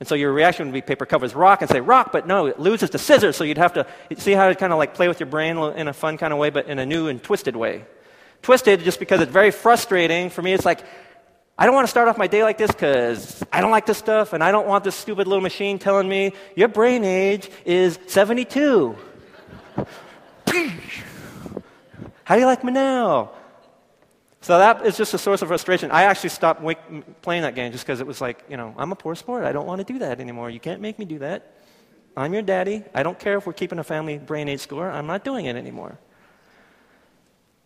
And 0.03 0.09
so 0.09 0.16
your 0.16 0.32
reaction 0.32 0.66
would 0.66 0.72
be 0.74 0.80
paper 0.80 1.07
covers 1.07 1.32
rock 1.32 1.62
and 1.62 1.70
say 1.70 1.80
rock, 1.80 2.11
but 2.11 2.26
no, 2.26 2.46
it 2.46 2.59
loses 2.59 2.90
to 2.90 2.98
scissors. 2.98 3.36
So 3.36 3.44
you'd 3.44 3.57
have 3.57 3.74
to 3.74 3.86
see 4.16 4.32
how 4.32 4.48
to 4.48 4.57
kind 4.57 4.72
of 4.72 4.80
like 4.80 4.94
play 4.94 5.07
with 5.07 5.20
your 5.20 5.28
brain 5.28 5.57
in 5.57 5.86
a 5.86 5.92
fun 5.92 6.18
kind 6.18 6.32
of 6.32 6.40
way, 6.40 6.50
but 6.50 6.66
in 6.66 6.80
a 6.80 6.84
new 6.84 7.07
and 7.07 7.22
twisted 7.22 7.55
way. 7.55 7.84
Twisted 8.42 8.80
just 8.80 8.98
because 8.98 9.20
it's 9.20 9.30
very 9.30 9.53
frustrating. 9.53 10.28
For 10.28 10.42
me, 10.42 10.55
it's 10.55 10.64
like, 10.64 10.80
I 11.57 11.66
don't 11.66 11.74
want 11.76 11.86
to 11.86 11.90
start 11.92 12.09
off 12.09 12.18
my 12.18 12.26
day 12.26 12.42
like 12.42 12.59
this 12.59 12.72
because 12.72 13.44
I 13.53 13.61
don't 13.61 13.70
like 13.70 13.86
this 13.86 13.96
stuff 13.96 14.32
and 14.32 14.42
I 14.42 14.50
don't 14.50 14.66
want 14.66 14.82
this 14.82 14.96
stupid 14.96 15.28
little 15.28 15.40
machine 15.40 15.78
telling 15.78 16.09
me 16.09 16.32
your 16.57 16.66
brain 16.66 17.05
age 17.05 17.48
is 17.64 17.96
72. 18.09 18.96
How 22.24 22.34
do 22.34 22.40
you 22.40 22.46
like 22.46 22.64
me 22.64 22.72
now? 22.72 23.30
So 24.43 24.59
that 24.59 24.84
is 24.84 24.97
just 24.97 25.14
a 25.14 25.18
source 25.18 25.40
of 25.40 25.49
frustration. 25.49 25.93
I 25.93 26.03
actually 26.03 26.30
stopped 26.30 26.62
playing 27.22 27.43
that 27.43 27.55
game 27.55 27.70
just 27.70 27.86
because 27.86 28.01
it 28.01 28.07
was 28.07 28.20
like, 28.20 28.45
you 28.49 28.57
know, 28.57 28.74
I'm 28.76 28.90
a 28.90 28.97
poor 28.97 29.14
sport. 29.14 29.45
I 29.45 29.53
don't 29.53 29.66
want 29.66 29.86
to 29.86 29.93
do 29.93 30.01
that 30.01 30.18
anymore. 30.18 30.51
You 30.51 30.59
can't 30.59 30.80
make 30.80 30.99
me 30.99 31.05
do 31.05 31.20
that. 31.20 31.55
I'm 32.16 32.32
your 32.32 32.43
daddy. 32.43 32.82
I 32.93 33.05
don't 33.05 33.18
care 33.18 33.38
if 33.38 33.47
we're 33.47 33.53
keeping 33.53 33.78
a 33.78 33.84
family 33.84 34.18
brain 34.18 34.49
age 34.49 34.59
score. 34.59 34.90
I'm 34.90 35.07
not 35.07 35.22
doing 35.22 35.47
it 35.47 35.55
anymore. 35.55 35.97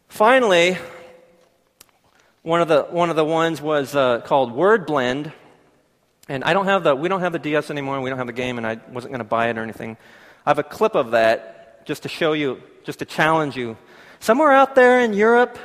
Finally, 0.08 0.76
one 2.42 2.60
of 2.60 2.68
the, 2.68 2.82
one 2.82 3.08
of 3.08 3.16
the 3.16 3.24
ones 3.24 3.62
was 3.62 3.96
uh, 3.96 4.20
called 4.20 4.52
Word 4.52 4.84
Blend. 4.84 5.32
And 6.28 6.44
I 6.44 6.52
don't 6.52 6.66
have 6.66 6.84
the, 6.84 6.94
we 6.94 7.08
don't 7.08 7.20
have 7.20 7.32
the 7.32 7.38
DS 7.38 7.70
anymore, 7.70 8.00
we 8.02 8.10
don't 8.10 8.18
have 8.18 8.26
the 8.26 8.32
game, 8.34 8.58
and 8.58 8.66
I 8.66 8.78
wasn't 8.90 9.12
going 9.12 9.20
to 9.20 9.24
buy 9.24 9.48
it 9.48 9.56
or 9.56 9.62
anything. 9.62 9.96
I 10.44 10.50
have 10.50 10.58
a 10.58 10.62
clip 10.62 10.94
of 10.94 11.12
that 11.12 11.86
just 11.86 12.02
to 12.02 12.08
show 12.08 12.34
you, 12.34 12.62
just 12.84 12.98
to 12.98 13.06
challenge 13.06 13.56
you. 13.56 13.78
Somewhere 14.20 14.52
out 14.52 14.74
there 14.74 15.00
in 15.00 15.14
Europe, 15.14 15.58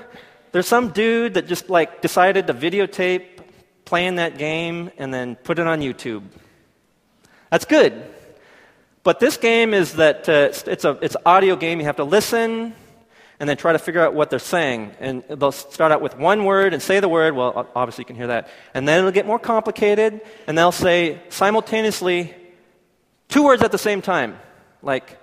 there's 0.51 0.67
some 0.67 0.89
dude 0.89 1.35
that 1.35 1.47
just 1.47 1.69
like 1.69 2.01
decided 2.01 2.47
to 2.47 2.53
videotape 2.53 3.25
playing 3.85 4.15
that 4.15 4.37
game 4.37 4.91
and 4.97 5.13
then 5.13 5.35
put 5.35 5.59
it 5.59 5.67
on 5.67 5.81
YouTube. 5.81 6.23
That's 7.49 7.65
good. 7.65 8.03
But 9.03 9.19
this 9.19 9.37
game 9.37 9.73
is 9.73 9.93
that 9.93 10.29
uh, 10.29 10.49
it's, 10.51 10.85
a, 10.85 10.97
it's 11.01 11.15
an 11.15 11.21
audio 11.25 11.55
game. 11.55 11.79
You 11.79 11.85
have 11.85 11.95
to 11.97 12.03
listen 12.03 12.75
and 13.39 13.49
then 13.49 13.57
try 13.57 13.73
to 13.73 13.79
figure 13.79 14.01
out 14.01 14.13
what 14.13 14.29
they're 14.29 14.37
saying. 14.37 14.91
And 14.99 15.23
they'll 15.27 15.51
start 15.51 15.91
out 15.91 16.01
with 16.01 16.15
one 16.15 16.45
word 16.45 16.73
and 16.75 16.81
say 16.81 16.99
the 16.99 17.09
word. 17.09 17.35
Well, 17.35 17.67
obviously 17.75 18.03
you 18.03 18.05
can 18.05 18.15
hear 18.15 18.27
that. 18.27 18.49
And 18.75 18.87
then 18.87 18.99
it'll 18.99 19.11
get 19.11 19.25
more 19.25 19.39
complicated, 19.39 20.21
and 20.45 20.55
they'll 20.55 20.71
say 20.71 21.19
simultaneously 21.29 22.35
two 23.29 23.43
words 23.43 23.63
at 23.63 23.71
the 23.71 23.79
same 23.79 24.03
time, 24.03 24.39
like 24.83 25.19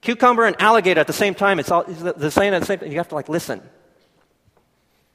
cucumber 0.00 0.46
and 0.46 0.58
alligator 0.62 0.98
at 0.98 1.06
the 1.06 1.12
same 1.12 1.34
time. 1.34 1.58
It's 1.58 1.70
all 1.70 1.84
the 1.84 2.30
same 2.30 2.54
at 2.54 2.60
the 2.60 2.66
same 2.66 2.78
time. 2.78 2.90
You 2.90 2.96
have 2.96 3.08
to 3.08 3.14
like 3.14 3.28
listen. 3.28 3.60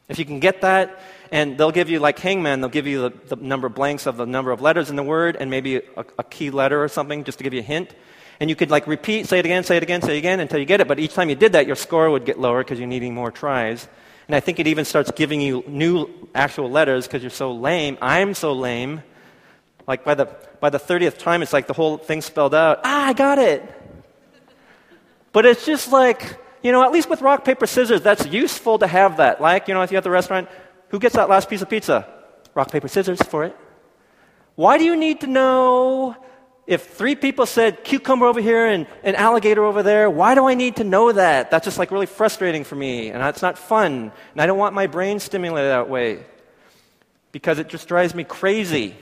If 0.08 0.20
you 0.20 0.26
can 0.26 0.40
get 0.40 0.62
that, 0.62 1.00
and 1.32 1.58
they'll 1.58 1.72
give 1.72 1.90
you, 1.90 2.00
like 2.00 2.20
Hangman, 2.20 2.62
they'll 2.62 2.70
give 2.70 2.88
you 2.88 3.10
the, 3.10 3.36
the 3.36 3.42
number 3.42 3.68
of 3.68 3.76
blanks 3.76 4.06
of 4.06 4.18
the 4.18 4.26
number 4.26 4.52
of 4.52 4.62
letters 4.62 4.90
in 4.90 4.96
the 4.96 5.04
word 5.04 5.36
and 5.36 5.50
maybe 5.50 5.78
a, 5.78 6.06
a 6.20 6.24
key 6.24 6.52
letter 6.52 6.84
or 6.84 6.88
something 6.88 7.24
just 7.24 7.40
to 7.40 7.44
give 7.44 7.54
you 7.54 7.60
a 7.60 7.64
hint. 7.64 7.96
And 8.40 8.50
you 8.50 8.56
could 8.56 8.70
like 8.70 8.86
repeat, 8.86 9.28
say 9.28 9.40
it 9.40 9.46
again, 9.46 9.64
say 9.64 9.78
it 9.78 9.84
again, 9.84 10.02
say 10.02 10.16
it 10.16 10.20
again 10.20 10.40
until 10.40 10.60
you 10.60 10.66
get 10.66 10.82
it. 10.82 10.88
But 10.88 11.00
each 11.00 11.14
time 11.14 11.30
you 11.30 11.36
did 11.36 11.54
that, 11.54 11.68
your 11.68 11.76
score 11.76 12.10
would 12.10 12.26
get 12.26 12.40
lower 12.40 12.64
because 12.64 12.80
you're 12.80 12.88
needing 12.88 13.14
more 13.14 13.32
tries. 13.32 13.88
And 14.28 14.36
I 14.36 14.40
think 14.40 14.60
it 14.60 14.68
even 14.68 14.86
starts 14.86 15.12
giving 15.12 15.42
you 15.42 15.64
new 15.68 16.10
actual 16.34 16.70
letters 16.70 17.08
because 17.08 17.22
you're 17.22 17.30
so 17.30 17.52
lame. 17.52 17.98
I'm 18.02 18.34
so 18.34 18.54
lame. 18.54 19.04
Like 19.88 20.04
by 20.04 20.16
the, 20.16 20.26
by 20.60 20.70
the 20.70 20.80
30th 20.80 21.18
time, 21.18 21.42
it's 21.42 21.54
like 21.54 21.68
the 21.68 21.74
whole 21.74 21.98
thing 21.98 22.22
spelled 22.22 22.56
out. 22.56 22.82
Ah, 22.84 23.08
I 23.08 23.14
got 23.14 23.40
it. 23.40 23.64
But 25.32 25.46
it's 25.46 25.66
just 25.66 25.92
like, 25.92 26.40
you 26.66 26.72
know, 26.72 26.82
at 26.82 26.92
least 26.92 27.12
with 27.12 27.22
rock, 27.22 27.46
paper, 27.46 27.68
scissors, 27.68 28.02
that's 28.02 28.26
useful 28.26 28.80
to 28.80 28.88
have 28.88 29.18
that. 29.18 29.40
Like, 29.40 29.68
you 29.68 29.76
know, 29.76 29.84
if 29.84 29.92
you're 29.92 30.00
at 30.00 30.04
the 30.04 30.10
restaurant, 30.10 30.50
who 30.90 30.98
gets 30.98 31.14
that 31.14 31.30
last 31.30 31.48
piece 31.48 31.62
of 31.62 31.70
pizza? 31.70 32.08
Rock, 32.56 32.72
paper, 32.72 32.88
scissors 32.88 33.22
for 33.22 33.44
it. 33.44 33.56
Why 34.56 34.80
do 34.80 34.84
you 34.84 34.96
need 34.96 35.22
to 35.22 35.28
know 35.28 36.16
if 36.66 36.88
three 36.88 37.14
people 37.14 37.46
said 37.46 37.84
cucumber 37.84 38.26
over 38.26 38.42
here 38.42 38.66
and 38.66 38.88
an 39.04 39.14
alligator 39.14 39.64
over 39.64 39.84
there, 39.84 40.10
why 40.10 40.34
do 40.34 40.48
I 40.48 40.56
need 40.56 40.78
to 40.78 40.84
know 40.84 41.12
that? 41.12 41.52
That's 41.52 41.66
just 41.66 41.78
like 41.78 41.92
really 41.92 42.08
frustrating 42.08 42.64
for 42.64 42.76
me, 42.76 43.10
and 43.10 43.22
it's 43.22 43.44
not 43.44 43.60
fun, 43.60 44.12
and 44.32 44.42
I 44.42 44.48
don't 44.48 44.58
want 44.58 44.74
my 44.74 44.88
brain 44.88 45.20
stimulated 45.20 45.70
that 45.70 45.88
way 45.88 46.26
because 47.32 47.60
it 47.60 47.68
just 47.68 47.88
drives 47.88 48.16
me 48.16 48.24
crazy. 48.24 48.96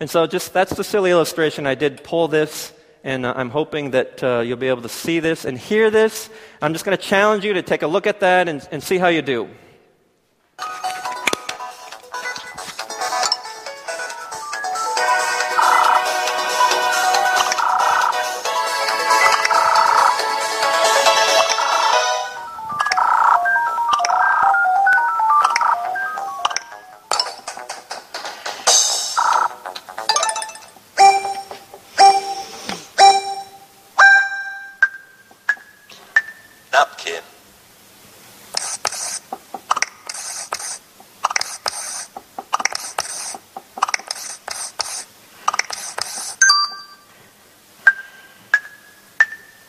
And 0.00 0.08
so, 0.08 0.26
just 0.26 0.54
that's 0.54 0.74
the 0.74 0.82
silly 0.82 1.10
illustration. 1.10 1.66
I 1.66 1.74
did 1.74 2.02
pull 2.02 2.26
this, 2.26 2.72
and 3.04 3.26
uh, 3.26 3.34
I'm 3.36 3.50
hoping 3.50 3.90
that 3.92 4.22
uh, 4.22 4.40
you'll 4.40 4.56
be 4.56 4.68
able 4.68 4.82
to 4.82 4.88
see 4.88 5.20
this 5.20 5.44
and 5.44 5.58
hear 5.58 5.90
this. 5.90 6.30
I'm 6.60 6.72
just 6.72 6.84
going 6.84 6.96
to 6.96 7.02
challenge 7.02 7.44
you 7.44 7.54
to 7.54 7.62
take 7.62 7.82
a 7.82 7.86
look 7.86 8.06
at 8.06 8.20
that 8.20 8.48
and, 8.48 8.66
and 8.70 8.82
see 8.82 8.98
how 8.98 9.08
you 9.08 9.22
do. 9.22 9.48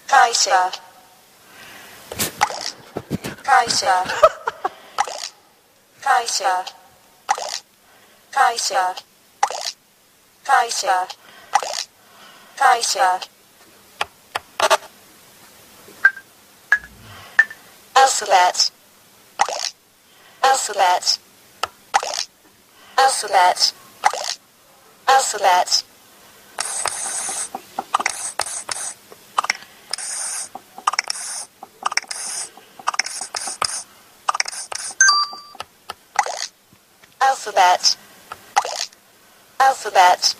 Kaiser. 0.07 0.71
Kaiser. 3.43 4.03
Kaiser. 6.01 6.65
Kaiser. 8.31 8.95
Kaiser. 10.45 11.07
Kaiser. 12.55 13.32
Alphabet. 18.23 18.71
Alphabet. 20.43 21.19
Alphabet. 22.97 23.73
Alphabet. 25.09 25.83
alphabet 37.21 37.97
alphabet 39.59 40.35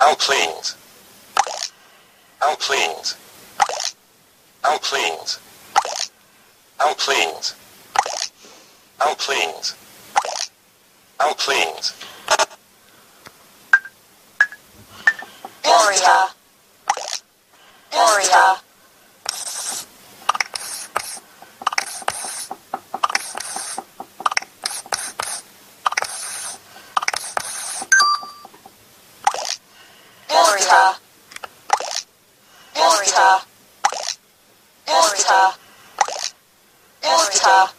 I'm 0.00 0.16
cleaned. 0.16 0.74
I'm 2.42 2.56
cleaned. 2.56 3.14
I'm 4.62 4.78
cleaned. 4.78 5.38
I'm 6.78 6.94
cleaned. 6.96 7.52
I'm 9.00 9.16
cleaned. 9.16 9.72
I'm 11.20 11.34
cleaned. 11.34 11.92
Gloria. 15.62 16.26
Gloria. 17.90 18.60
Gloria. 30.64 30.96
Gloria. 32.74 33.40
Gloria. 34.86 35.54
Gloria. 37.02 37.70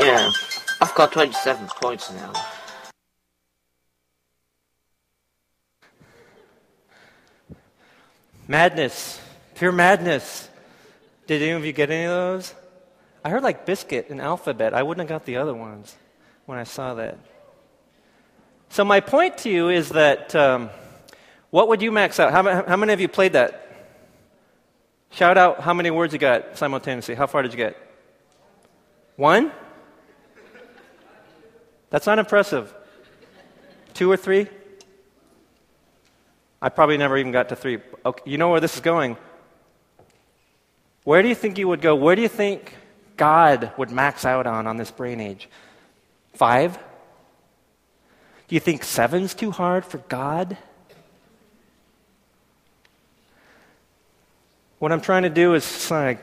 Yeah, 0.00 0.30
I've 0.80 0.94
got 0.96 1.12
27 1.12 1.68
points 1.80 2.10
now. 2.12 2.32
Madness. 8.48 9.20
Pure 9.54 9.72
madness. 9.72 10.48
Did 11.28 11.40
any 11.40 11.52
of 11.52 11.64
you 11.64 11.72
get 11.72 11.90
any 11.90 12.04
of 12.04 12.10
those? 12.10 12.54
I 13.24 13.30
heard 13.30 13.44
like 13.44 13.64
biscuit 13.64 14.10
and 14.10 14.20
alphabet. 14.20 14.74
I 14.74 14.82
wouldn't 14.82 15.08
have 15.08 15.20
got 15.20 15.24
the 15.24 15.36
other 15.36 15.54
ones 15.54 15.96
when 16.46 16.58
I 16.58 16.64
saw 16.64 16.94
that. 16.94 17.18
So, 18.68 18.84
my 18.84 19.00
point 19.00 19.38
to 19.38 19.50
you 19.50 19.68
is 19.68 19.90
that 19.90 20.34
um, 20.34 20.70
what 21.50 21.68
would 21.68 21.80
you 21.80 21.92
max 21.92 22.18
out? 22.18 22.32
How, 22.32 22.64
how 22.64 22.76
many 22.76 22.92
of 22.92 23.00
you 23.00 23.08
played 23.08 23.34
that? 23.34 23.60
Shout 25.10 25.38
out 25.38 25.60
how 25.60 25.72
many 25.72 25.90
words 25.90 26.12
you 26.12 26.18
got 26.18 26.58
simultaneously. 26.58 27.14
How 27.14 27.28
far 27.28 27.42
did 27.42 27.52
you 27.52 27.56
get? 27.56 27.76
One? 29.16 29.52
That's 31.90 32.06
not 32.06 32.18
impressive. 32.18 32.74
Two 33.92 34.10
or 34.10 34.16
three? 34.16 34.48
I 36.60 36.68
probably 36.68 36.96
never 36.96 37.16
even 37.16 37.30
got 37.30 37.50
to 37.50 37.56
three. 37.56 37.78
Okay, 38.04 38.28
you 38.28 38.38
know 38.38 38.48
where 38.48 38.58
this 38.58 38.74
is 38.74 38.80
going. 38.80 39.16
Where 41.04 41.22
do 41.22 41.28
you 41.28 41.34
think 41.36 41.58
you 41.58 41.68
would 41.68 41.80
go? 41.80 41.94
Where 41.94 42.16
do 42.16 42.22
you 42.22 42.28
think 42.28 42.74
God 43.16 43.70
would 43.76 43.92
max 43.92 44.24
out 44.24 44.48
on 44.48 44.66
on 44.66 44.76
this 44.76 44.90
brain 44.90 45.20
age? 45.20 45.48
Five? 46.34 46.78
Do 48.48 48.54
you 48.54 48.60
think 48.60 48.84
seven's 48.84 49.34
too 49.34 49.50
hard 49.50 49.84
for 49.84 49.98
God? 49.98 50.58
What 54.78 54.92
I'm 54.92 55.00
trying 55.00 55.22
to 55.22 55.30
do 55.30 55.54
is 55.54 55.90
like 55.90 56.22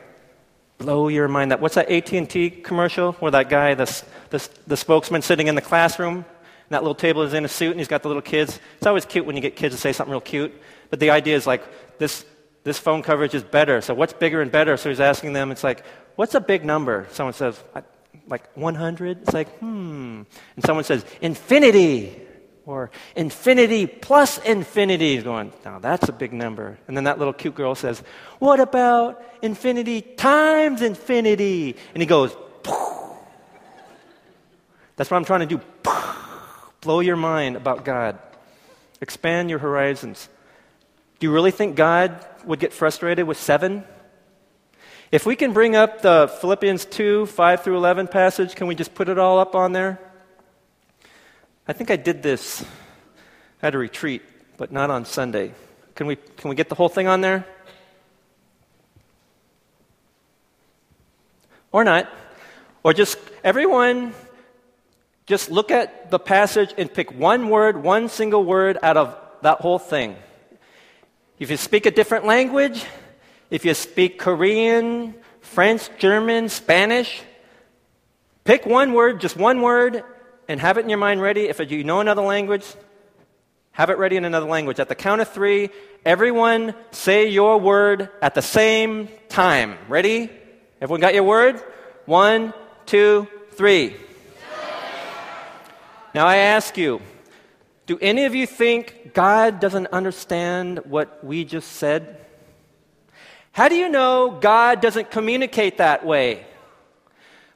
blow 0.78 1.08
your 1.08 1.28
mind. 1.28 1.50
That 1.50 1.60
what's 1.60 1.74
that 1.74 1.90
AT&T 1.90 2.50
commercial 2.62 3.12
where 3.14 3.30
that 3.30 3.48
guy, 3.48 3.74
the, 3.74 4.02
the, 4.30 4.48
the 4.66 4.76
spokesman, 4.76 5.22
sitting 5.22 5.46
in 5.46 5.54
the 5.54 5.60
classroom, 5.60 6.16
and 6.16 6.24
that 6.70 6.82
little 6.82 6.94
table 6.94 7.22
is 7.22 7.34
in 7.34 7.44
a 7.44 7.48
suit, 7.48 7.70
and 7.70 7.80
he's 7.80 7.88
got 7.88 8.02
the 8.02 8.08
little 8.08 8.22
kids. 8.22 8.60
It's 8.76 8.86
always 8.86 9.04
cute 9.04 9.26
when 9.26 9.36
you 9.36 9.42
get 9.42 9.56
kids 9.56 9.74
to 9.74 9.80
say 9.80 9.92
something 9.92 10.10
real 10.10 10.20
cute. 10.20 10.52
But 10.90 11.00
the 11.00 11.10
idea 11.10 11.36
is 11.36 11.46
like 11.46 11.62
this 11.98 12.24
this 12.64 12.78
phone 12.78 13.02
coverage 13.02 13.34
is 13.34 13.42
better. 13.42 13.80
So 13.80 13.94
what's 13.94 14.12
bigger 14.12 14.40
and 14.40 14.52
better? 14.52 14.76
So 14.76 14.88
he's 14.88 15.00
asking 15.00 15.32
them. 15.32 15.50
It's 15.50 15.64
like 15.64 15.84
what's 16.16 16.34
a 16.34 16.40
big 16.40 16.64
number? 16.64 17.08
Someone 17.10 17.34
says 17.34 17.62
"I- 17.74 17.82
like 18.28 18.56
100. 18.56 19.22
It's 19.22 19.34
like 19.34 19.58
hmm. 19.58 20.22
And 20.56 20.64
someone 20.64 20.84
says 20.84 21.04
infinity. 21.20 22.20
Or 22.64 22.92
infinity 23.16 23.88
plus 23.88 24.38
infinity. 24.38 25.20
Going, 25.20 25.52
now 25.64 25.80
that's 25.80 26.08
a 26.08 26.12
big 26.12 26.32
number. 26.32 26.78
And 26.86 26.96
then 26.96 27.04
that 27.04 27.18
little 27.18 27.32
cute 27.32 27.56
girl 27.56 27.74
says, 27.74 28.00
what 28.38 28.60
about 28.60 29.20
infinity 29.42 30.00
times 30.00 30.80
infinity? 30.80 31.74
And 31.92 32.00
he 32.00 32.06
goes, 32.06 32.36
that's 34.96 35.10
what 35.10 35.16
I'm 35.16 35.24
trying 35.24 35.40
to 35.40 35.46
do. 35.46 35.60
Blow 36.80 37.00
your 37.00 37.16
mind 37.16 37.56
about 37.56 37.84
God. 37.84 38.18
Expand 39.00 39.50
your 39.50 39.58
horizons. 39.58 40.28
Do 41.18 41.26
you 41.26 41.32
really 41.32 41.50
think 41.50 41.74
God 41.74 42.24
would 42.44 42.60
get 42.60 42.72
frustrated 42.72 43.26
with 43.26 43.38
seven? 43.38 43.84
If 45.12 45.26
we 45.26 45.36
can 45.36 45.52
bring 45.52 45.76
up 45.76 46.00
the 46.00 46.34
Philippians 46.40 46.86
2, 46.86 47.26
5 47.26 47.62
through 47.62 47.76
11 47.76 48.08
passage, 48.08 48.54
can 48.54 48.66
we 48.66 48.74
just 48.74 48.94
put 48.94 49.10
it 49.10 49.18
all 49.18 49.38
up 49.38 49.54
on 49.54 49.72
there? 49.72 50.00
I 51.68 51.74
think 51.74 51.90
I 51.90 51.96
did 51.96 52.22
this 52.22 52.64
at 53.62 53.74
a 53.74 53.78
retreat, 53.78 54.22
but 54.56 54.72
not 54.72 54.88
on 54.88 55.04
Sunday. 55.04 55.52
Can 55.96 56.06
we, 56.06 56.16
can 56.16 56.48
we 56.48 56.56
get 56.56 56.70
the 56.70 56.74
whole 56.74 56.88
thing 56.88 57.08
on 57.08 57.20
there? 57.20 57.44
Or 61.72 61.84
not. 61.84 62.08
Or 62.82 62.94
just 62.94 63.18
everyone 63.44 64.14
just 65.26 65.50
look 65.50 65.70
at 65.70 66.10
the 66.10 66.18
passage 66.18 66.72
and 66.78 66.90
pick 66.90 67.12
one 67.12 67.50
word, 67.50 67.76
one 67.82 68.08
single 68.08 68.44
word 68.44 68.78
out 68.82 68.96
of 68.96 69.14
that 69.42 69.60
whole 69.60 69.78
thing. 69.78 70.16
If 71.38 71.50
you 71.50 71.58
speak 71.58 71.84
a 71.84 71.90
different 71.90 72.24
language, 72.24 72.86
if 73.52 73.66
you 73.66 73.74
speak 73.74 74.18
Korean, 74.18 75.14
French, 75.42 75.90
German, 75.98 76.48
Spanish, 76.48 77.20
pick 78.44 78.64
one 78.64 78.94
word, 78.94 79.20
just 79.20 79.36
one 79.36 79.60
word, 79.60 80.02
and 80.48 80.58
have 80.58 80.78
it 80.78 80.84
in 80.84 80.88
your 80.88 80.96
mind 80.96 81.20
ready. 81.20 81.48
If 81.50 81.60
you 81.70 81.84
know 81.84 82.00
another 82.00 82.22
language, 82.22 82.64
have 83.72 83.90
it 83.90 83.98
ready 83.98 84.16
in 84.16 84.24
another 84.24 84.46
language. 84.46 84.80
At 84.80 84.88
the 84.88 84.94
count 84.94 85.20
of 85.20 85.28
three, 85.28 85.68
everyone 86.02 86.74
say 86.92 87.28
your 87.28 87.60
word 87.60 88.08
at 88.22 88.34
the 88.34 88.40
same 88.40 89.10
time. 89.28 89.76
Ready? 89.86 90.30
Everyone 90.80 91.02
got 91.02 91.12
your 91.12 91.24
word? 91.24 91.62
One, 92.06 92.54
two, 92.86 93.28
three. 93.50 93.94
Now 96.14 96.26
I 96.26 96.36
ask 96.36 96.78
you, 96.78 97.02
do 97.84 97.98
any 98.00 98.24
of 98.24 98.34
you 98.34 98.46
think 98.46 99.12
God 99.12 99.60
doesn't 99.60 99.88
understand 99.88 100.78
what 100.86 101.22
we 101.22 101.44
just 101.44 101.72
said? 101.72 102.21
How 103.52 103.68
do 103.68 103.74
you 103.74 103.90
know 103.90 104.38
God 104.40 104.80
doesn't 104.80 105.10
communicate 105.10 105.78
that 105.78 106.04
way? 106.06 106.46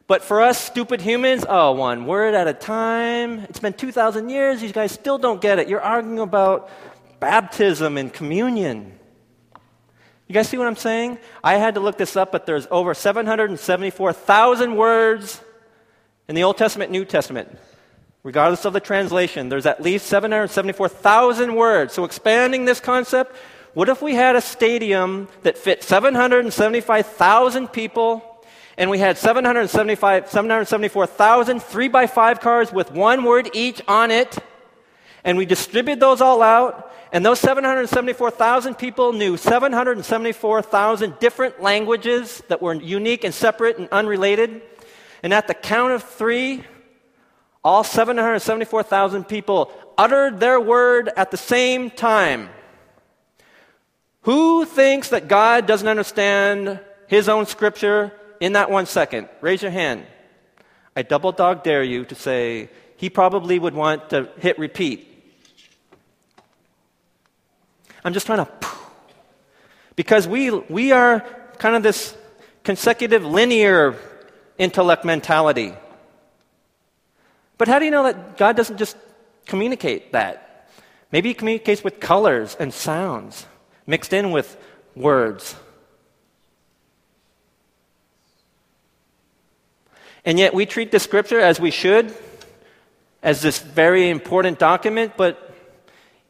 But 0.07 0.23
for 0.23 0.43
us 0.43 0.63
stupid 0.63 1.01
humans, 1.01 1.45
oh, 1.49 1.73
one 1.73 2.07
word 2.07 2.35
at 2.35 2.47
a 2.47 2.53
time. 2.53 3.41
It's 3.41 3.59
been 3.59 3.73
2,000 3.73 4.29
years. 4.29 4.61
These 4.61 4.73
guys 4.73 4.93
still 4.93 5.19
don't 5.19 5.41
get 5.41 5.59
it. 5.59 5.69
You're 5.69 5.81
arguing 5.81 6.21
about 6.21 6.71
baptism 7.19 7.97
and 7.97 8.13
communion. 8.13 8.93
You 10.29 10.35
guys 10.35 10.49
see 10.49 10.59
what 10.59 10.67
I'm 10.67 10.77
saying? 10.77 11.19
I 11.43 11.57
had 11.57 11.75
to 11.75 11.81
look 11.81 11.97
this 11.97 12.15
up, 12.15 12.31
but 12.31 12.47
there's 12.47 12.69
over 12.71 12.95
774,000 12.95 14.77
words 14.77 15.41
in 16.29 16.35
the 16.35 16.43
Old 16.43 16.59
Testament, 16.59 16.91
New 16.91 17.05
Testament. 17.05 17.57
Regardless 18.23 18.65
of 18.65 18.73
the 18.73 18.81
translation, 18.81 19.49
there's 19.49 19.67
at 19.67 19.81
least 19.81 20.07
774,000 20.07 21.55
words. 21.55 21.95
So, 21.95 22.05
expanding 22.05 22.65
this 22.65 22.81
concept, 22.81 23.37
what 23.77 23.91
if 23.91 24.01
we 24.01 24.15
had 24.15 24.37
a 24.37 24.41
stadium 24.41 25.29
that 25.43 25.59
fit 25.59 25.85
775,000 25.85 27.69
people 27.69 28.43
and 28.79 28.89
we 28.89 28.97
had 28.99 29.19
775, 29.19 30.31
774,000 30.31 31.63
3 31.63 31.89
by 31.89 32.07
5 32.07 32.41
cars 32.41 32.73
with 32.73 32.91
one 32.91 33.23
word 33.23 33.51
each 33.53 33.83
on 33.87 34.11
it, 34.11 34.39
and 35.25 35.37
we 35.37 35.45
distributed 35.45 36.01
those 36.01 36.23
all 36.23 36.41
out, 36.41 36.91
and 37.13 37.23
those 37.23 37.39
774,000 37.39 38.77
people 38.77 39.13
knew 39.13 39.37
774,000 39.37 41.19
different 41.19 41.61
languages 41.61 42.43
that 42.49 42.63
were 42.63 42.73
unique 42.73 43.25
and 43.25 43.35
separate 43.35 43.77
and 43.77 43.91
unrelated. 43.91 44.63
And 45.23 45.35
at 45.35 45.49
the 45.49 45.55
count 45.55 45.93
of 45.93 46.03
three, 46.03 46.65
all 47.63 47.85
774,000 47.85 49.25
people 49.25 49.71
uttered 49.99 50.41
their 50.41 50.59
word 50.59 51.11
at 51.15 51.31
the 51.31 51.37
same 51.37 51.91
time. 51.91 52.49
Who 54.27 54.65
thinks 54.65 55.11
that 55.11 55.29
God 55.29 55.67
doesn't 55.67 55.87
understand 55.87 56.81
his 57.07 57.29
own 57.29 57.47
scripture 57.47 58.11
in 58.41 58.55
that 58.55 58.73
one 58.73 58.87
second? 58.87 59.29
Raise 59.41 59.63
your 59.63 59.71
hand. 59.71 60.05
I 60.97 61.03
double 61.03 61.31
dog 61.31 61.63
dare 61.63 61.85
you 61.85 62.05
to 62.07 62.17
say 62.17 62.69
he 62.97 63.09
probably 63.09 63.61
would 63.61 63.75
want 63.75 64.11
to 64.11 64.29
hit 64.41 64.59
repeat. 64.59 65.07
I'm 68.05 68.13
just 68.13 68.27
trying 68.27 68.45
to. 68.45 68.51
Because 69.95 70.27
we, 70.27 70.51
we 70.51 70.91
are 70.91 71.21
kind 71.59 71.77
of 71.77 71.85
this 71.85 72.13
consecutive 72.65 73.25
linear 73.25 73.95
intellect 74.59 75.05
mentality. 75.05 75.73
But 77.59 77.69
how 77.69 77.79
do 77.79 77.85
you 77.85 77.93
know 77.93 78.03
that 78.03 78.37
God 78.37 78.57
doesn't 78.57 78.79
just 78.79 78.97
communicate 79.47 80.11
that? 80.15 80.69
Maybe 81.13 81.29
He 81.29 81.35
communicates 81.35 81.85
with 81.85 82.01
colors 82.01 82.57
and 82.59 82.75
sounds 82.75 83.47
mixed 83.87 84.13
in 84.13 84.31
with 84.31 84.57
words. 84.95 85.55
And 90.25 90.39
yet 90.39 90.55
we 90.55 90.67
treat 90.67 90.91
the 90.91 90.99
scripture 90.99 91.39
as 91.39 91.61
we 91.61 91.71
should, 91.71 92.13
as 93.23 93.43
this 93.43 93.61
very 93.61 94.11
important 94.11 94.59
document, 94.59 95.13
but 95.17 95.55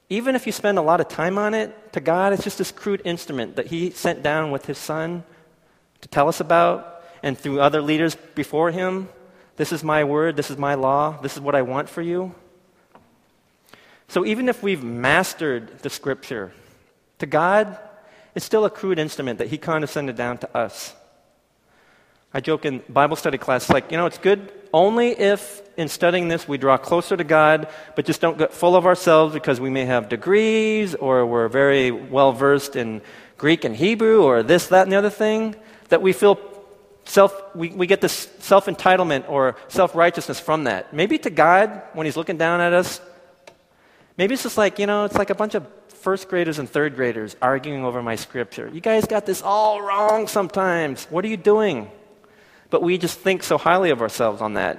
even 0.08 0.34
if 0.36 0.46
you 0.46 0.52
spend 0.52 0.78
a 0.78 0.82
lot 0.82 1.00
of 1.00 1.08
time 1.08 1.38
on 1.38 1.54
it, 1.54 1.92
to 1.94 2.00
God, 2.00 2.32
it's 2.32 2.44
just 2.44 2.58
this 2.58 2.70
crude 2.70 3.02
instrument 3.04 3.56
that 3.56 3.66
He 3.66 3.90
sent 3.90 4.22
down 4.22 4.50
with 4.50 4.66
His 4.66 4.78
Son 4.78 5.24
to 6.02 6.08
tell 6.08 6.28
us 6.28 6.40
about, 6.40 7.02
and 7.22 7.36
through 7.36 7.60
other 7.60 7.80
leaders 7.80 8.14
before 8.34 8.70
Him. 8.70 9.08
This 9.56 9.72
is 9.72 9.82
my 9.82 10.04
word, 10.04 10.36
this 10.36 10.50
is 10.50 10.58
my 10.58 10.74
law, 10.74 11.18
this 11.22 11.34
is 11.34 11.40
what 11.40 11.54
I 11.54 11.62
want 11.62 11.88
for 11.88 12.02
you. 12.02 12.34
So 14.08 14.24
even 14.24 14.48
if 14.48 14.62
we've 14.62 14.84
mastered 14.84 15.78
the 15.78 15.90
scripture, 15.90 16.52
to 17.18 17.26
God, 17.26 17.78
it's 18.34 18.44
still 18.44 18.64
a 18.64 18.70
crude 18.70 18.98
instrument 18.98 19.38
that 19.38 19.48
He 19.48 19.58
condescended 19.58 20.16
down 20.16 20.38
to 20.38 20.56
us. 20.56 20.94
I 22.34 22.40
joke 22.40 22.66
in 22.66 22.82
Bible 22.88 23.16
study 23.16 23.38
class, 23.38 23.70
like, 23.70 23.90
you 23.90 23.96
know, 23.96 24.06
it's 24.06 24.18
good 24.18 24.52
only 24.72 25.08
if 25.12 25.62
in 25.78 25.88
studying 25.88 26.28
this 26.28 26.46
we 26.46 26.58
draw 26.58 26.76
closer 26.76 27.16
to 27.16 27.24
God, 27.24 27.68
but 27.94 28.04
just 28.04 28.20
don't 28.20 28.36
get 28.36 28.52
full 28.52 28.76
of 28.76 28.84
ourselves 28.84 29.32
because 29.32 29.58
we 29.58 29.70
may 29.70 29.86
have 29.86 30.10
degrees 30.10 30.94
or 30.94 31.24
we're 31.24 31.48
very 31.48 31.90
well 31.90 32.32
versed 32.32 32.76
in 32.76 33.00
Greek 33.38 33.64
and 33.64 33.74
Hebrew 33.74 34.22
or 34.22 34.42
this, 34.42 34.66
that, 34.68 34.82
and 34.82 34.92
the 34.92 34.96
other 34.96 35.10
thing, 35.10 35.54
that 35.88 36.02
we 36.02 36.12
feel 36.12 36.38
self, 37.06 37.32
we, 37.54 37.70
we 37.70 37.86
get 37.86 38.00
this 38.00 38.28
self 38.40 38.66
entitlement 38.66 39.28
or 39.28 39.56
self 39.68 39.94
righteousness 39.94 40.40
from 40.40 40.64
that. 40.64 40.92
Maybe 40.92 41.18
to 41.18 41.30
God, 41.30 41.82
when 41.94 42.04
He's 42.04 42.16
looking 42.16 42.36
down 42.36 42.60
at 42.60 42.72
us, 42.72 43.00
maybe 44.18 44.34
it's 44.34 44.42
just 44.42 44.58
like, 44.58 44.78
you 44.78 44.86
know, 44.86 45.04
it's 45.04 45.16
like 45.16 45.30
a 45.30 45.34
bunch 45.34 45.54
of 45.54 45.66
first 46.06 46.28
graders 46.28 46.60
and 46.60 46.70
third 46.70 46.94
graders 46.94 47.34
arguing 47.42 47.84
over 47.84 48.00
my 48.00 48.14
scripture. 48.14 48.70
You 48.72 48.80
guys 48.80 49.06
got 49.06 49.26
this 49.26 49.42
all 49.42 49.82
wrong 49.82 50.28
sometimes. 50.28 51.04
What 51.06 51.24
are 51.24 51.28
you 51.28 51.36
doing? 51.36 51.90
But 52.70 52.80
we 52.80 52.96
just 52.96 53.18
think 53.18 53.42
so 53.42 53.58
highly 53.58 53.90
of 53.90 54.00
ourselves 54.00 54.40
on 54.40 54.54
that. 54.54 54.78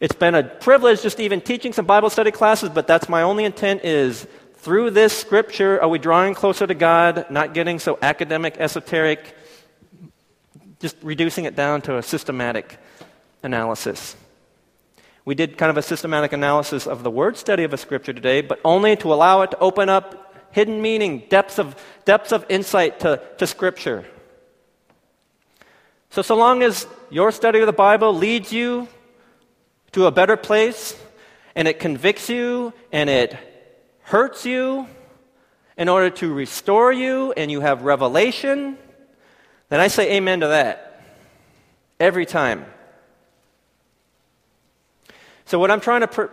It's 0.00 0.16
been 0.16 0.34
a 0.34 0.42
privilege 0.42 1.02
just 1.02 1.20
even 1.20 1.40
teaching 1.40 1.72
some 1.72 1.86
Bible 1.86 2.10
study 2.10 2.32
classes, 2.32 2.70
but 2.70 2.88
that's 2.88 3.08
my 3.08 3.22
only 3.22 3.44
intent 3.44 3.84
is 3.84 4.26
through 4.56 4.90
this 4.90 5.16
scripture, 5.16 5.80
are 5.80 5.88
we 5.88 6.00
drawing 6.00 6.34
closer 6.34 6.66
to 6.66 6.74
God, 6.74 7.24
not 7.30 7.54
getting 7.54 7.78
so 7.78 7.96
academic, 8.02 8.56
esoteric, 8.58 9.36
just 10.80 10.96
reducing 11.00 11.44
it 11.44 11.54
down 11.54 11.80
to 11.82 11.98
a 11.98 12.02
systematic 12.02 12.76
analysis. 13.44 14.16
We 15.24 15.34
did 15.34 15.56
kind 15.56 15.70
of 15.70 15.76
a 15.76 15.82
systematic 15.82 16.32
analysis 16.32 16.86
of 16.86 17.02
the 17.02 17.10
word 17.10 17.36
study 17.36 17.64
of 17.64 17.72
a 17.72 17.78
scripture 17.78 18.12
today, 18.12 18.42
but 18.42 18.60
only 18.64 18.94
to 18.96 19.12
allow 19.12 19.40
it 19.42 19.52
to 19.52 19.58
open 19.58 19.88
up 19.88 20.34
hidden 20.50 20.82
meaning, 20.82 21.24
depths 21.28 21.58
of, 21.58 21.74
depths 22.04 22.30
of 22.30 22.44
insight 22.48 23.00
to, 23.00 23.20
to 23.38 23.46
scripture. 23.46 24.04
So, 26.10 26.22
so 26.22 26.36
long 26.36 26.62
as 26.62 26.86
your 27.10 27.32
study 27.32 27.58
of 27.60 27.66
the 27.66 27.72
Bible 27.72 28.14
leads 28.14 28.52
you 28.52 28.86
to 29.92 30.06
a 30.06 30.12
better 30.12 30.36
place, 30.36 30.96
and 31.54 31.66
it 31.66 31.80
convicts 31.80 32.28
you, 32.28 32.72
and 32.92 33.08
it 33.08 33.36
hurts 34.02 34.44
you, 34.44 34.86
in 35.76 35.88
order 35.88 36.10
to 36.10 36.32
restore 36.32 36.92
you, 36.92 37.32
and 37.32 37.50
you 37.50 37.60
have 37.60 37.82
revelation, 37.82 38.78
then 39.70 39.80
I 39.80 39.88
say 39.88 40.16
amen 40.16 40.40
to 40.40 40.48
that. 40.48 41.02
Every 41.98 42.26
time. 42.26 42.66
So, 45.54 45.60
what 45.60 45.70
I'm 45.70 45.80
trying 45.80 46.00
to, 46.00 46.30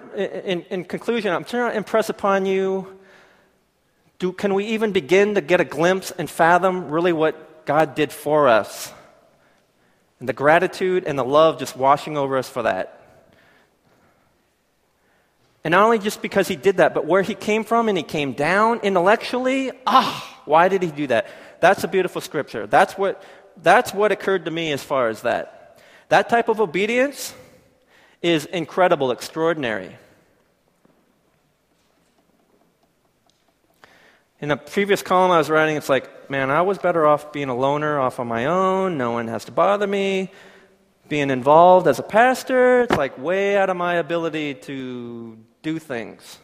in, 0.50 0.64
in 0.72 0.84
conclusion, 0.84 1.32
I'm 1.32 1.44
trying 1.44 1.74
to 1.74 1.78
impress 1.78 2.10
upon 2.10 2.48
you 2.48 3.00
do, 4.18 4.32
can 4.32 4.56
we 4.56 4.66
even 4.70 4.94
begin 4.94 5.36
to 5.36 5.42
get 5.42 5.62
a 5.62 5.64
glimpse 5.64 6.10
and 6.10 6.28
fathom 6.28 6.90
really 6.90 7.14
what 7.14 7.68
God 7.68 7.94
did 7.94 8.12
for 8.12 8.48
us? 8.48 8.92
And 10.20 10.28
the 10.28 10.34
gratitude 10.34 11.04
and 11.06 11.20
the 11.20 11.24
love 11.24 11.60
just 11.60 11.78
washing 11.78 12.18
over 12.18 12.36
us 12.36 12.50
for 12.50 12.64
that. 12.64 13.00
And 15.64 15.74
not 15.74 15.84
only 15.84 16.00
just 16.00 16.24
because 16.24 16.48
he 16.48 16.56
did 16.56 16.78
that, 16.78 16.96
but 16.96 17.06
where 17.06 17.22
he 17.22 17.36
came 17.36 17.64
from 17.64 17.90
and 17.90 17.98
he 18.00 18.04
came 18.04 18.34
down 18.34 18.80
intellectually. 18.80 19.72
Ah, 19.86 20.42
why 20.46 20.68
did 20.68 20.82
he 20.82 20.90
do 20.90 21.06
that? 21.06 21.28
That's 21.60 21.84
a 21.84 21.88
beautiful 21.88 22.22
scripture. 22.22 22.66
That's 22.66 22.98
what, 22.98 23.22
that's 23.62 23.94
what 23.94 24.12
occurred 24.12 24.46
to 24.46 24.52
me 24.52 24.72
as 24.72 24.84
far 24.84 25.10
as 25.10 25.22
that. 25.22 25.80
That 26.10 26.28
type 26.28 26.50
of 26.50 26.60
obedience 26.60 27.36
is 28.22 28.46
incredible, 28.46 29.12
extraordinary. 29.12 29.98
In 34.40 34.52
a 34.52 34.58
previous 34.58 35.02
column 35.02 35.32
I 35.32 35.38
was 35.38 35.50
writing, 35.50 35.76
it's 35.76 35.90
like, 35.90 36.30
man, 36.30 36.50
I 36.50 36.62
was 36.62 36.78
better 36.78 37.06
off 37.06 37.32
being 37.32 37.50
a 37.50 37.56
loner 37.56 38.00
off 38.00 38.20
on 38.20 38.28
my 38.28 38.46
own. 38.46 38.98
No 38.98 39.12
one 39.12 39.28
has 39.28 39.46
to 39.46 39.52
bother 39.52 39.86
me. 39.88 40.32
Being 41.10 41.30
involved 41.30 41.88
as 41.88 42.00
a 42.00 42.04
pastor, 42.04 42.82
it's 42.82 42.96
like 42.96 43.18
way 43.18 43.58
out 43.58 43.70
of 43.70 43.78
my 43.78 43.96
ability 43.96 44.56
to 44.56 45.38
do 45.62 45.78
things. 45.78 46.40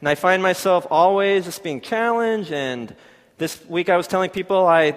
And 0.00 0.08
I 0.08 0.14
find 0.14 0.42
myself 0.42 0.86
always 0.90 1.44
just 1.44 1.62
being 1.62 1.80
challenged. 1.80 2.52
And 2.52 2.94
this 3.38 3.64
week 3.66 3.88
I 3.88 3.96
was 3.96 4.06
telling 4.06 4.30
people 4.30 4.66
I 4.66 4.94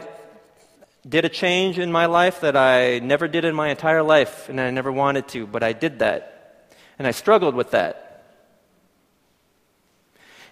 did 1.08 1.26
a 1.26 1.30
change 1.30 1.80
in 1.80 1.92
my 1.92 2.06
life 2.06 2.42
that 2.42 2.58
I 2.58 3.00
never 3.00 3.28
did 3.28 3.46
in 3.46 3.56
my 3.56 3.70
entire 3.70 4.04
life, 4.04 4.50
and 4.50 4.60
I 4.60 4.72
never 4.72 4.92
wanted 4.92 5.28
to, 5.30 5.48
but 5.48 5.64
I 5.64 5.74
did 5.74 6.00
that. 6.00 6.74
And 7.00 7.08
I 7.08 7.12
struggled 7.12 7.56
with 7.56 7.72
that. 7.72 8.04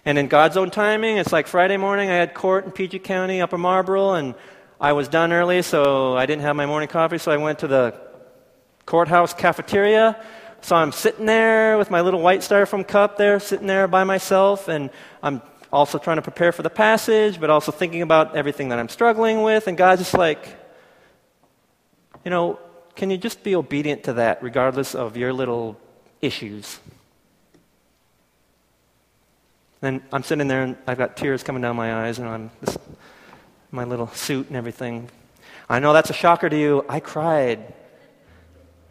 And 0.04 0.18
in 0.18 0.28
God's 0.28 0.56
own 0.56 0.70
timing, 0.70 1.16
it's 1.18 1.32
like 1.32 1.46
Friday 1.46 1.76
morning, 1.76 2.08
I 2.08 2.14
had 2.14 2.32
court 2.32 2.64
in 2.64 2.70
PG 2.70 3.00
County, 3.00 3.40
Upper 3.40 3.58
Marlboro, 3.58 4.12
and 4.12 4.34
I 4.80 4.92
was 4.92 5.08
done 5.08 5.32
early, 5.32 5.62
so 5.62 6.16
I 6.16 6.26
didn't 6.26 6.42
have 6.42 6.54
my 6.54 6.66
morning 6.66 6.88
coffee, 6.88 7.18
so 7.18 7.32
I 7.32 7.36
went 7.38 7.58
to 7.58 7.66
the 7.66 7.98
courthouse 8.86 9.34
cafeteria. 9.34 10.22
So 10.60 10.76
I'm 10.76 10.92
sitting 10.92 11.26
there 11.26 11.76
with 11.76 11.90
my 11.90 12.00
little 12.00 12.20
white 12.20 12.40
styrofoam 12.40 12.86
cup 12.86 13.16
there, 13.16 13.40
sitting 13.40 13.66
there 13.66 13.88
by 13.88 14.04
myself, 14.04 14.68
and 14.68 14.90
I'm 15.22 15.42
also 15.76 15.98
trying 15.98 16.16
to 16.16 16.22
prepare 16.22 16.52
for 16.52 16.62
the 16.62 16.70
passage, 16.70 17.38
but 17.38 17.50
also 17.50 17.70
thinking 17.70 18.00
about 18.00 18.34
everything 18.34 18.70
that 18.70 18.78
I'm 18.78 18.88
struggling 18.88 19.42
with. 19.42 19.68
And 19.68 19.76
God's 19.76 20.00
just 20.00 20.14
like, 20.14 20.48
you 22.24 22.30
know, 22.30 22.58
can 22.96 23.10
you 23.10 23.18
just 23.18 23.44
be 23.44 23.54
obedient 23.54 24.04
to 24.04 24.14
that 24.14 24.42
regardless 24.42 24.94
of 24.94 25.16
your 25.18 25.32
little 25.34 25.78
issues? 26.22 26.80
And 29.82 30.00
I'm 30.10 30.22
sitting 30.22 30.48
there 30.48 30.62
and 30.62 30.76
I've 30.86 30.96
got 30.96 31.16
tears 31.18 31.42
coming 31.42 31.60
down 31.60 31.76
my 31.76 32.06
eyes 32.06 32.18
and 32.18 32.26
I'm 32.26 32.50
this, 32.62 32.78
my 33.70 33.84
little 33.84 34.08
suit 34.08 34.48
and 34.48 34.56
everything. 34.56 35.10
I 35.68 35.78
know 35.78 35.92
that's 35.92 36.08
a 36.08 36.14
shocker 36.14 36.48
to 36.48 36.58
you. 36.58 36.86
I 36.88 37.00
cried. 37.00 37.74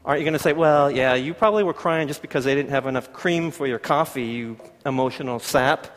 Aren't 0.06 0.20
you 0.20 0.26
going 0.26 0.34
to 0.34 0.40
say, 0.40 0.54
well, 0.54 0.92
yeah, 0.92 1.16
you 1.16 1.34
probably 1.34 1.64
were 1.64 1.74
crying 1.74 2.08
just 2.08 2.22
because 2.22 2.46
they 2.46 2.54
didn't 2.54 2.70
have 2.70 2.86
enough 2.86 3.12
cream 3.12 3.50
for 3.50 3.66
your 3.66 3.80
coffee, 3.80 4.26
you 4.26 4.58
emotional 4.86 5.40
sap? 5.40 5.88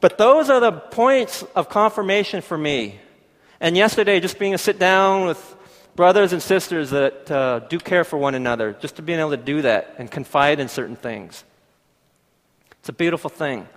But 0.00 0.18
those 0.18 0.48
are 0.48 0.60
the 0.60 0.72
points 0.72 1.42
of 1.54 1.68
confirmation 1.68 2.40
for 2.40 2.56
me. 2.56 3.00
And 3.60 3.76
yesterday, 3.76 4.20
just 4.20 4.38
being 4.38 4.54
a 4.54 4.58
sit 4.58 4.78
down 4.78 5.26
with 5.26 5.56
brothers 5.94 6.32
and 6.32 6.42
sisters 6.42 6.90
that 6.90 7.30
uh, 7.30 7.58
do 7.68 7.78
care 7.78 8.04
for 8.04 8.16
one 8.16 8.34
another, 8.34 8.76
just 8.80 8.96
to 8.96 9.02
being 9.02 9.18
able 9.18 9.30
to 9.30 9.36
do 9.36 9.62
that 9.62 9.96
and 9.98 10.10
confide 10.10 10.58
in 10.60 10.68
certain 10.68 10.96
things. 10.96 11.44
It's 12.78 12.88
a 12.88 12.94
beautiful 12.94 13.28
thing. 13.28 13.68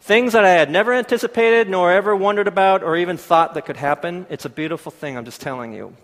Things 0.00 0.34
that 0.34 0.44
I 0.44 0.50
had 0.50 0.70
never 0.70 0.92
anticipated 0.92 1.68
nor 1.68 1.90
ever 1.90 2.14
wondered 2.14 2.46
about 2.46 2.82
or 2.82 2.96
even 2.96 3.16
thought 3.16 3.54
that 3.54 3.64
could 3.66 3.76
happen. 3.76 4.26
It's 4.30 4.44
a 4.44 4.50
beautiful 4.50 4.92
thing, 4.92 5.16
I'm 5.16 5.24
just 5.24 5.40
telling 5.40 5.72
you. 5.72 5.96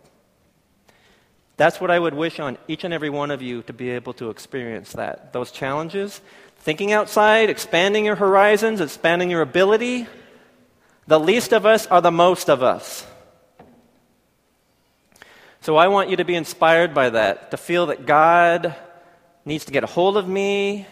That's 1.57 1.81
what 1.81 1.91
I 1.91 1.99
would 1.99 2.15
wish 2.15 2.41
on 2.41 2.57
each 2.67 2.85
and 2.85 2.95
every 2.95 3.11
one 3.11 3.31
of 3.31 3.43
you 3.43 3.63
to 3.65 3.75
be 3.75 3.91
able 3.91 4.15
to 4.15 4.31
experience 4.31 4.95
that. 4.95 5.35
Those 5.35 5.51
challenges, 5.51 6.23
thinking 6.61 6.93
outside, 6.93 7.51
expanding 7.51 8.05
your 8.05 8.17
horizons, 8.17 8.81
expanding 8.81 9.31
your 9.31 9.43
ability. 9.43 10.07
The 11.07 11.19
least 11.19 11.53
of 11.53 11.67
us 11.67 11.87
are 11.87 12.01
the 12.01 12.13
most 12.13 12.49
of 12.49 12.63
us. 12.63 13.07
So 15.63 15.77
I 15.77 15.89
want 15.89 16.09
you 16.09 16.17
to 16.17 16.25
be 16.25 16.35
inspired 16.35 16.95
by 16.95 17.11
that, 17.11 17.51
to 17.51 17.57
feel 17.57 17.87
that 17.87 18.07
God 18.07 18.75
needs 19.45 19.65
to 19.67 19.73
get 19.73 19.85
a 19.85 19.87
hold 19.87 20.17
of 20.17 20.29
me, 20.29 20.87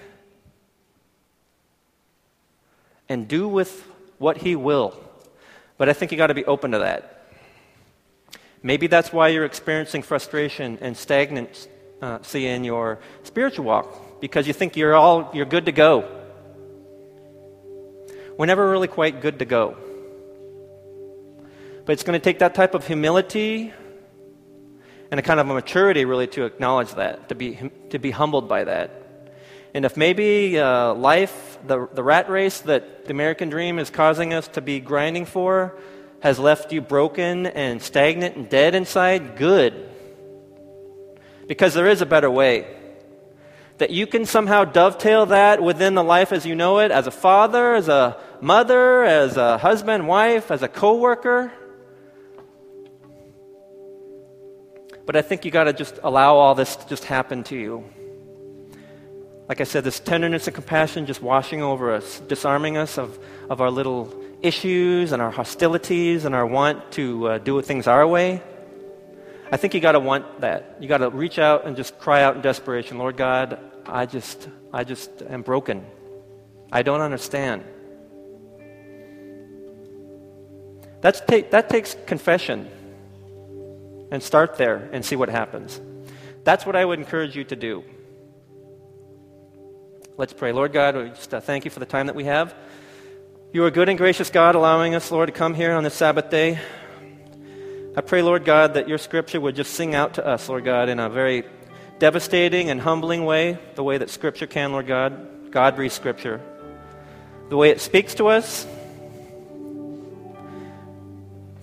and 3.09 3.27
do 3.27 3.49
with 3.49 3.87
what 4.19 4.39
He 4.39 4.57
will. 4.57 4.99
But 5.79 5.89
I 5.89 5.93
think 5.93 6.13
you 6.13 6.19
got 6.19 6.27
to 6.27 6.35
be 6.35 6.45
open 6.45 6.73
to 6.73 6.81
that. 6.81 7.27
Maybe 8.63 8.89
that's 8.89 9.13
why 9.13 9.29
you're 9.29 9.45
experiencing 9.45 10.03
frustration 10.03 10.79
and 10.81 10.97
stagnancy 10.97 11.69
uh, 12.03 12.19
in 12.35 12.65
your 12.65 12.99
spiritual 13.23 13.65
walk, 13.65 13.87
because 14.21 14.47
you 14.47 14.53
think 14.53 14.77
you're 14.77 14.95
all 14.95 15.31
you're 15.33 15.47
good 15.47 15.67
to 15.67 15.73
go. 15.73 16.09
We're 18.39 18.47
never 18.47 18.71
really 18.71 18.89
quite 18.89 19.21
good 19.21 19.41
to 19.41 19.45
go. 19.45 19.77
But 21.85 21.93
it's 21.95 22.05
going 22.05 22.19
to 22.19 22.23
take 22.23 22.39
that 22.39 22.55
type 22.55 22.75
of 22.75 22.87
humility 22.87 23.73
and 25.11 25.19
a 25.19 25.23
kind 25.23 25.41
of 25.41 25.49
a 25.49 25.55
maturity 25.55 26.05
really 26.05 26.27
to 26.29 26.45
acknowledge 26.45 26.95
that, 26.95 27.31
to 27.31 27.35
be, 27.35 27.59
to 27.91 27.99
be 27.99 28.11
humbled 28.11 28.49
by 28.49 28.65
that. 28.65 28.91
And 29.75 29.85
if 29.85 29.97
maybe 29.97 30.59
uh, 30.59 30.95
life, 30.95 31.59
the, 31.67 31.89
the 31.93 32.03
rat 32.03 32.31
race 32.31 32.61
that 32.61 33.07
the 33.07 33.11
American 33.11 33.49
dream 33.49 33.79
is 33.79 33.91
causing 33.91 34.33
us 34.33 34.47
to 34.49 34.61
be 34.61 34.81
grinding 34.81 35.25
for, 35.25 35.77
has 36.21 36.39
left 36.39 36.73
you 36.73 36.81
broken 36.81 37.47
and 37.47 37.81
stagnant 37.83 38.37
and 38.37 38.49
dead 38.49 38.75
inside, 38.75 39.37
good. 39.37 39.89
Because 41.47 41.75
there 41.75 41.89
is 41.89 42.03
a 42.03 42.07
better 42.07 42.31
way. 42.31 42.78
That 43.79 43.91
you 43.91 44.07
can 44.07 44.27
somehow 44.27 44.65
dovetail 44.65 45.27
that 45.27 45.63
within 45.63 45.95
the 45.95 46.03
life 46.03 46.33
as 46.33 46.45
you 46.45 46.55
know 46.55 46.81
it, 46.81 46.91
as 46.91 47.07
a 47.07 47.11
father, 47.11 47.75
as 47.75 47.89
a 47.89 48.17
mother, 48.41 49.05
as 49.05 49.37
a 49.37 49.59
husband, 49.59 50.09
wife, 50.09 50.51
as 50.51 50.63
a 50.63 50.69
coworker. 50.69 51.53
But 55.07 55.17
I 55.17 55.23
think 55.23 55.45
you 55.45 55.51
got 55.51 55.65
to 55.65 55.73
just 55.73 55.99
allow 56.03 56.35
all 56.35 56.55
this 56.55 56.77
to 56.77 56.87
just 56.89 57.05
happen 57.05 57.45
to 57.45 57.57
you. 57.57 57.85
Like 59.49 59.63
I 59.63 59.65
said, 59.65 59.83
this 59.83 59.99
tenderness 59.99 60.47
and 60.47 60.55
compassion 60.55 61.07
just 61.07 61.23
washing 61.23 61.63
over 61.63 61.95
us, 61.95 62.21
disarming 62.21 62.77
us 62.77 62.99
of, 62.99 63.19
of 63.49 63.63
our 63.63 63.71
little 63.71 64.15
issues 64.43 65.13
and 65.13 65.23
our 65.23 65.31
hostilities 65.31 66.27
and 66.27 66.35
our 66.35 66.47
want 66.47 66.93
to 66.93 67.27
uh, 67.27 67.39
do 67.39 67.63
things 67.63 67.87
our 67.87 68.07
way. 68.07 68.43
I 69.51 69.57
think 69.57 69.75
you 69.75 69.81
got 69.81 69.93
to 69.93 70.01
want 70.01 70.41
that. 70.41 70.77
You 70.81 70.89
got 70.89 70.99
to 70.99 71.11
reach 71.11 71.39
out 71.39 71.67
and 71.67 71.77
just 71.77 71.99
cry 71.99 72.23
out 72.23 72.37
in 72.37 72.43
desperation, 72.43 72.99
Lord 72.99 73.17
God, 73.17 73.59
I 73.87 74.05
just, 74.05 74.49
I 74.73 74.85
just 74.85 75.23
am 75.23 75.43
broken. 75.43 75.85
I 76.71 76.83
don't 76.83 77.01
understand. 77.01 77.65
That's 81.01 81.21
ta- 81.21 81.49
that 81.51 81.71
takes 81.71 81.97
confession. 82.07 82.69
And 84.11 84.23
start 84.23 84.57
there 84.57 84.89
and 84.93 85.05
see 85.05 85.17
what 85.17 85.29
happens. 85.29 85.81
That's 86.43 86.65
what 86.65 86.75
I 86.77 86.85
would 86.85 86.99
encourage 86.99 87.37
you 87.37 87.45
to 87.45 87.57
do. 87.57 87.85
Let's 90.17 90.33
pray. 90.33 90.51
Lord 90.53 90.73
God, 90.73 90.97
we 90.97 91.09
just 91.11 91.33
uh, 91.35 91.41
thank 91.41 91.67
you 91.67 91.71
for 91.71 91.79
the 91.79 91.87
time 91.87 92.07
that 92.07 92.17
we 92.17 92.25
have. 92.25 92.55
You 93.53 93.65
are 93.65 93.71
good 93.71 93.89
and 93.89 93.99
gracious 93.99 94.31
God, 94.31 94.55
allowing 94.55 94.95
us, 94.95 95.11
Lord, 95.11 95.29
to 95.29 95.33
come 95.33 95.53
here 95.53 95.73
on 95.73 95.85
this 95.85 95.95
Sabbath 95.95 96.31
day. 96.31 96.59
I 97.99 98.01
pray, 98.01 98.23
Lord 98.23 98.45
God, 98.45 98.75
that 98.75 98.89
your 98.89 98.97
scripture 98.97 99.41
would 99.41 99.57
just 99.57 99.75
sing 99.75 99.97
out 99.97 100.15
to 100.15 100.25
us, 100.25 100.49
Lord 100.49 100.65
God, 100.65 100.89
in 100.89 101.01
a 101.01 101.11
very 101.11 101.43
devastating 101.99 102.71
and 102.71 102.81
humbling 102.81 103.25
way, 103.25 103.59
the 103.75 103.83
way 103.83 103.99
that 103.99 104.09
scripture 104.09 104.47
can, 104.47 104.71
Lord 104.71 104.87
God. 104.87 105.51
God 105.51 105.75
breathed 105.75 105.95
scripture. 105.95 106.41
The 107.49 107.57
way 107.57 107.71
it 107.71 107.81
speaks 107.81 108.15
to 108.15 108.29
us, 108.29 108.69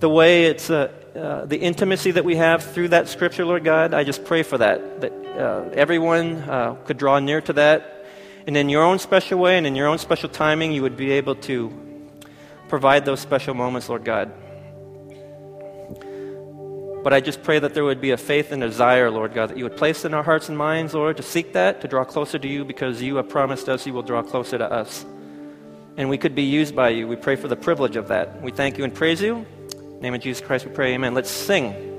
the 0.00 0.10
way 0.10 0.44
it's 0.44 0.68
uh, 0.68 0.92
uh, 1.14 1.46
the 1.46 1.56
intimacy 1.56 2.10
that 2.10 2.26
we 2.26 2.36
have 2.36 2.62
through 2.62 2.88
that 2.88 3.08
scripture, 3.08 3.46
Lord 3.46 3.64
God. 3.64 3.94
I 3.94 4.04
just 4.04 4.22
pray 4.26 4.42
for 4.42 4.58
that, 4.58 5.00
that 5.00 5.12
uh, 5.38 5.70
everyone 5.72 6.42
uh, 6.42 6.74
could 6.84 6.98
draw 6.98 7.18
near 7.18 7.40
to 7.40 7.54
that. 7.54 8.04
And 8.46 8.58
in 8.58 8.68
your 8.68 8.82
own 8.82 8.98
special 8.98 9.38
way 9.38 9.56
and 9.56 9.66
in 9.66 9.74
your 9.74 9.86
own 9.86 9.96
special 9.96 10.28
timing, 10.28 10.72
you 10.72 10.82
would 10.82 10.98
be 10.98 11.12
able 11.12 11.36
to 11.48 11.72
provide 12.68 13.06
those 13.06 13.20
special 13.20 13.54
moments, 13.54 13.88
Lord 13.88 14.04
God. 14.04 14.30
But 17.06 17.12
I 17.12 17.20
just 17.20 17.44
pray 17.44 17.60
that 17.60 17.72
there 17.72 17.84
would 17.84 18.00
be 18.00 18.10
a 18.10 18.16
faith 18.16 18.50
and 18.50 18.60
desire, 18.60 19.12
Lord 19.12 19.32
God, 19.32 19.50
that 19.50 19.56
you 19.56 19.62
would 19.62 19.76
place 19.76 20.04
in 20.04 20.12
our 20.12 20.24
hearts 20.24 20.48
and 20.48 20.58
minds, 20.58 20.92
Lord, 20.92 21.16
to 21.18 21.22
seek 21.22 21.52
that, 21.52 21.80
to 21.82 21.86
draw 21.86 22.02
closer 22.02 22.36
to 22.36 22.48
you, 22.48 22.64
because 22.64 23.00
you 23.00 23.14
have 23.14 23.28
promised 23.28 23.68
us 23.68 23.86
you 23.86 23.92
will 23.92 24.02
draw 24.02 24.24
closer 24.24 24.58
to 24.58 24.64
us. 24.68 25.06
And 25.96 26.10
we 26.10 26.18
could 26.18 26.34
be 26.34 26.42
used 26.42 26.74
by 26.74 26.88
you. 26.88 27.06
We 27.06 27.14
pray 27.14 27.36
for 27.36 27.46
the 27.46 27.54
privilege 27.54 27.94
of 27.94 28.08
that. 28.08 28.42
We 28.42 28.50
thank 28.50 28.76
you 28.76 28.82
and 28.82 28.92
praise 28.92 29.22
you. 29.22 29.46
Name 30.00 30.14
of 30.14 30.20
Jesus 30.20 30.44
Christ, 30.44 30.66
we 30.66 30.72
pray. 30.72 30.94
Amen. 30.94 31.14
Let's 31.14 31.30
sing. 31.30 31.86